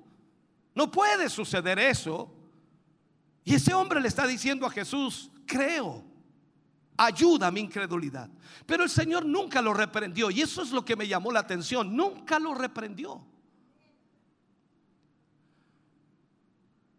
[0.76, 2.32] No puede suceder eso.
[3.44, 6.04] Y ese hombre le está diciendo a Jesús, creo,
[6.96, 8.30] ayuda a mi incredulidad.
[8.66, 10.30] Pero el Señor nunca lo reprendió.
[10.30, 11.96] Y eso es lo que me llamó la atención.
[11.96, 13.26] Nunca lo reprendió.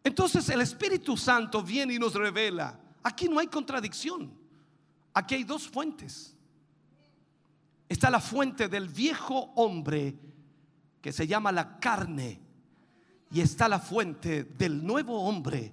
[0.05, 4.31] Entonces el Espíritu Santo viene y nos revela, aquí no hay contradicción,
[5.15, 6.37] aquí hay dos fuentes.
[7.89, 10.15] Está la fuente del viejo hombre
[11.01, 12.41] que se llama la carne
[13.31, 15.73] y está la fuente del nuevo hombre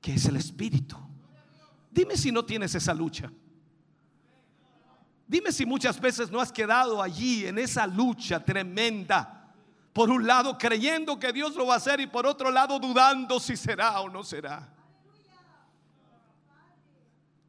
[0.00, 0.96] que es el Espíritu.
[1.90, 3.30] Dime si no tienes esa lucha.
[5.28, 9.41] Dime si muchas veces no has quedado allí en esa lucha tremenda
[9.92, 13.38] por un lado creyendo que Dios lo va a hacer y por otro lado dudando
[13.38, 14.68] si será o no será.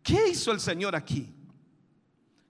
[0.02, 1.34] ¿Qué hizo el Señor aquí?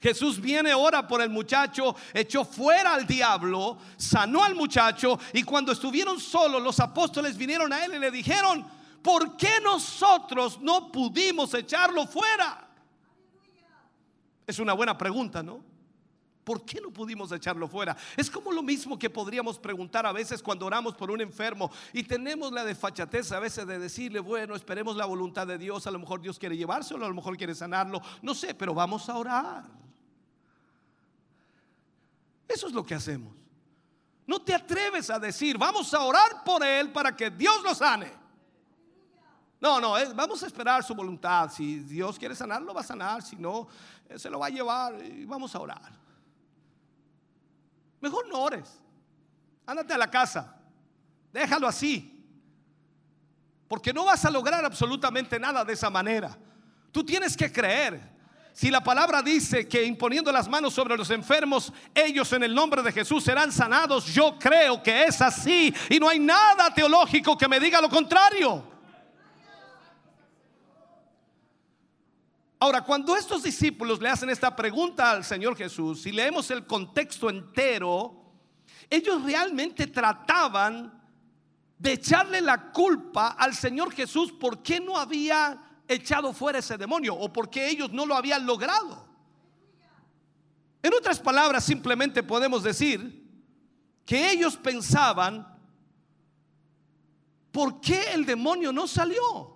[0.02, 5.72] Jesús viene, ora por el muchacho, echó fuera al diablo, sanó al muchacho y cuando
[5.72, 8.66] estuvieron solos los apóstoles vinieron a él y le dijeron,
[9.02, 12.68] ¿por qué nosotros no pudimos echarlo fuera?
[14.46, 15.73] Es una buena pregunta, ¿no?
[16.44, 17.96] ¿Por qué no pudimos echarlo fuera?
[18.18, 22.04] Es como lo mismo que podríamos preguntar a veces cuando oramos por un enfermo y
[22.04, 26.00] tenemos la desfachatez a veces de decirle, bueno, esperemos la voluntad de Dios, a lo
[26.00, 29.64] mejor Dios quiere llevárselo, a lo mejor quiere sanarlo, no sé, pero vamos a orar.
[32.48, 33.34] Eso es lo que hacemos.
[34.28, 38.12] No te atreves a decir, vamos a orar por él para que Dios lo sane.
[39.62, 41.50] No, no, vamos a esperar su voluntad.
[41.50, 43.22] Si Dios quiere sanarlo, va a sanar.
[43.22, 43.68] Si no,
[44.14, 46.03] se lo va a llevar y vamos a orar.
[48.04, 48.82] Mejor no ores.
[49.66, 50.54] Ándate a la casa.
[51.32, 52.22] Déjalo así.
[53.70, 56.38] Porque no vas a lograr absolutamente nada de esa manera.
[56.92, 58.12] Tú tienes que creer.
[58.52, 62.84] Si la palabra dice que imponiendo las manos sobre los enfermos, ellos en el nombre
[62.84, 65.74] de Jesús serán sanados, yo creo que es así.
[65.90, 68.73] Y no hay nada teológico que me diga lo contrario.
[72.64, 77.30] Ahora, cuando estos discípulos le hacen esta pregunta al Señor Jesús, y leemos el contexto
[77.30, 78.24] entero,
[78.90, 81.04] ellos realmente trataban
[81.78, 87.16] de echarle la culpa al Señor Jesús por qué no había echado fuera ese demonio
[87.16, 89.10] o por qué ellos no lo habían logrado.
[90.82, 93.30] En otras palabras, simplemente podemos decir
[94.06, 95.46] que ellos pensaban,
[97.52, 99.53] ¿por qué el demonio no salió?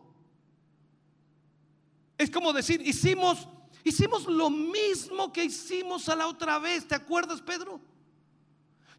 [2.18, 3.48] Es como decir, hicimos,
[3.84, 6.88] hicimos lo mismo que hicimos a la otra vez.
[6.88, 7.80] ¿Te acuerdas, Pedro?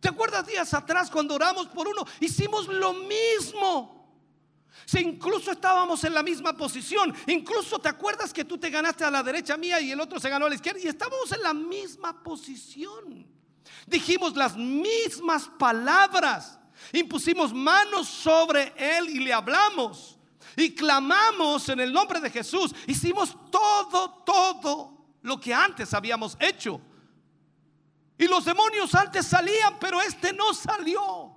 [0.00, 2.04] ¿Te acuerdas días atrás cuando oramos por uno?
[2.20, 3.98] Hicimos lo mismo.
[4.86, 9.10] Si incluso estábamos en la misma posición, incluso te acuerdas que tú te ganaste a
[9.10, 11.52] la derecha mía y el otro se ganó a la izquierda y estábamos en la
[11.52, 13.26] misma posición.
[13.86, 16.58] Dijimos las mismas palabras,
[16.92, 20.17] impusimos manos sobre él y le hablamos
[20.58, 22.74] y clamamos en el nombre de Jesús.
[22.86, 26.80] Hicimos todo, todo lo que antes habíamos hecho.
[28.18, 31.36] Y los demonios antes salían, pero este no salió.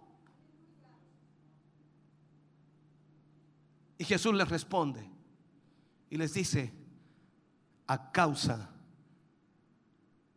[3.99, 5.07] Y Jesús les responde
[6.09, 6.73] y les dice,
[7.85, 8.71] a causa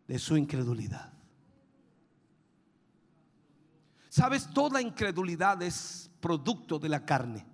[0.07, 1.11] de su incredulidad.
[4.11, 7.54] Sabes, toda incredulidad es producto de la carne.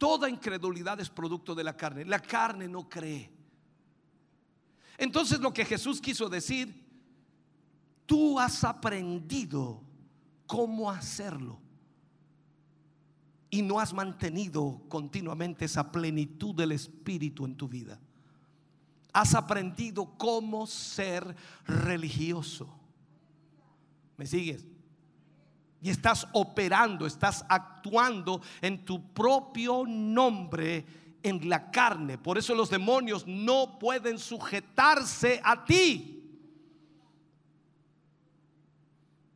[0.00, 2.06] Toda incredulidad es producto de la carne.
[2.06, 3.30] La carne no cree.
[4.96, 6.74] Entonces lo que Jesús quiso decir,
[8.06, 9.82] tú has aprendido
[10.46, 11.60] cómo hacerlo
[13.50, 18.00] y no has mantenido continuamente esa plenitud del Espíritu en tu vida.
[19.12, 21.36] Has aprendido cómo ser
[21.66, 22.74] religioso.
[24.16, 24.64] ¿Me sigues?
[25.82, 30.84] Y estás operando, estás actuando en tu propio nombre
[31.22, 32.18] en la carne.
[32.18, 36.16] Por eso los demonios no pueden sujetarse a ti.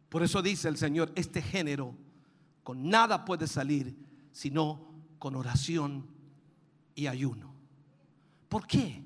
[0.08, 1.94] Por eso dice el Señor, este género
[2.62, 3.96] con nada puede salir
[4.32, 4.88] sino
[5.18, 6.06] con oración
[6.94, 7.54] y ayuno.
[8.48, 9.02] ¿Por qué?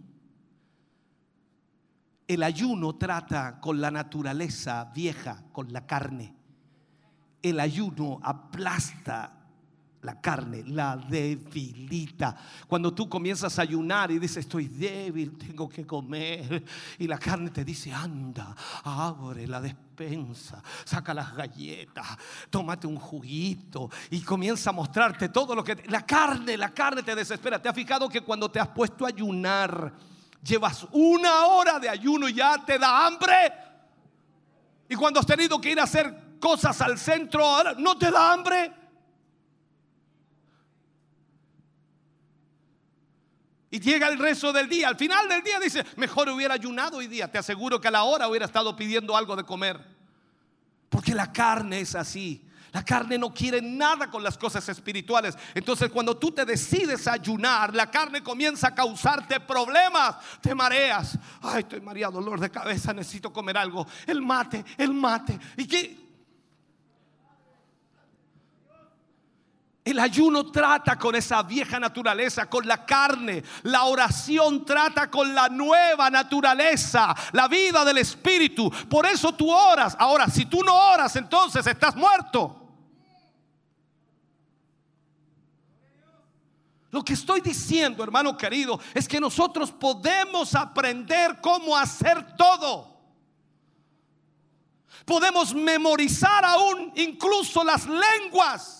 [2.26, 6.34] El ayuno trata con la naturaleza vieja, con la carne.
[7.42, 9.38] El ayuno aplasta
[10.02, 12.36] la carne, la debilita.
[12.66, 16.64] Cuando tú comienzas a ayunar y dices, estoy débil, tengo que comer.
[16.98, 18.54] Y la carne te dice, anda,
[18.84, 22.06] abre la despensa, saca las galletas,
[22.48, 25.76] tómate un juguito y comienza a mostrarte todo lo que...
[25.88, 27.60] La carne, la carne te desespera.
[27.60, 29.92] ¿Te has fijado que cuando te has puesto a ayunar,
[30.42, 33.52] llevas una hora de ayuno y ya te da hambre?
[34.88, 38.32] Y cuando has tenido que ir a hacer cosas al centro, ahora no te da
[38.32, 38.72] hambre.
[43.70, 44.88] Y llega el resto del día.
[44.88, 47.30] Al final del día dice, mejor hubiera ayunado hoy día.
[47.30, 49.84] Te aseguro que a la hora hubiera estado pidiendo algo de comer.
[50.88, 52.44] Porque la carne es así.
[52.72, 55.36] La carne no quiere nada con las cosas espirituales.
[55.54, 60.16] Entonces cuando tú te decides a ayunar, la carne comienza a causarte problemas.
[60.40, 61.18] Te mareas.
[61.42, 63.86] Ay, estoy mareado, dolor de cabeza, necesito comer algo.
[64.06, 65.38] El mate, el mate.
[65.56, 66.07] ¿Y qué?
[69.90, 73.42] El ayuno trata con esa vieja naturaleza, con la carne.
[73.62, 78.70] La oración trata con la nueva naturaleza, la vida del Espíritu.
[78.86, 79.96] Por eso tú oras.
[79.98, 82.68] Ahora, si tú no oras, entonces estás muerto.
[86.90, 92.94] Lo que estoy diciendo, hermano querido, es que nosotros podemos aprender cómo hacer todo.
[95.06, 98.77] Podemos memorizar aún incluso las lenguas.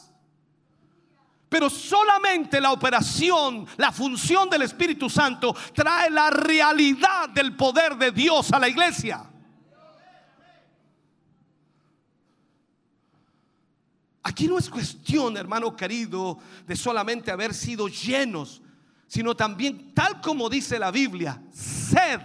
[1.49, 8.13] Pero solamente la operación, la función del Espíritu Santo trae la realidad del poder de
[8.13, 9.25] Dios a la iglesia.
[14.23, 18.61] Aquí no es cuestión, hermano querido, de solamente haber sido llenos,
[19.07, 22.21] sino también, tal como dice la Biblia, sed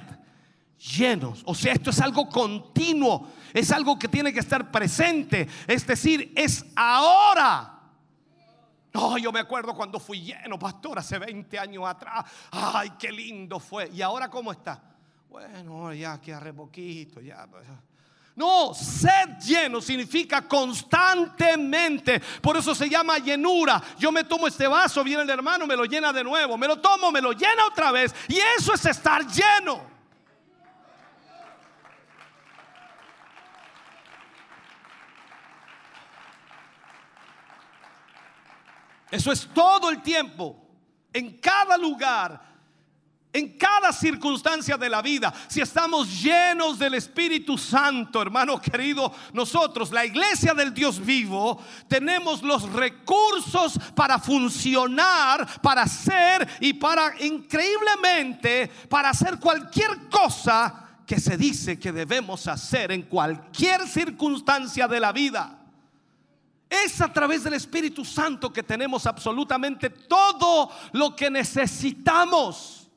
[0.98, 1.44] llenos.
[1.46, 6.34] O sea, esto es algo continuo, es algo que tiene que estar presente, es decir,
[6.36, 7.73] es ahora.
[8.94, 12.26] No, yo me acuerdo cuando fui lleno, pastor, hace 20 años atrás.
[12.52, 13.90] Ay, qué lindo fue.
[13.92, 14.82] ¿Y ahora cómo está?
[15.30, 17.48] Bueno, ya que arre poquito, ya.
[17.50, 17.66] pues.
[18.36, 22.22] No, sed lleno significa constantemente.
[22.42, 23.82] Por eso se llama llenura.
[23.98, 26.58] Yo me tomo este vaso, viene el hermano, me lo llena de nuevo.
[26.58, 28.14] Me lo tomo, me lo llena otra vez.
[28.28, 29.93] Y eso es estar lleno.
[39.14, 40.58] Eso es todo el tiempo,
[41.14, 42.42] en cada lugar,
[43.32, 45.32] en cada circunstancia de la vida.
[45.48, 52.42] Si estamos llenos del Espíritu Santo, hermano querido, nosotros, la iglesia del Dios vivo, tenemos
[52.42, 61.38] los recursos para funcionar, para hacer y para increíblemente, para hacer cualquier cosa que se
[61.38, 65.63] dice que debemos hacer en cualquier circunstancia de la vida.
[66.86, 72.90] Es a través del Espíritu Santo que tenemos absolutamente todo lo que necesitamos.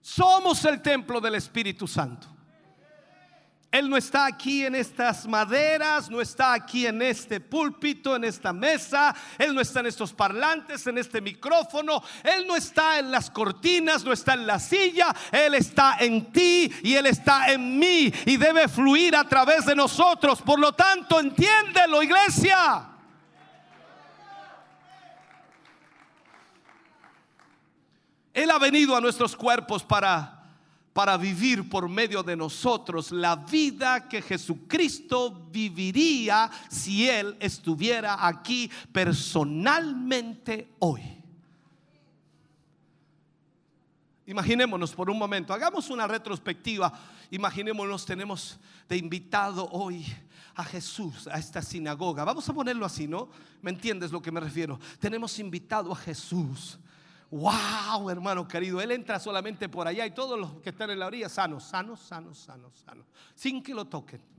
[0.00, 2.35] Somos el templo del Espíritu Santo.
[3.76, 8.50] Él no está aquí en estas maderas, no está aquí en este púlpito, en esta
[8.50, 13.30] mesa, Él no está en estos parlantes, en este micrófono, Él no está en las
[13.30, 18.10] cortinas, no está en la silla, Él está en ti y Él está en mí
[18.24, 20.40] y debe fluir a través de nosotros.
[20.40, 22.88] Por lo tanto, entiéndelo, iglesia.
[28.32, 30.35] Él ha venido a nuestros cuerpos para
[30.96, 38.70] para vivir por medio de nosotros la vida que Jesucristo viviría si Él estuviera aquí
[38.92, 41.02] personalmente hoy.
[44.24, 46.90] Imaginémonos por un momento, hagamos una retrospectiva.
[47.30, 48.58] Imaginémonos, tenemos
[48.88, 50.06] de invitado hoy
[50.54, 52.24] a Jesús a esta sinagoga.
[52.24, 53.28] Vamos a ponerlo así, ¿no?
[53.60, 54.80] ¿Me entiendes lo que me refiero?
[54.98, 56.78] Tenemos invitado a Jesús
[57.30, 61.06] Wow, hermano querido, Él entra solamente por allá y todos los que están en la
[61.06, 64.22] orilla sanos, sanos, sanos, sanos, sanos, sin que lo toquen.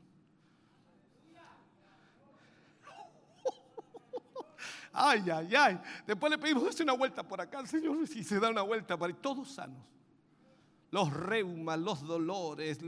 [4.94, 5.80] Ay, ay, ay.
[6.08, 9.14] Después le pedimos, hace una vuelta por acá, Señor, si se da una vuelta para
[9.14, 9.78] todos sanos.
[10.90, 12.80] Los reumas, los dolores,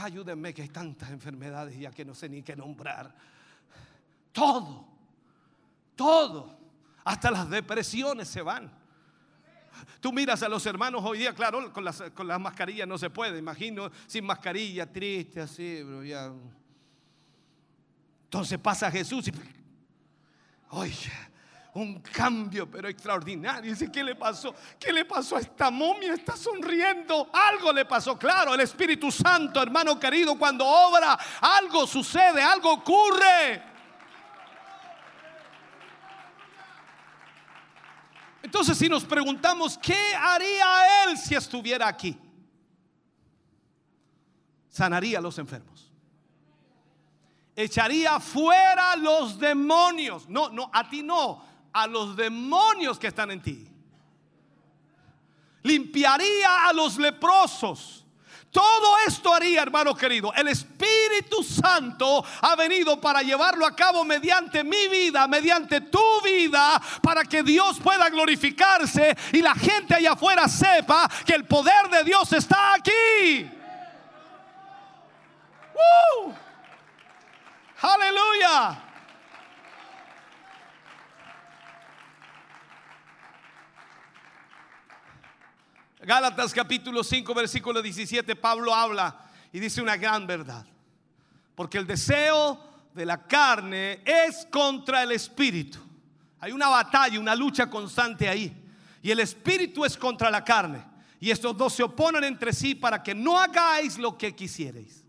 [0.00, 3.12] ayúdenme que hay tantas enfermedades ya que no sé ni qué nombrar.
[4.32, 4.86] Todo,
[5.96, 6.56] todo.
[7.06, 8.68] Hasta las depresiones se van.
[10.00, 13.10] Tú miras a los hermanos hoy día, claro, con las, con las mascarillas no se
[13.10, 16.32] puede, imagino, sin mascarilla, triste, así, bro, ya.
[18.24, 19.32] Entonces pasa Jesús y.
[20.70, 21.12] Oye,
[21.74, 23.70] un cambio, pero extraordinario.
[23.70, 24.52] Dice, ¿qué le pasó?
[24.76, 26.12] ¿Qué le pasó a esta momia?
[26.12, 27.30] Está sonriendo.
[27.32, 28.18] Algo le pasó.
[28.18, 33.75] Claro, el Espíritu Santo, hermano querido, cuando obra, algo sucede, algo ocurre.
[38.46, 42.16] Entonces, si nos preguntamos, ¿qué haría él si estuviera aquí?
[44.68, 45.90] Sanaría a los enfermos.
[47.56, 50.28] Echaría fuera los demonios.
[50.28, 51.42] No, no, a ti no,
[51.72, 53.68] a los demonios que están en ti.
[55.64, 58.05] Limpiaría a los leprosos.
[58.56, 60.32] Todo esto haría, hermano querido.
[60.32, 66.80] El Espíritu Santo ha venido para llevarlo a cabo mediante mi vida, mediante tu vida,
[67.02, 72.04] para que Dios pueda glorificarse y la gente allá afuera sepa que el poder de
[72.04, 73.50] Dios está aquí.
[75.74, 76.32] ¡Uh!
[77.82, 78.85] Aleluya.
[86.06, 90.64] Gálatas capítulo 5, versículo 17, Pablo habla y dice una gran verdad.
[91.56, 92.60] Porque el deseo
[92.94, 95.80] de la carne es contra el espíritu.
[96.38, 98.56] Hay una batalla, una lucha constante ahí.
[99.02, 100.84] Y el espíritu es contra la carne.
[101.18, 105.04] Y estos dos se oponen entre sí para que no hagáis lo que quisierais.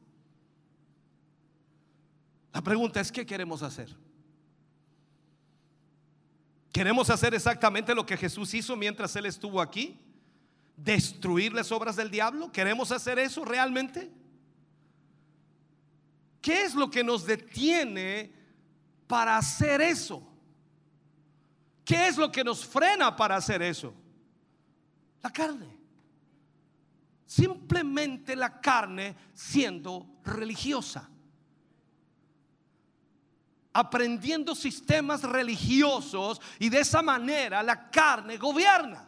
[2.52, 3.96] La pregunta es, ¿qué queremos hacer?
[6.72, 10.07] ¿Queremos hacer exactamente lo que Jesús hizo mientras Él estuvo aquí?
[10.78, 12.52] Destruir las obras del diablo?
[12.52, 14.10] ¿Queremos hacer eso realmente?
[16.40, 18.32] ¿Qué es lo que nos detiene
[19.08, 20.26] para hacer eso?
[21.84, 23.94] ¿Qué es lo que nos frena para hacer eso?
[25.22, 25.76] La carne.
[27.26, 31.10] Simplemente la carne siendo religiosa.
[33.74, 39.07] Aprendiendo sistemas religiosos y de esa manera la carne gobierna.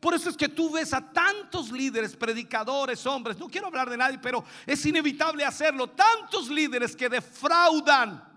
[0.00, 3.96] Por eso es que tú ves a tantos líderes, predicadores, hombres, no quiero hablar de
[3.96, 8.27] nadie, pero es inevitable hacerlo, tantos líderes que defraudan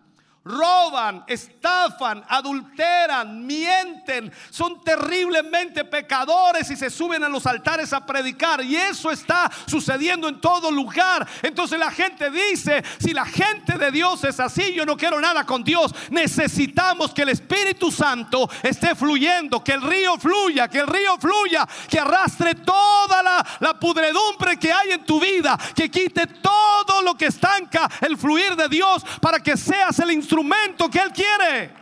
[0.44, 8.64] roban, estafan, adulteran, mienten, son terriblemente pecadores y se suben a los altares a predicar.
[8.64, 11.28] Y eso está sucediendo en todo lugar.
[11.44, 15.46] Entonces la gente dice, si la gente de Dios es así, yo no quiero nada
[15.46, 15.94] con Dios.
[16.10, 21.68] Necesitamos que el Espíritu Santo esté fluyendo, que el río fluya, que el río fluya,
[21.88, 27.28] que arrastre toda la, pudredumbre que hay en tu vida, que quite todo lo que
[27.28, 31.74] estanca el fluir de Dios para que seas el instrumento instrumento que Él quiere.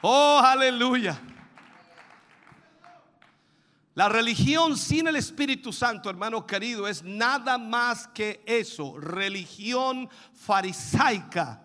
[0.00, 1.20] Oh, aleluya.
[3.94, 11.62] La religión sin el Espíritu Santo, hermano querido, es nada más que eso, religión farisaica.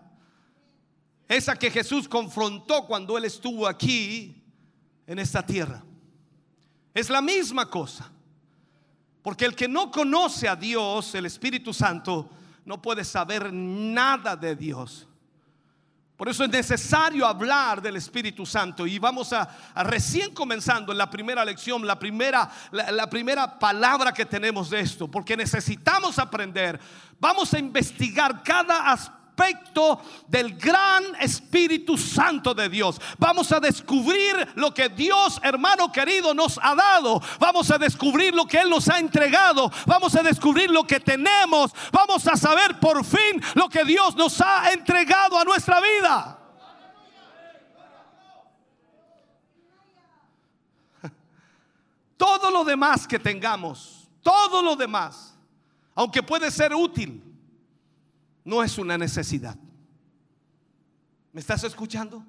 [1.26, 4.40] Esa que Jesús confrontó cuando Él estuvo aquí
[5.04, 5.82] en esta tierra.
[6.94, 8.08] Es la misma cosa.
[9.22, 12.30] Porque el que no conoce a Dios, el Espíritu Santo,
[12.68, 15.08] no puede saber nada de Dios.
[16.18, 18.86] Por eso es necesario hablar del Espíritu Santo.
[18.86, 19.48] Y vamos a,
[19.84, 25.10] recién comenzando en la primera lección, la primera, la primera palabra que tenemos de esto,
[25.10, 26.78] porque necesitamos aprender.
[27.18, 29.17] Vamos a investigar cada aspecto
[30.26, 33.00] del gran Espíritu Santo de Dios.
[33.18, 37.20] Vamos a descubrir lo que Dios, hermano querido, nos ha dado.
[37.38, 39.70] Vamos a descubrir lo que Él nos ha entregado.
[39.86, 41.72] Vamos a descubrir lo que tenemos.
[41.92, 46.38] Vamos a saber por fin lo que Dios nos ha entregado a nuestra vida.
[52.16, 55.38] Todo lo demás que tengamos, todo lo demás,
[55.94, 57.27] aunque puede ser útil,
[58.48, 59.54] no es una necesidad.
[61.34, 62.24] ¿Me estás escuchando?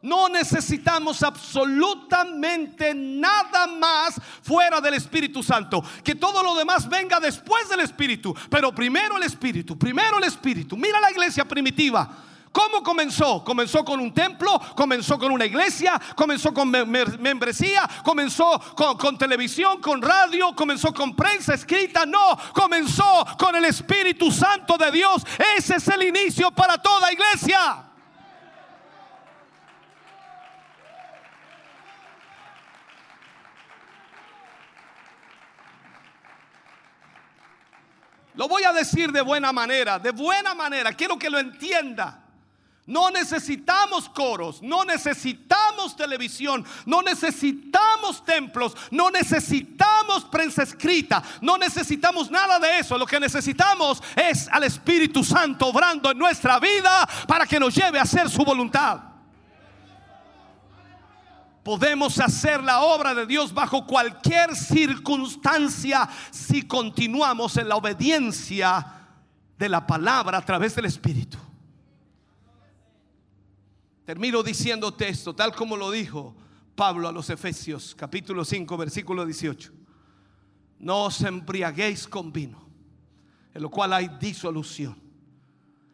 [0.00, 5.84] No necesitamos absolutamente nada más fuera del Espíritu Santo.
[6.02, 8.34] Que todo lo demás venga después del Espíritu.
[8.48, 10.78] Pero primero el Espíritu, primero el Espíritu.
[10.78, 12.29] Mira la iglesia primitiva.
[12.52, 13.44] ¿Cómo comenzó?
[13.44, 18.60] Comenzó con un templo, comenzó con una iglesia, comenzó con membresía, comenzó
[18.98, 22.04] con, televisión, con radio, comenzó con prensa escrita.
[22.04, 25.24] No, comenzó con el Espíritu Santo de Dios.
[25.56, 27.84] Ese es el inicio para toda iglesia.
[38.34, 40.92] Lo voy a decir de buena manera, de buena manera.
[40.94, 42.29] Quiero que lo entienda.
[42.90, 52.32] No necesitamos coros, no necesitamos televisión, no necesitamos templos, no necesitamos prensa escrita, no necesitamos
[52.32, 52.98] nada de eso.
[52.98, 58.00] Lo que necesitamos es al Espíritu Santo obrando en nuestra vida para que nos lleve
[58.00, 58.98] a hacer su voluntad.
[61.62, 68.84] Podemos hacer la obra de Dios bajo cualquier circunstancia si continuamos en la obediencia
[69.56, 71.38] de la palabra a través del Espíritu.
[74.10, 76.34] Termino diciéndote esto, tal como lo dijo
[76.74, 79.72] Pablo a los Efesios, capítulo 5, versículo 18.
[80.80, 82.60] No os embriaguéis con vino,
[83.54, 85.00] en lo cual hay disolución.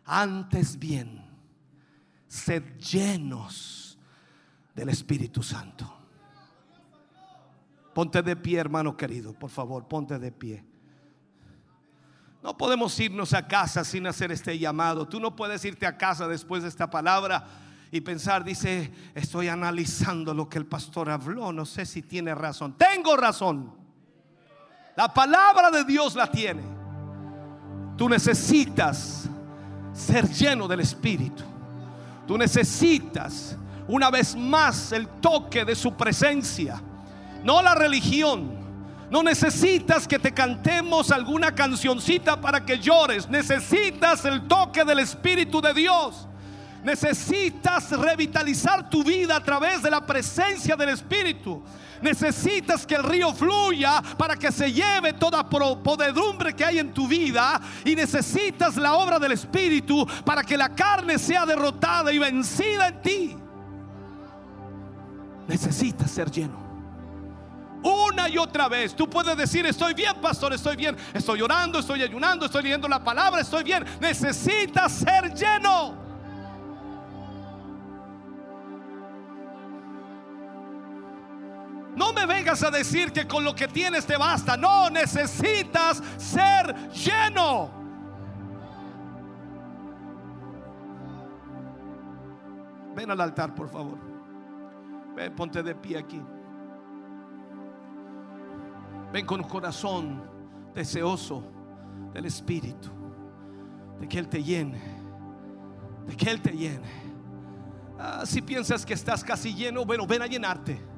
[0.06, 1.26] Antes bien,
[2.26, 3.98] sed llenos
[4.74, 5.94] del Espíritu Santo.
[7.93, 10.64] Ponte de pie, hermano querido, por favor, ponte de pie.
[12.43, 15.06] No podemos irnos a casa sin hacer este llamado.
[15.06, 20.34] Tú no puedes irte a casa después de esta palabra y pensar, dice, estoy analizando
[20.34, 22.74] lo que el pastor habló, no sé si tiene razón.
[22.76, 23.72] Tengo razón.
[24.96, 26.62] La palabra de Dios la tiene.
[27.96, 29.28] Tú necesitas
[29.92, 31.42] ser lleno del Espíritu.
[32.26, 33.56] Tú necesitas
[33.88, 36.82] una vez más el toque de su presencia,
[37.44, 38.66] no la religión.
[39.08, 43.28] No necesitas que te cantemos alguna cancioncita para que llores.
[43.28, 46.27] Necesitas el toque del Espíritu de Dios.
[46.87, 51.61] Necesitas revitalizar tu vida a través de la presencia del Espíritu.
[52.01, 57.09] Necesitas que el río fluya para que se lleve toda podedumbre que hay en tu
[57.09, 57.61] vida.
[57.85, 63.03] Y necesitas la obra del Espíritu para que la carne sea derrotada y vencida en
[63.03, 63.37] ti.
[65.48, 66.65] Necesitas ser lleno.
[67.82, 68.95] Una y otra vez.
[68.95, 70.97] Tú puedes decir, estoy bien, pastor, estoy bien.
[71.13, 73.85] Estoy orando, estoy ayunando, estoy leyendo la palabra, estoy bien.
[73.98, 76.05] Necesitas ser lleno.
[81.96, 84.56] No me vengas a decir que con lo que tienes te basta.
[84.56, 87.70] No, necesitas ser lleno.
[92.94, 93.98] Ven al altar, por favor.
[95.14, 96.22] Ven, ponte de pie aquí.
[99.10, 100.22] Ven con un corazón
[100.74, 101.42] deseoso
[102.12, 102.90] del Espíritu.
[103.98, 104.80] De que Él te llene.
[106.06, 107.06] De que Él te llene.
[107.98, 110.95] Ah, si piensas que estás casi lleno, bueno, ven a llenarte.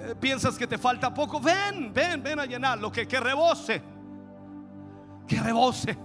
[0.00, 3.82] Eh, piensas que te falta poco, ven, ven, ven a llenar lo que, que rebose.
[5.26, 5.96] Que rebose.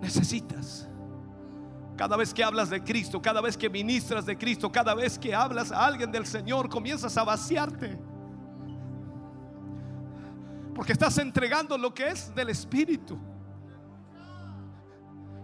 [0.00, 0.88] Necesitas.
[1.96, 5.34] Cada vez que hablas de Cristo, cada vez que ministras de Cristo, cada vez que
[5.34, 7.98] hablas a alguien del Señor, comienzas a vaciarte.
[10.74, 13.18] Porque estás entregando lo que es del Espíritu.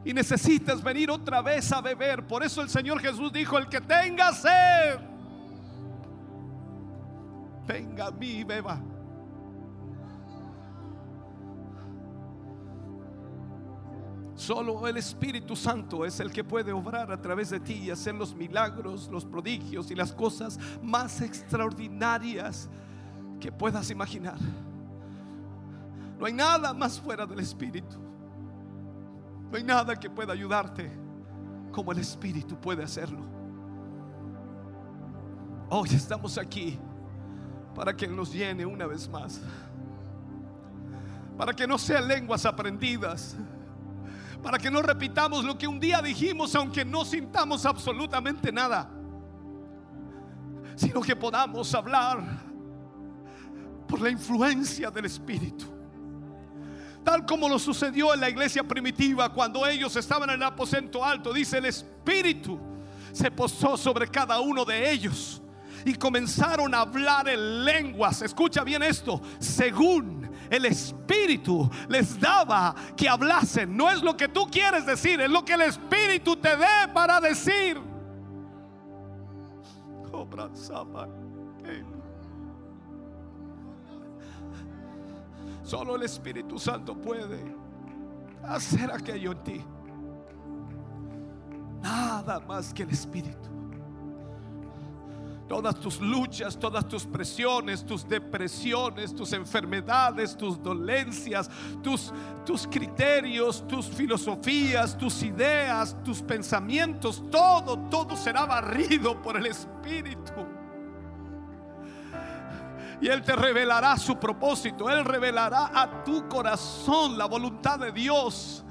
[0.04, 2.26] Y necesitas venir otra vez a beber.
[2.26, 5.11] Por eso el Señor Jesús dijo, el que tenga sed,
[7.66, 8.80] venga a mí y beba.
[14.34, 18.14] Solo el Espíritu Santo es el que puede obrar a través de ti y hacer
[18.14, 22.68] los milagros, los prodigios y las cosas más extraordinarias
[23.38, 24.38] que puedas imaginar.
[26.18, 27.96] No hay nada más fuera del Espíritu.
[29.50, 30.90] No hay nada que pueda ayudarte
[31.70, 33.22] como el Espíritu puede hacerlo.
[35.68, 36.78] Hoy estamos aquí
[37.74, 39.40] para que nos llene una vez más.
[41.36, 43.36] Para que no sean lenguas aprendidas
[44.42, 48.90] para que no repitamos lo que un día dijimos, aunque no sintamos absolutamente nada,
[50.74, 52.20] sino que podamos hablar
[53.86, 55.66] por la influencia del Espíritu.
[57.04, 61.32] Tal como lo sucedió en la iglesia primitiva cuando ellos estaban en el aposento alto,
[61.32, 62.58] dice el Espíritu
[63.12, 65.40] se posó sobre cada uno de ellos
[65.84, 68.22] y comenzaron a hablar en lenguas.
[68.22, 73.76] Escucha bien esto, según el Espíritu les daba que hablasen.
[73.76, 77.20] No es lo que tú quieres decir, es lo que el Espíritu te dé para
[77.20, 77.80] decir.
[85.62, 87.56] Solo el Espíritu Santo puede
[88.44, 89.64] hacer aquello en ti.
[91.82, 93.51] Nada más que el Espíritu
[95.48, 101.50] todas tus luchas, todas tus presiones, tus depresiones, tus enfermedades, tus dolencias,
[101.82, 102.12] tus,
[102.44, 110.46] tus criterios, tus filosofías, tus ideas, tus pensamientos, todo, todo será barrido por el Espíritu.
[113.00, 118.64] Y Él te revelará su propósito, Él revelará a tu corazón la voluntad de Dios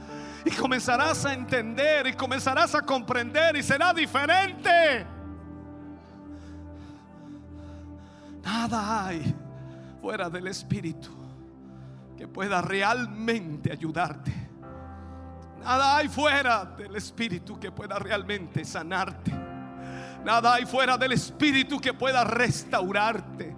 [0.45, 5.05] Y comenzarás a entender y comenzarás a comprender y será diferente.
[8.43, 9.35] Nada hay
[10.01, 11.09] fuera del Espíritu
[12.17, 14.31] que pueda realmente ayudarte.
[15.63, 19.31] Nada hay fuera del Espíritu que pueda realmente sanarte.
[20.23, 23.55] Nada hay fuera del Espíritu que pueda restaurarte.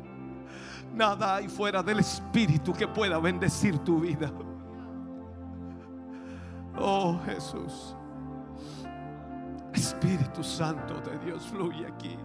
[0.94, 4.32] Nada hay fuera del Espíritu que pueda bendecir tu vida.
[6.78, 7.96] Oh Jesús.
[9.74, 12.18] Espíritu Santo de Dios fluye aquí.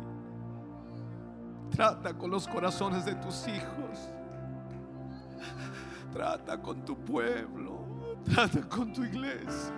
[1.71, 4.11] Trata con los corazones de tus hijos.
[6.13, 7.87] Trata con tu pueblo.
[8.25, 9.75] Trata con tu iglesia.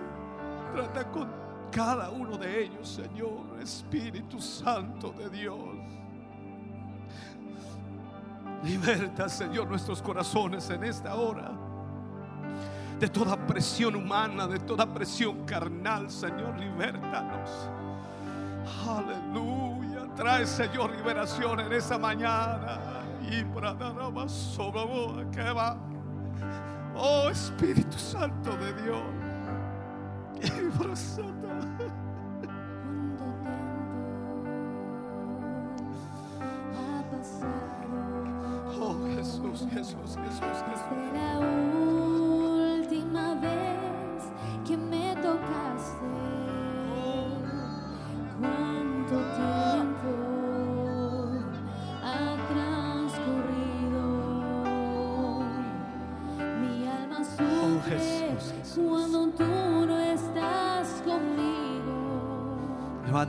[0.73, 1.29] Trata con
[1.71, 3.61] cada uno de ellos, Señor.
[3.61, 5.59] Espíritu Santo de Dios.
[8.63, 11.53] Liberta, Señor, nuestros corazones en esta hora.
[12.99, 17.51] De toda presión humana, de toda presión carnal, Señor, libértanos.
[18.87, 19.70] Aleluya.
[20.21, 22.79] Trae, Señor, liberación en esa mañana.
[23.23, 23.75] Y para
[24.29, 25.79] sobre vos, que va.
[26.95, 29.01] Oh Espíritu Santo de Dios.
[30.43, 31.25] Y para.
[38.79, 40.99] Oh Jesús, Jesús, Jesús, Jesús.
[41.15, 44.23] La última vez
[44.69, 45.70] que me tocaste,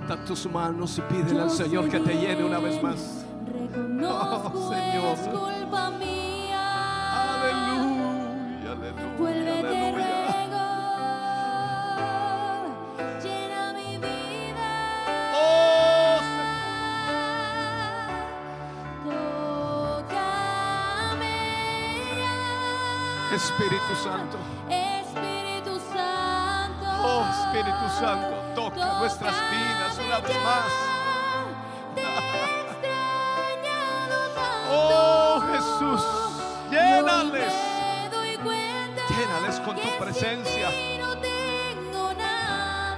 [0.02, 3.24] Levanta tus manos y pídele al Señor que te llene una vez más.
[3.46, 5.14] Reconozco Oh, Señor.
[5.14, 7.34] es culpa mía.
[7.34, 9.16] Aleluya, aleluya.
[9.18, 9.92] Vuelve aleluya.
[9.92, 10.66] ruego,
[13.24, 14.70] llena mi vida.
[15.36, 16.20] Oh,
[20.02, 21.38] Tócame
[22.18, 23.36] ya.
[23.36, 24.38] Espíritu Santo.
[24.70, 26.86] Espíritu Santo.
[27.04, 30.66] Oh, Espíritu Santo, toca nuestras vidas una vez más.
[34.74, 36.02] Oh, Jesús,
[36.72, 37.54] llénales.
[39.10, 40.70] Llénales con tu presencia.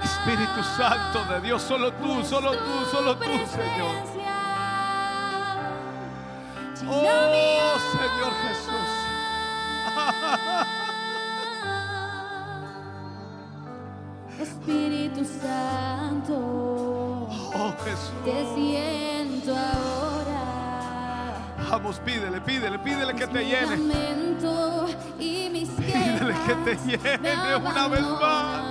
[0.02, 3.96] Espíritu Santo de Dios, solo tú, solo tú, solo tú, Señor.
[6.86, 8.88] Oh, Señor Jesús.
[15.14, 16.34] Espíritu Santo,
[17.56, 18.12] Oh, Jesús.
[18.24, 20.42] te siento ahora.
[21.70, 23.76] Vamos, pídele, pídele, pídele que te Mi llene.
[25.76, 28.62] Pídele que te llene una vez más.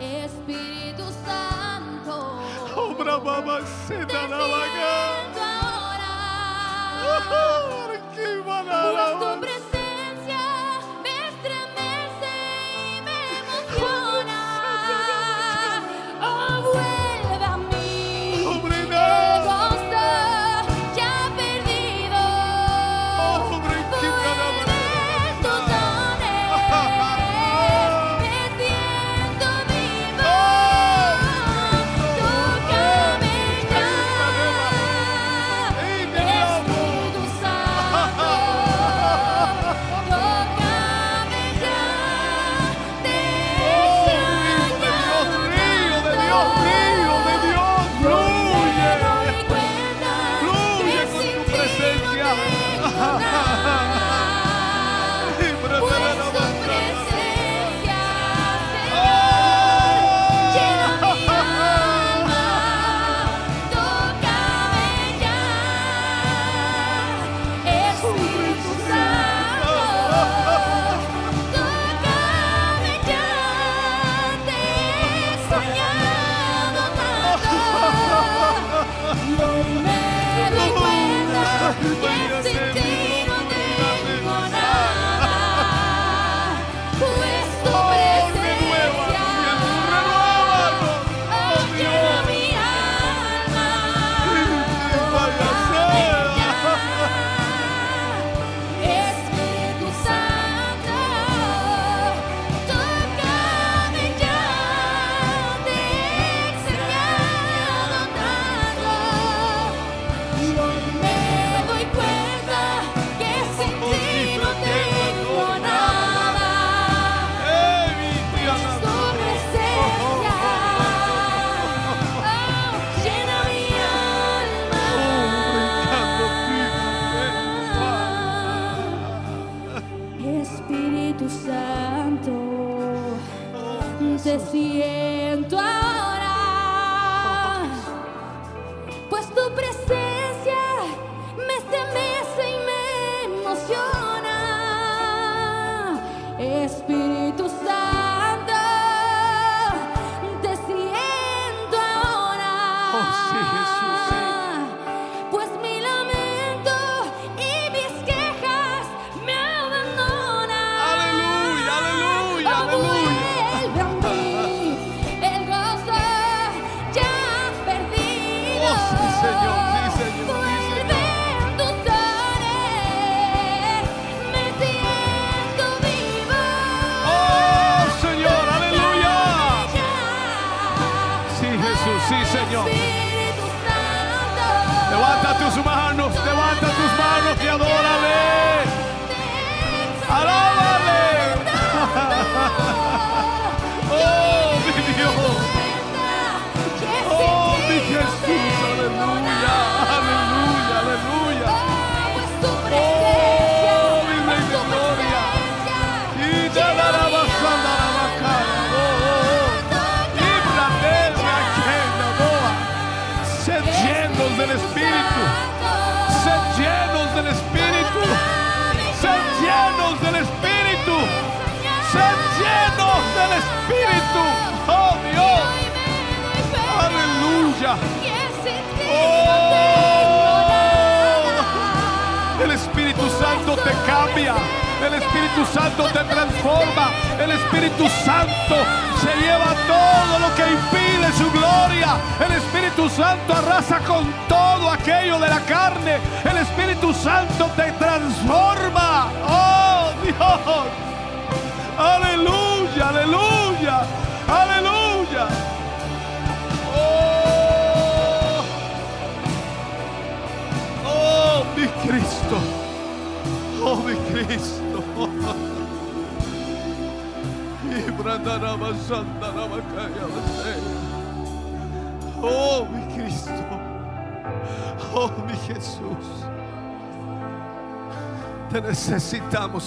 [0.00, 2.40] Espíritu Santo,
[2.76, 5.22] Obra mamá, se te da la vaga.
[7.22, 8.00] ahora.
[8.14, 8.26] Qué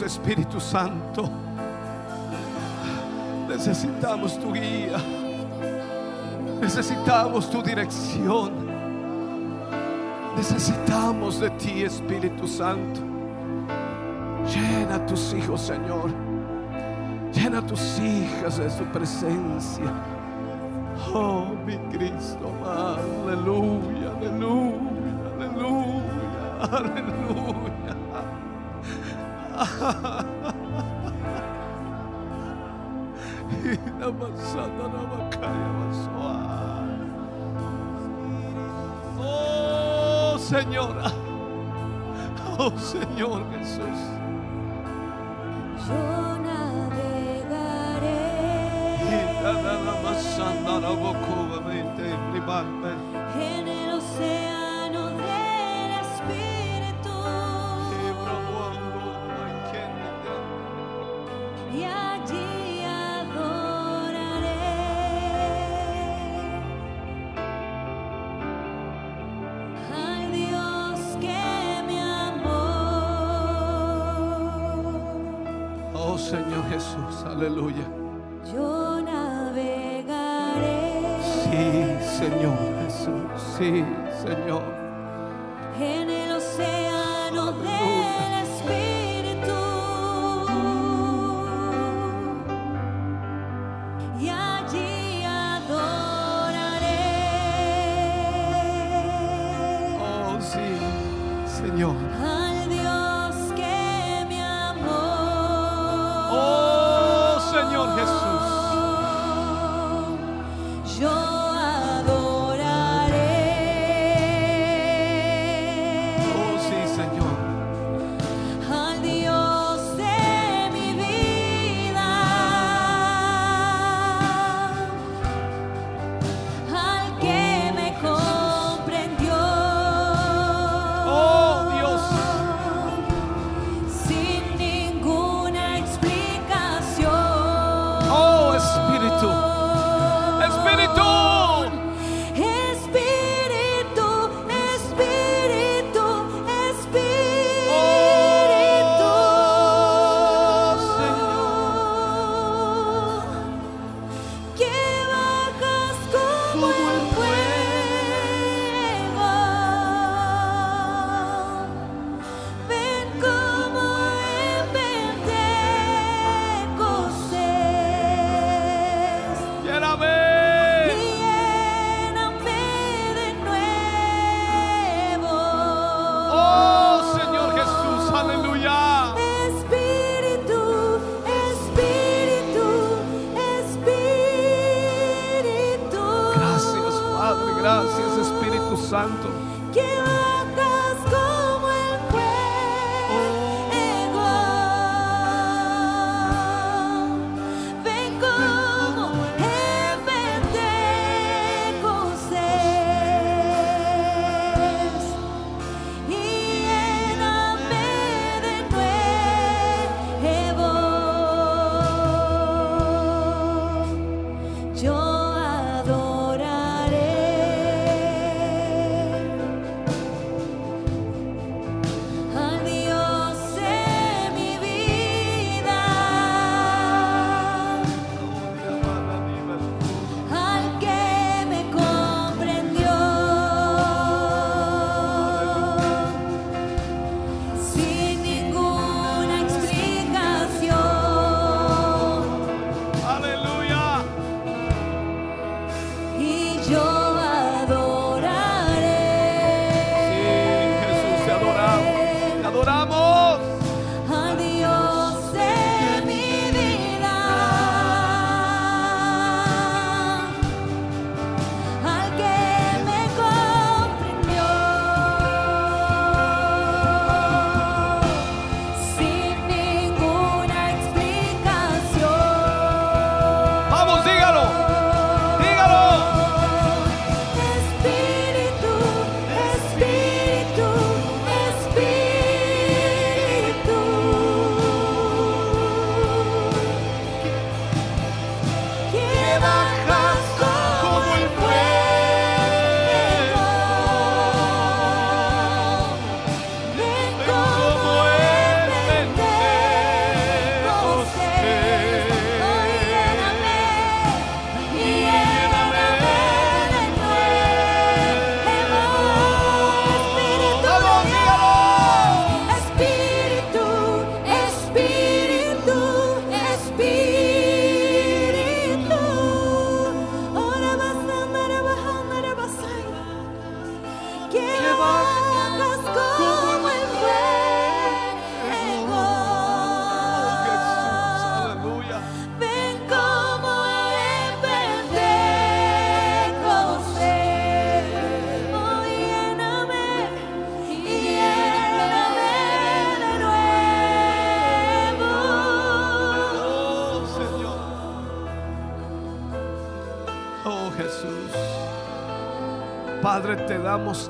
[0.06, 1.30] Espíritu Santo.
[3.48, 4.98] Necesitamos tu guía.
[6.61, 8.52] Necesitamos tu dirección.
[10.36, 13.02] Necesitamos de ti, Espíritu Santo.
[14.53, 16.11] Llena tus hijos, Señor.
[17.34, 19.94] Llena tus hijas de su presencia.
[21.14, 24.74] Oh, mi Cristo, aleluya, aleluya,
[25.40, 27.68] aleluya, aleluya.
[33.64, 36.33] Y la mazana no va a caer a.
[39.19, 41.11] Oh, señora.
[42.58, 44.18] Oh, señor Jesús.
[77.25, 77.85] Aleluya.
[78.53, 80.81] Yo navegaré.
[81.22, 81.64] Sí,
[82.17, 83.83] Señor Jesús, sí.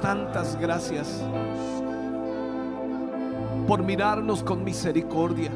[0.01, 1.23] Tantas gracias
[3.65, 5.49] por mirarnos con misericordia,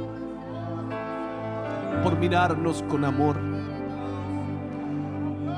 [2.01, 3.35] por mirarnos con amor.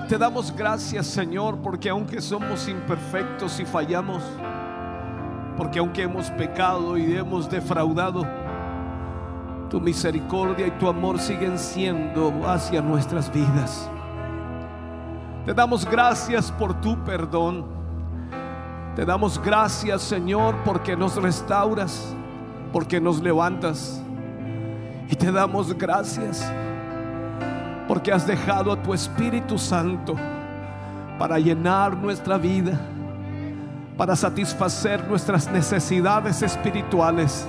[0.10, 4.24] Te damos gracias, Señor, porque aunque somos imperfectos y fallamos,
[5.58, 8.26] porque aunque hemos pecado y hemos defraudado,
[9.70, 13.88] tu misericordia y tu amor siguen siendo hacia nuestras vidas.
[15.46, 17.75] Te damos gracias por tu perdón.
[18.96, 22.16] Te damos gracias, Señor, porque nos restauras,
[22.72, 24.02] porque nos levantas.
[25.10, 26.50] Y te damos gracias
[27.88, 30.16] porque has dejado a tu Espíritu Santo
[31.20, 32.80] para llenar nuestra vida,
[33.98, 37.48] para satisfacer nuestras necesidades espirituales,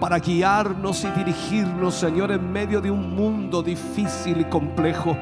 [0.00, 5.16] para guiarnos y dirigirnos, Señor, en medio de un mundo difícil y complejo.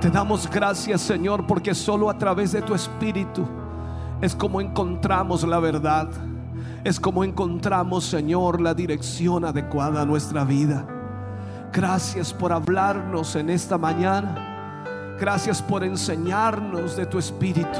[0.00, 3.46] Te damos gracias, Señor, porque solo a través de tu Espíritu
[4.20, 6.08] es como encontramos la verdad.
[6.84, 10.86] Es como encontramos, Señor, la dirección adecuada a nuestra vida.
[11.72, 15.16] Gracias por hablarnos en esta mañana.
[15.18, 17.78] Gracias por enseñarnos de tu Espíritu.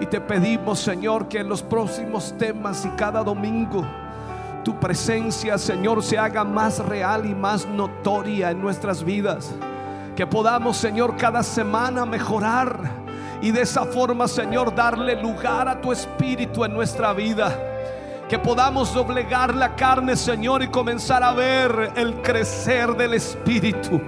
[0.00, 3.84] Y te pedimos, Señor, que en los próximos temas y cada domingo
[4.64, 9.54] tu presencia, Señor, se haga más real y más notoria en nuestras vidas.
[10.14, 12.99] Que podamos, Señor, cada semana mejorar
[13.42, 17.56] y de esa forma, Señor, darle lugar a tu Espíritu en nuestra vida.
[18.28, 24.00] Que podamos doblegar la carne, Señor, y comenzar a ver el crecer del Espíritu.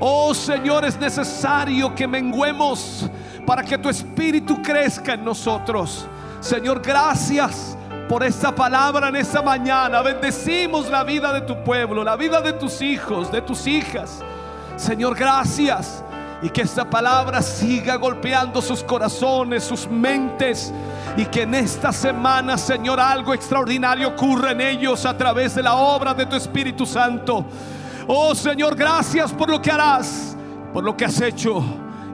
[0.00, 3.08] Oh Señor, es necesario que menguemos
[3.46, 6.06] para que tu Espíritu crezca en nosotros.
[6.40, 7.76] Señor, gracias
[8.08, 10.00] por esta palabra en esta mañana.
[10.00, 14.22] Bendecimos la vida de tu pueblo, la vida de tus hijos, de tus hijas.
[14.76, 16.02] Señor, gracias.
[16.42, 20.72] Y que esta palabra siga golpeando sus corazones, sus mentes.
[21.16, 25.74] Y que en esta semana, Señor, algo extraordinario ocurra en ellos a través de la
[25.74, 27.44] obra de tu Espíritu Santo.
[28.06, 30.36] Oh Señor, gracias por lo que harás,
[30.72, 31.62] por lo que has hecho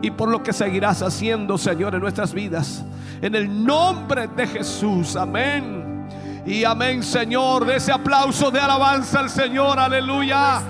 [0.03, 2.85] y por lo que seguirás haciendo, Señor, en nuestras vidas.
[3.23, 6.07] En el nombre de Jesús, amén.
[6.45, 10.63] Y amén, Señor, de ese aplauso de alabanza al Señor, aleluya.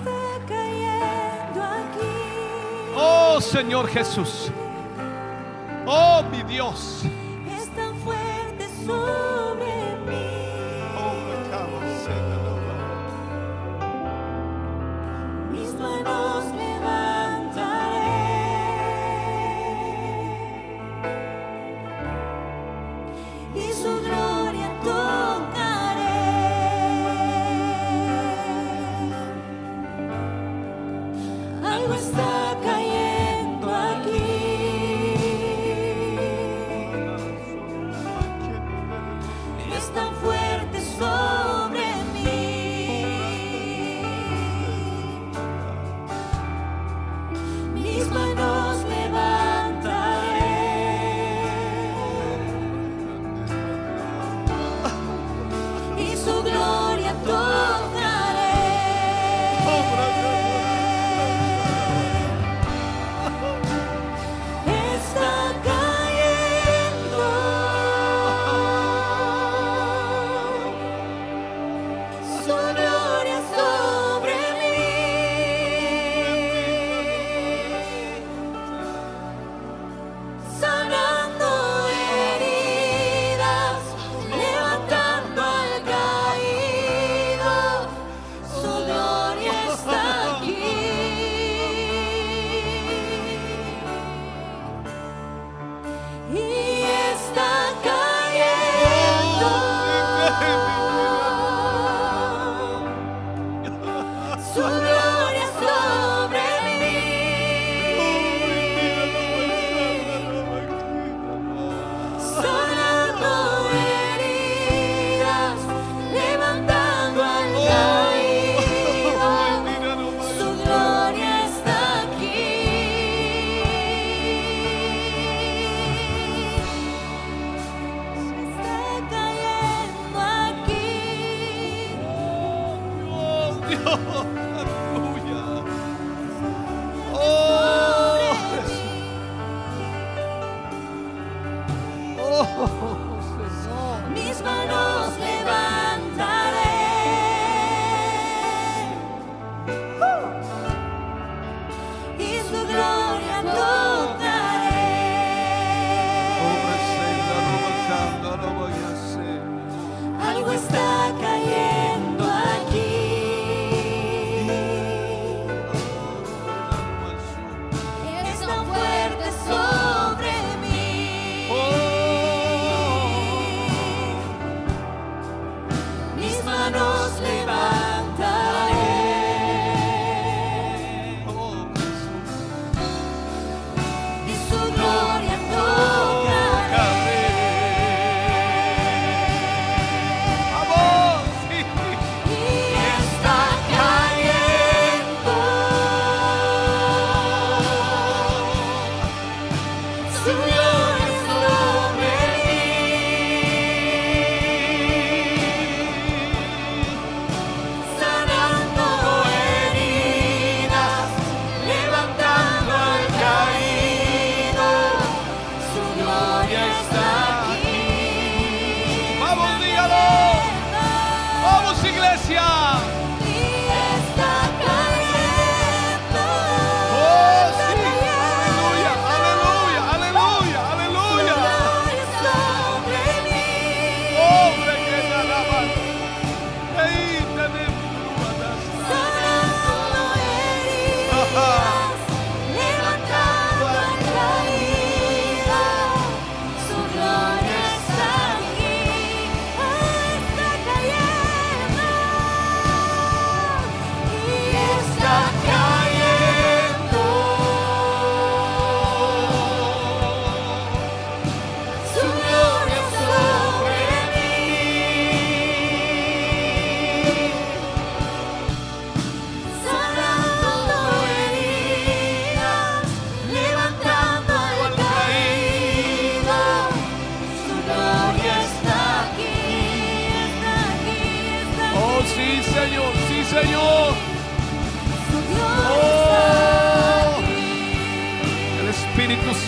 [2.99, 4.51] Oh Señor Jesús.
[5.87, 7.03] Oh mi Dios.
[7.55, 10.37] Es tan fuerte sobre mí.
[15.53, 16.45] Mis manos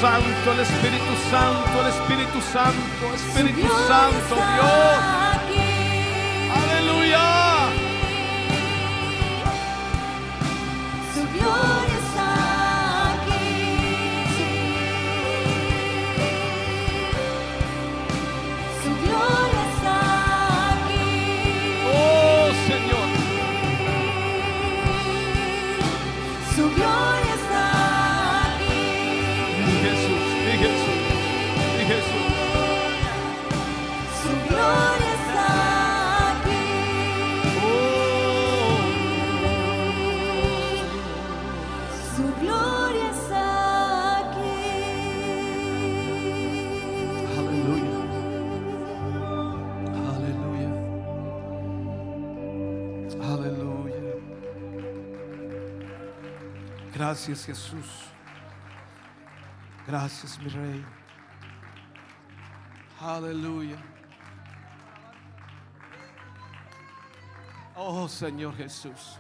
[0.01, 5.28] Santo, el Espíritu Santo, el Espíritu Santo, Espíritu Santo, Dios.
[57.09, 57.87] Gracias Jesús.
[59.87, 60.85] Gracias mi rey.
[63.01, 63.79] Aleluya.
[67.75, 69.17] Oh Señor Jesús.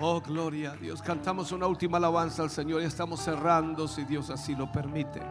[0.00, 1.00] Oh, gloria a Dios.
[1.00, 5.22] Cantamos una última alabanza al Señor y estamos cerrando si Dios así lo permite.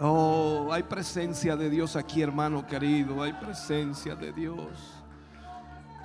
[0.00, 3.22] Oh, hay presencia de Dios aquí, hermano querido.
[3.22, 4.99] Hay presencia de Dios.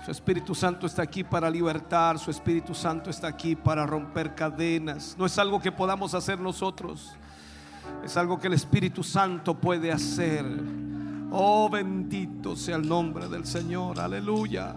[0.05, 5.15] Su Espíritu Santo está aquí para libertar, su Espíritu Santo está aquí para romper cadenas.
[5.17, 7.15] No es algo que podamos hacer nosotros,
[8.03, 10.45] es algo que el Espíritu Santo puede hacer.
[11.31, 14.75] Oh, bendito sea el nombre del Señor, aleluya.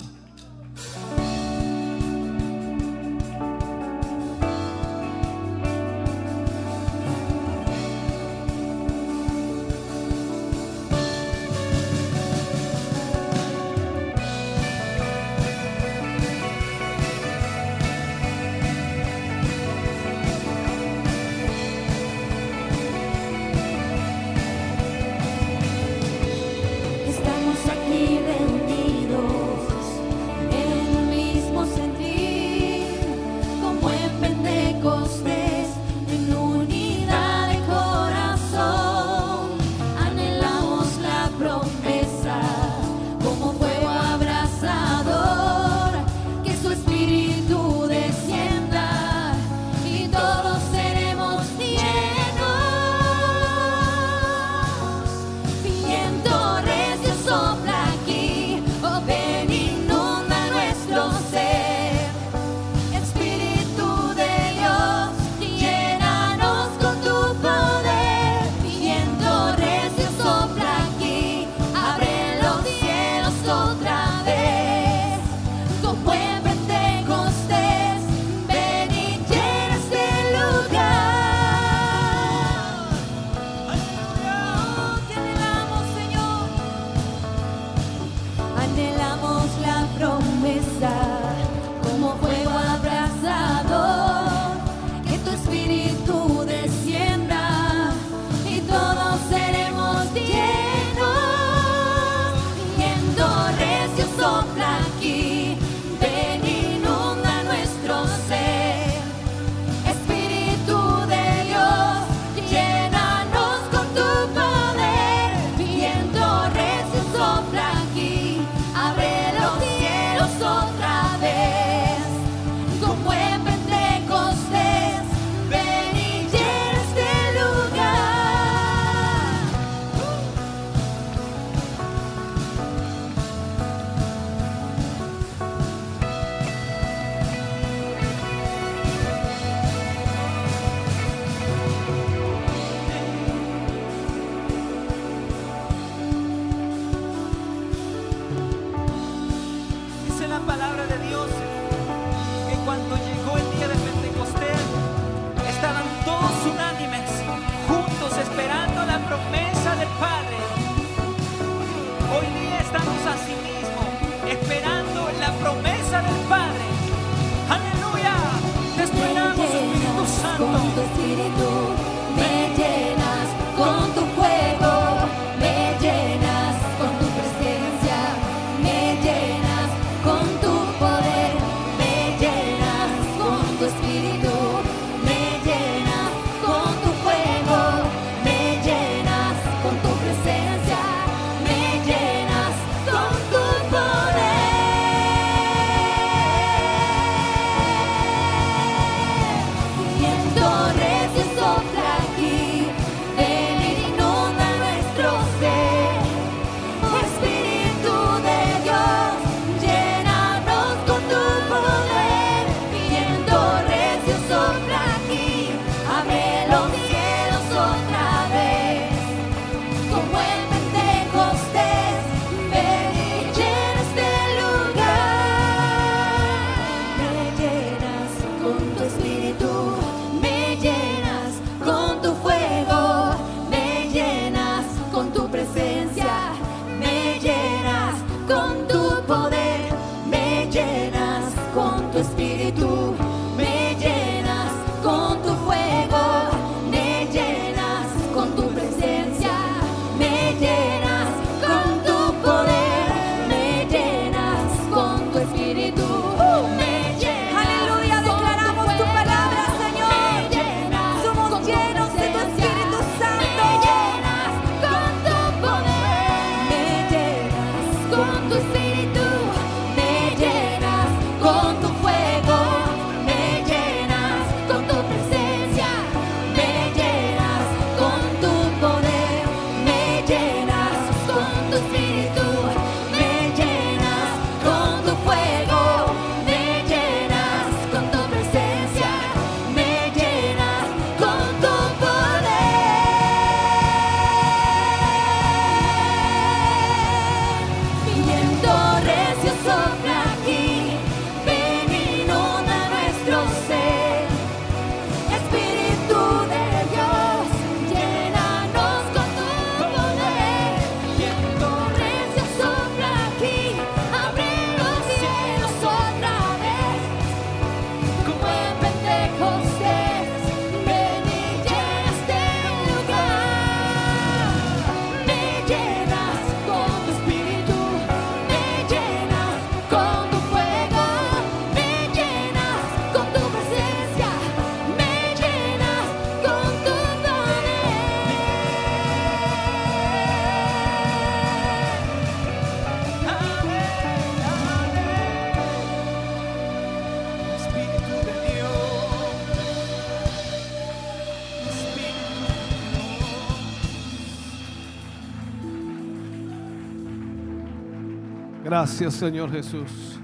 [358.59, 360.01] Gracias, Señor Jesús.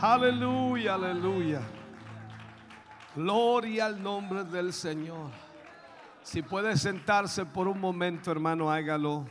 [0.00, 1.62] Aleluya, aleluya.
[3.14, 5.30] Gloria al nombre del Señor.
[6.20, 9.24] Si puede sentarse por un momento, hermano, hágalo.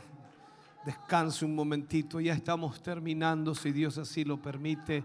[0.86, 2.18] Descanse un momentito.
[2.18, 5.04] Ya estamos terminando, si Dios así lo permite.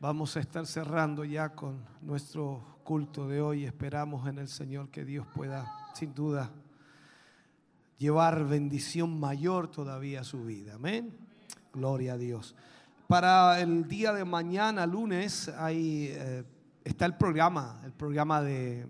[0.00, 3.64] Vamos a estar cerrando ya con nuestro culto de hoy.
[3.64, 6.50] Esperamos en el Señor que Dios pueda, sin duda,
[7.98, 10.74] llevar bendición mayor todavía a su vida.
[10.74, 11.25] Amén.
[11.76, 12.54] Gloria a Dios.
[13.06, 16.42] Para el día de mañana, lunes, ahí eh,
[16.82, 18.86] está el programa, el programa de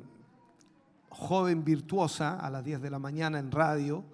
[1.08, 4.05] Joven Virtuosa a las 10 de la mañana en radio.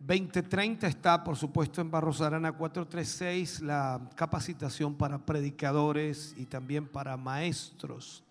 [0.00, 7.16] 2030 está, por supuesto, en Barros Arana 436 la capacitación para predicadores y también para
[7.16, 8.24] maestros.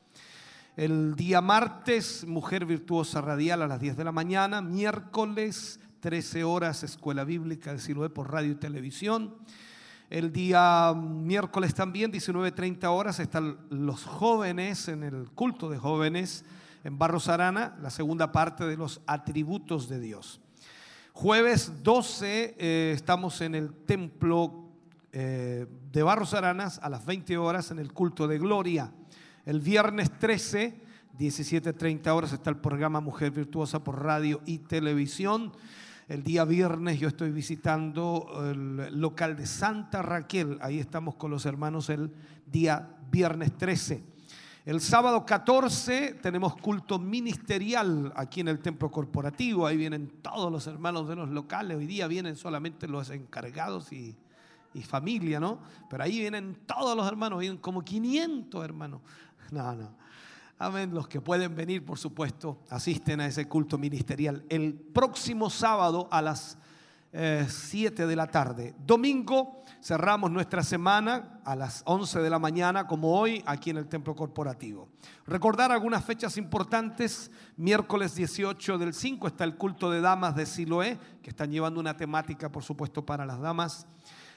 [0.75, 4.61] El día martes, Mujer Virtuosa Radial a las 10 de la mañana.
[4.61, 9.33] Miércoles, 13 horas, Escuela Bíblica de Siloé por radio y televisión.
[10.07, 16.45] El día miércoles también, 19.30 horas, están los jóvenes en el culto de jóvenes
[16.83, 20.39] en Barros Arana, la segunda parte de los atributos de Dios.
[21.11, 24.69] Jueves 12 eh, estamos en el templo
[25.11, 28.91] eh, de Barros Aranas a las 20 horas en el culto de gloria.
[29.43, 30.79] El viernes 13,
[31.17, 35.51] 17.30 horas está el programa Mujer Virtuosa por radio y televisión.
[36.07, 40.59] El día viernes yo estoy visitando el local de Santa Raquel.
[40.61, 42.11] Ahí estamos con los hermanos el
[42.45, 44.03] día viernes 13.
[44.65, 49.65] El sábado 14 tenemos culto ministerial aquí en el templo corporativo.
[49.65, 51.75] Ahí vienen todos los hermanos de los locales.
[51.75, 54.15] Hoy día vienen solamente los encargados y,
[54.83, 55.57] familia, ¿no?
[55.89, 59.01] Pero ahí vienen todos los hermanos, vienen como 500 hermanos.
[59.49, 60.04] No, no.
[60.57, 60.93] Amén.
[60.93, 66.21] Los que pueden venir, por supuesto, asisten a ese culto ministerial el próximo sábado a
[66.21, 66.57] las
[67.11, 68.73] 7 eh, de la tarde.
[68.85, 73.87] Domingo cerramos nuestra semana a las 11 de la mañana, como hoy, aquí en el
[73.87, 74.87] Templo Corporativo.
[75.25, 77.29] Recordar algunas fechas importantes.
[77.57, 81.97] Miércoles 18 del 5 está el culto de damas de Siloé, que están llevando una
[81.97, 83.87] temática, por supuesto, para las damas.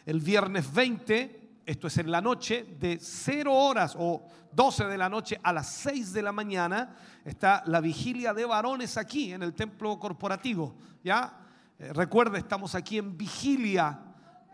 [0.05, 4.23] El viernes 20, esto es en la noche, de 0 horas o
[4.53, 8.97] 12 de la noche a las 6 de la mañana, está la vigilia de varones
[8.97, 10.75] aquí en el Templo Corporativo.
[11.05, 11.41] ¿Ya?
[11.79, 14.01] Eh, recuerde, estamos aquí en vigilia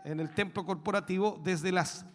[0.03, 2.05] en el templo corporativo desde las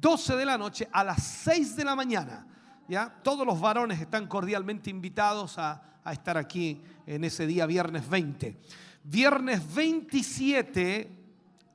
[0.00, 2.46] 12 de la noche a las 6 de la mañana.
[2.88, 3.20] ¿ya?
[3.22, 8.58] Todos los varones están cordialmente invitados a, estar aquí en ese día, viernes 20.
[9.04, 11.17] Viernes 27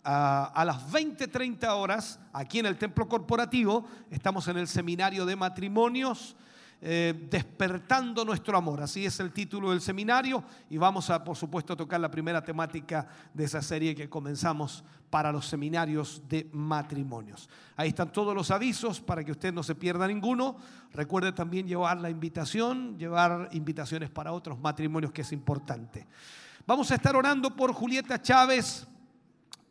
[0.03, 6.35] a, las 20:30 horas, aquí en el templo corporativo, estamos en el seminario de matrimonios
[6.85, 8.81] eh, despertando nuestro amor.
[8.81, 13.07] Así es el título del seminario y vamos a, por supuesto, tocar la primera temática
[13.33, 17.47] de esa serie que comenzamos para los seminarios de matrimonios.
[17.77, 20.57] Ahí están todos los avisos para que usted no se pierda ninguno.
[20.91, 26.05] Recuerde también llevar la invitación, llevar invitaciones para otros matrimonios que es importante.
[26.67, 28.85] Vamos a estar orando por Julieta Chávez,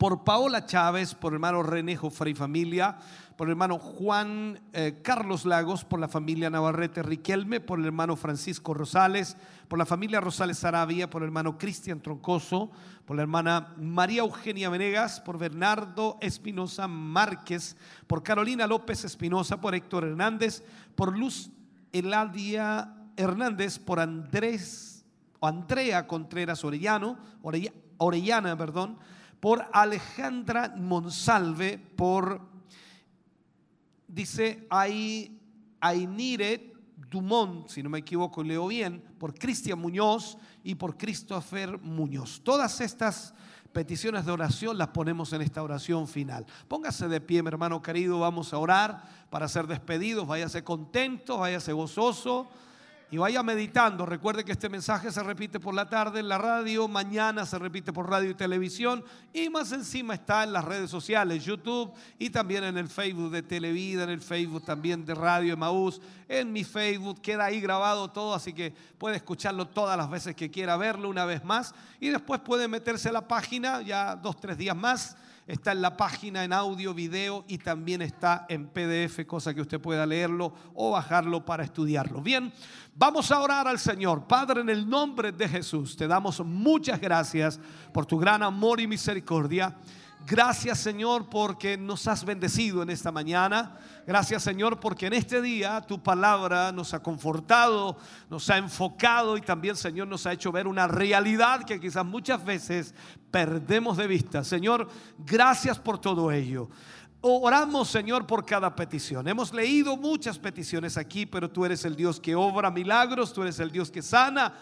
[0.02, 2.96] por Paola Chávez, por hermano René Jofre y familia,
[3.36, 8.16] por el hermano Juan eh, Carlos Lagos, por la familia Navarrete Riquelme, por el hermano
[8.16, 9.36] Francisco Rosales,
[9.68, 12.72] por la familia Rosales Sarabia, por el hermano Cristian Troncoso,
[13.04, 17.76] por la hermana María Eugenia Venegas, por Bernardo Espinosa Márquez,
[18.08, 20.64] por Carolina López Espinosa, por Héctor Hernández,
[20.96, 21.52] por Luz
[21.92, 25.04] Eladia Hernández, por Andrés
[25.38, 27.18] o Andrea Contreras Orellano,
[27.98, 28.98] Orellana, perdón,
[29.42, 32.40] por Alejandra Monsalve, por
[34.06, 35.36] dice ahí
[35.80, 36.72] Ainire
[37.10, 42.40] Dumont, si no me equivoco, leo bien, por Cristian Muñoz y por Christopher Muñoz.
[42.44, 43.34] Todas estas
[43.72, 46.46] peticiones de oración las ponemos en esta oración final.
[46.68, 50.24] Póngase de pie, mi hermano querido, vamos a orar para ser despedidos.
[50.24, 52.48] Váyase contento, váyase gozoso
[53.12, 54.06] y vaya meditando.
[54.06, 57.92] Recuerde que este mensaje se repite por la tarde en la radio, mañana se repite
[57.92, 62.64] por radio y televisión y más encima está en las redes sociales, YouTube y también
[62.64, 67.20] en el Facebook de Televida, en el Facebook también de Radio Emaús, en mi Facebook,
[67.20, 71.26] queda ahí grabado todo, así que puede escucharlo todas las veces que quiera verlo una
[71.26, 75.72] vez más y después puede meterse a la página ya dos, tres días más está
[75.72, 80.06] en la página en audio, video y también está en PDF, cosa que usted pueda
[80.06, 82.22] leerlo o bajarlo para estudiarlo.
[82.22, 82.52] Bien,
[82.94, 84.26] vamos a orar al Señor.
[84.26, 87.58] Padre, en el nombre de Jesús, te damos muchas gracias
[87.92, 89.76] por tu gran amor y misericordia.
[90.24, 93.76] Gracias Señor porque nos has bendecido en esta mañana.
[94.06, 97.96] Gracias Señor porque en este día tu palabra nos ha confortado,
[98.30, 102.44] nos ha enfocado y también Señor nos ha hecho ver una realidad que quizás muchas
[102.44, 102.94] veces
[103.32, 104.44] perdemos de vista.
[104.44, 106.68] Señor, gracias por todo ello.
[107.24, 109.28] Oramos, Señor, por cada petición.
[109.28, 113.60] Hemos leído muchas peticiones aquí, pero tú eres el Dios que obra milagros, tú eres
[113.60, 114.54] el Dios que sana.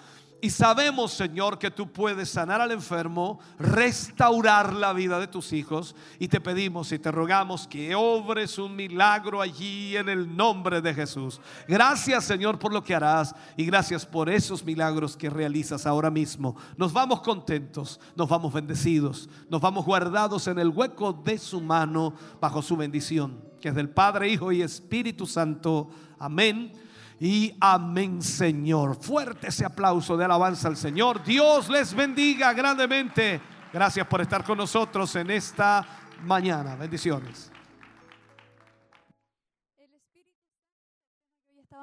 [0.43, 5.95] Y sabemos, Señor, que tú puedes sanar al enfermo, restaurar la vida de tus hijos.
[6.19, 10.95] Y te pedimos y te rogamos que obres un milagro allí en el nombre de
[10.95, 11.41] Jesús.
[11.69, 13.35] Gracias, Señor, por lo que harás.
[13.57, 16.57] Y gracias por esos milagros que realizas ahora mismo.
[16.79, 22.15] Nos vamos contentos, nos vamos bendecidos, nos vamos guardados en el hueco de su mano
[22.41, 25.91] bajo su bendición, que es del Padre, Hijo y Espíritu Santo.
[26.19, 26.73] Amén
[27.21, 28.97] y amén, Señor.
[28.97, 31.23] Fuerte ese aplauso de alabanza al Señor.
[31.23, 33.39] Dios les bendiga grandemente.
[33.71, 35.87] Gracias por estar con nosotros en esta
[36.25, 36.75] mañana.
[36.77, 37.50] Bendiciones.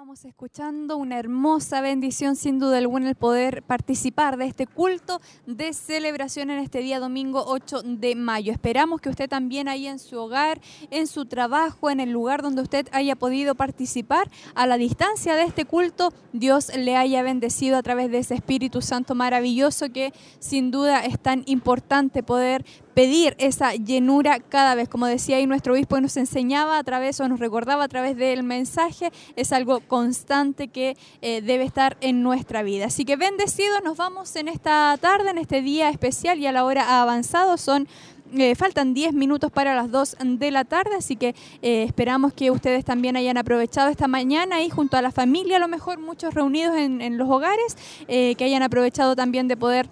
[0.08, 5.74] Estábamos escuchando una hermosa bendición, sin duda alguna, el poder participar de este culto de
[5.74, 8.54] celebración en este día domingo 8 de mayo.
[8.54, 10.62] Esperamos que usted también ahí en su hogar,
[10.92, 15.44] en su trabajo, en el lugar donde usted haya podido participar a la distancia de
[15.44, 20.72] este culto, Dios le haya bendecido a través de ese Espíritu Santo maravilloso que sin
[20.72, 22.64] duda es tan importante poder
[22.98, 24.90] pedir esa llenura cada vez.
[24.90, 28.42] Como decía ahí nuestro obispo nos enseñaba a través o nos recordaba a través del
[28.42, 32.86] mensaje, es algo constante que eh, debe estar en nuestra vida.
[32.88, 36.66] Así que bendecidos, nos vamos en esta tarde, en este día especial y a la
[36.66, 37.58] hora avanzado.
[37.58, 37.88] Son
[38.34, 42.50] eh, faltan 10 minutos para las 2 de la tarde, así que eh, esperamos que
[42.50, 46.34] ustedes también hayan aprovechado esta mañana y junto a la familia, a lo mejor muchos
[46.34, 47.78] reunidos en, los hogares,
[48.08, 49.88] que hayan aprovechado también de poder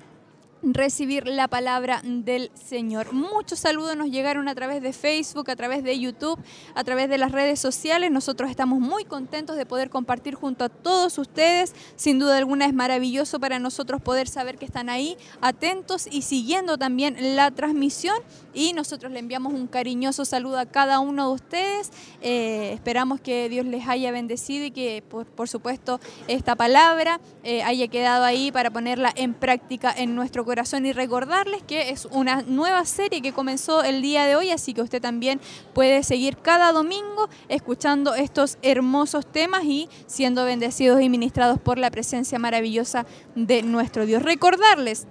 [0.61, 3.13] recibir la palabra del Señor.
[3.13, 6.39] Muchos saludos nos llegaron a través de Facebook, a través de YouTube,
[6.73, 8.11] a través de las redes sociales.
[8.11, 11.73] Nosotros estamos muy contentos de poder compartir junto a todos ustedes.
[11.95, 16.77] Sin duda alguna es maravilloso para nosotros poder saber que están ahí atentos y siguiendo
[16.77, 18.17] también la transmisión.
[18.53, 21.91] Y nosotros le enviamos un cariñoso saludo a cada uno de ustedes.
[22.21, 27.87] Eh, esperamos que Dios les haya bendecido y que, por, supuesto, esta palabra eh, haya
[27.87, 33.21] quedado ahí para ponerla en práctica en corazón y recordarles que es una nueva serie
[33.21, 35.41] que comenzó el día de hoy, así que usted también
[35.73, 41.91] puede seguir cada domingo escuchando estos hermosos temas y siendo bendecidos y ministrados por la
[41.91, 44.23] presencia maravillosa de nuestro Dios.
[44.23, 45.07] Recordarles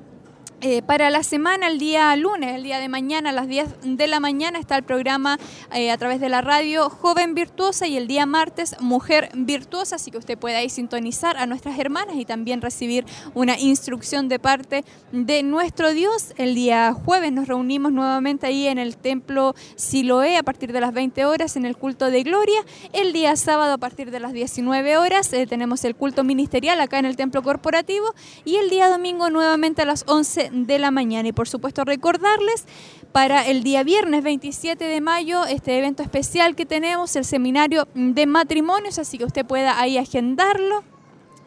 [0.67, 4.07] eh, para la semana, el día lunes, el día de mañana, a las 10 de
[4.07, 5.39] la mañana, está el programa
[5.75, 10.11] eh, a través de la radio Joven Virtuosa y el día martes Mujer Virtuosa, así
[10.11, 14.87] que usted puede ahí sintonizar a nuestras hermanas y también recibir una instrucción de parte
[15.13, 16.33] de nuestro Dios.
[16.39, 20.95] El día jueves nos reunimos nuevamente ahí en el templo Siloé a partir de las
[20.95, 22.65] 20 horas en el culto de gloria.
[22.95, 26.99] El día sábado a partir de las 19 horas eh, tenemos el culto ministerial acá
[26.99, 28.15] en el templo corporativo
[28.47, 31.29] y el día domingo nuevamente a las 11 de la mañana.
[31.29, 32.65] Y por supuesto recordarles
[33.13, 38.27] para el día viernes 27 de mayo este evento especial que tenemos, el seminario de
[38.27, 40.85] matrimonios, así que usted pueda ahí agendarlo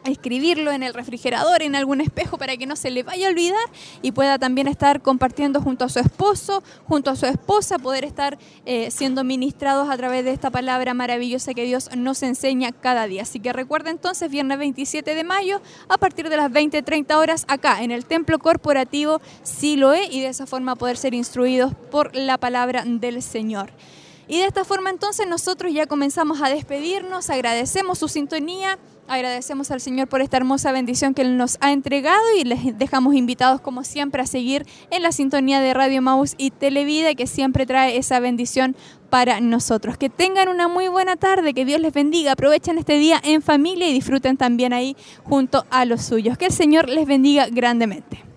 [0.08, 3.64] escribirlo en el refrigerador, en algún espejo para que no se le vaya a olvidar
[4.02, 8.38] y pueda también estar compartiendo junto a su esposo, junto a su esposa, poder estar
[8.66, 13.22] eh, siendo ministrados a través de esta palabra maravillosa que Dios nos enseña cada día.
[13.22, 17.82] Así que recuerda entonces, viernes 27 de mayo, a partir de las 20-30 horas, acá
[17.82, 22.84] en el Templo Corporativo Siloé y de esa forma poder ser instruidos por la palabra
[22.86, 23.70] del Señor.
[24.28, 28.78] Y de esta forma entonces nosotros ya comenzamos a despedirnos, agradecemos su sintonía,
[29.08, 33.14] agradecemos al Señor por esta hermosa bendición que Él nos ha entregado y les dejamos
[33.14, 37.66] invitados como siempre a seguir en la sintonía de Radio Maus y Televida que siempre
[37.66, 38.76] trae esa bendición
[39.10, 39.96] para nosotros.
[39.96, 43.88] Que tengan una muy buena tarde, que Dios les bendiga, aprovechen este día en familia
[43.88, 46.36] y disfruten también ahí junto a los suyos.
[46.36, 48.27] Que el Señor les bendiga grandemente.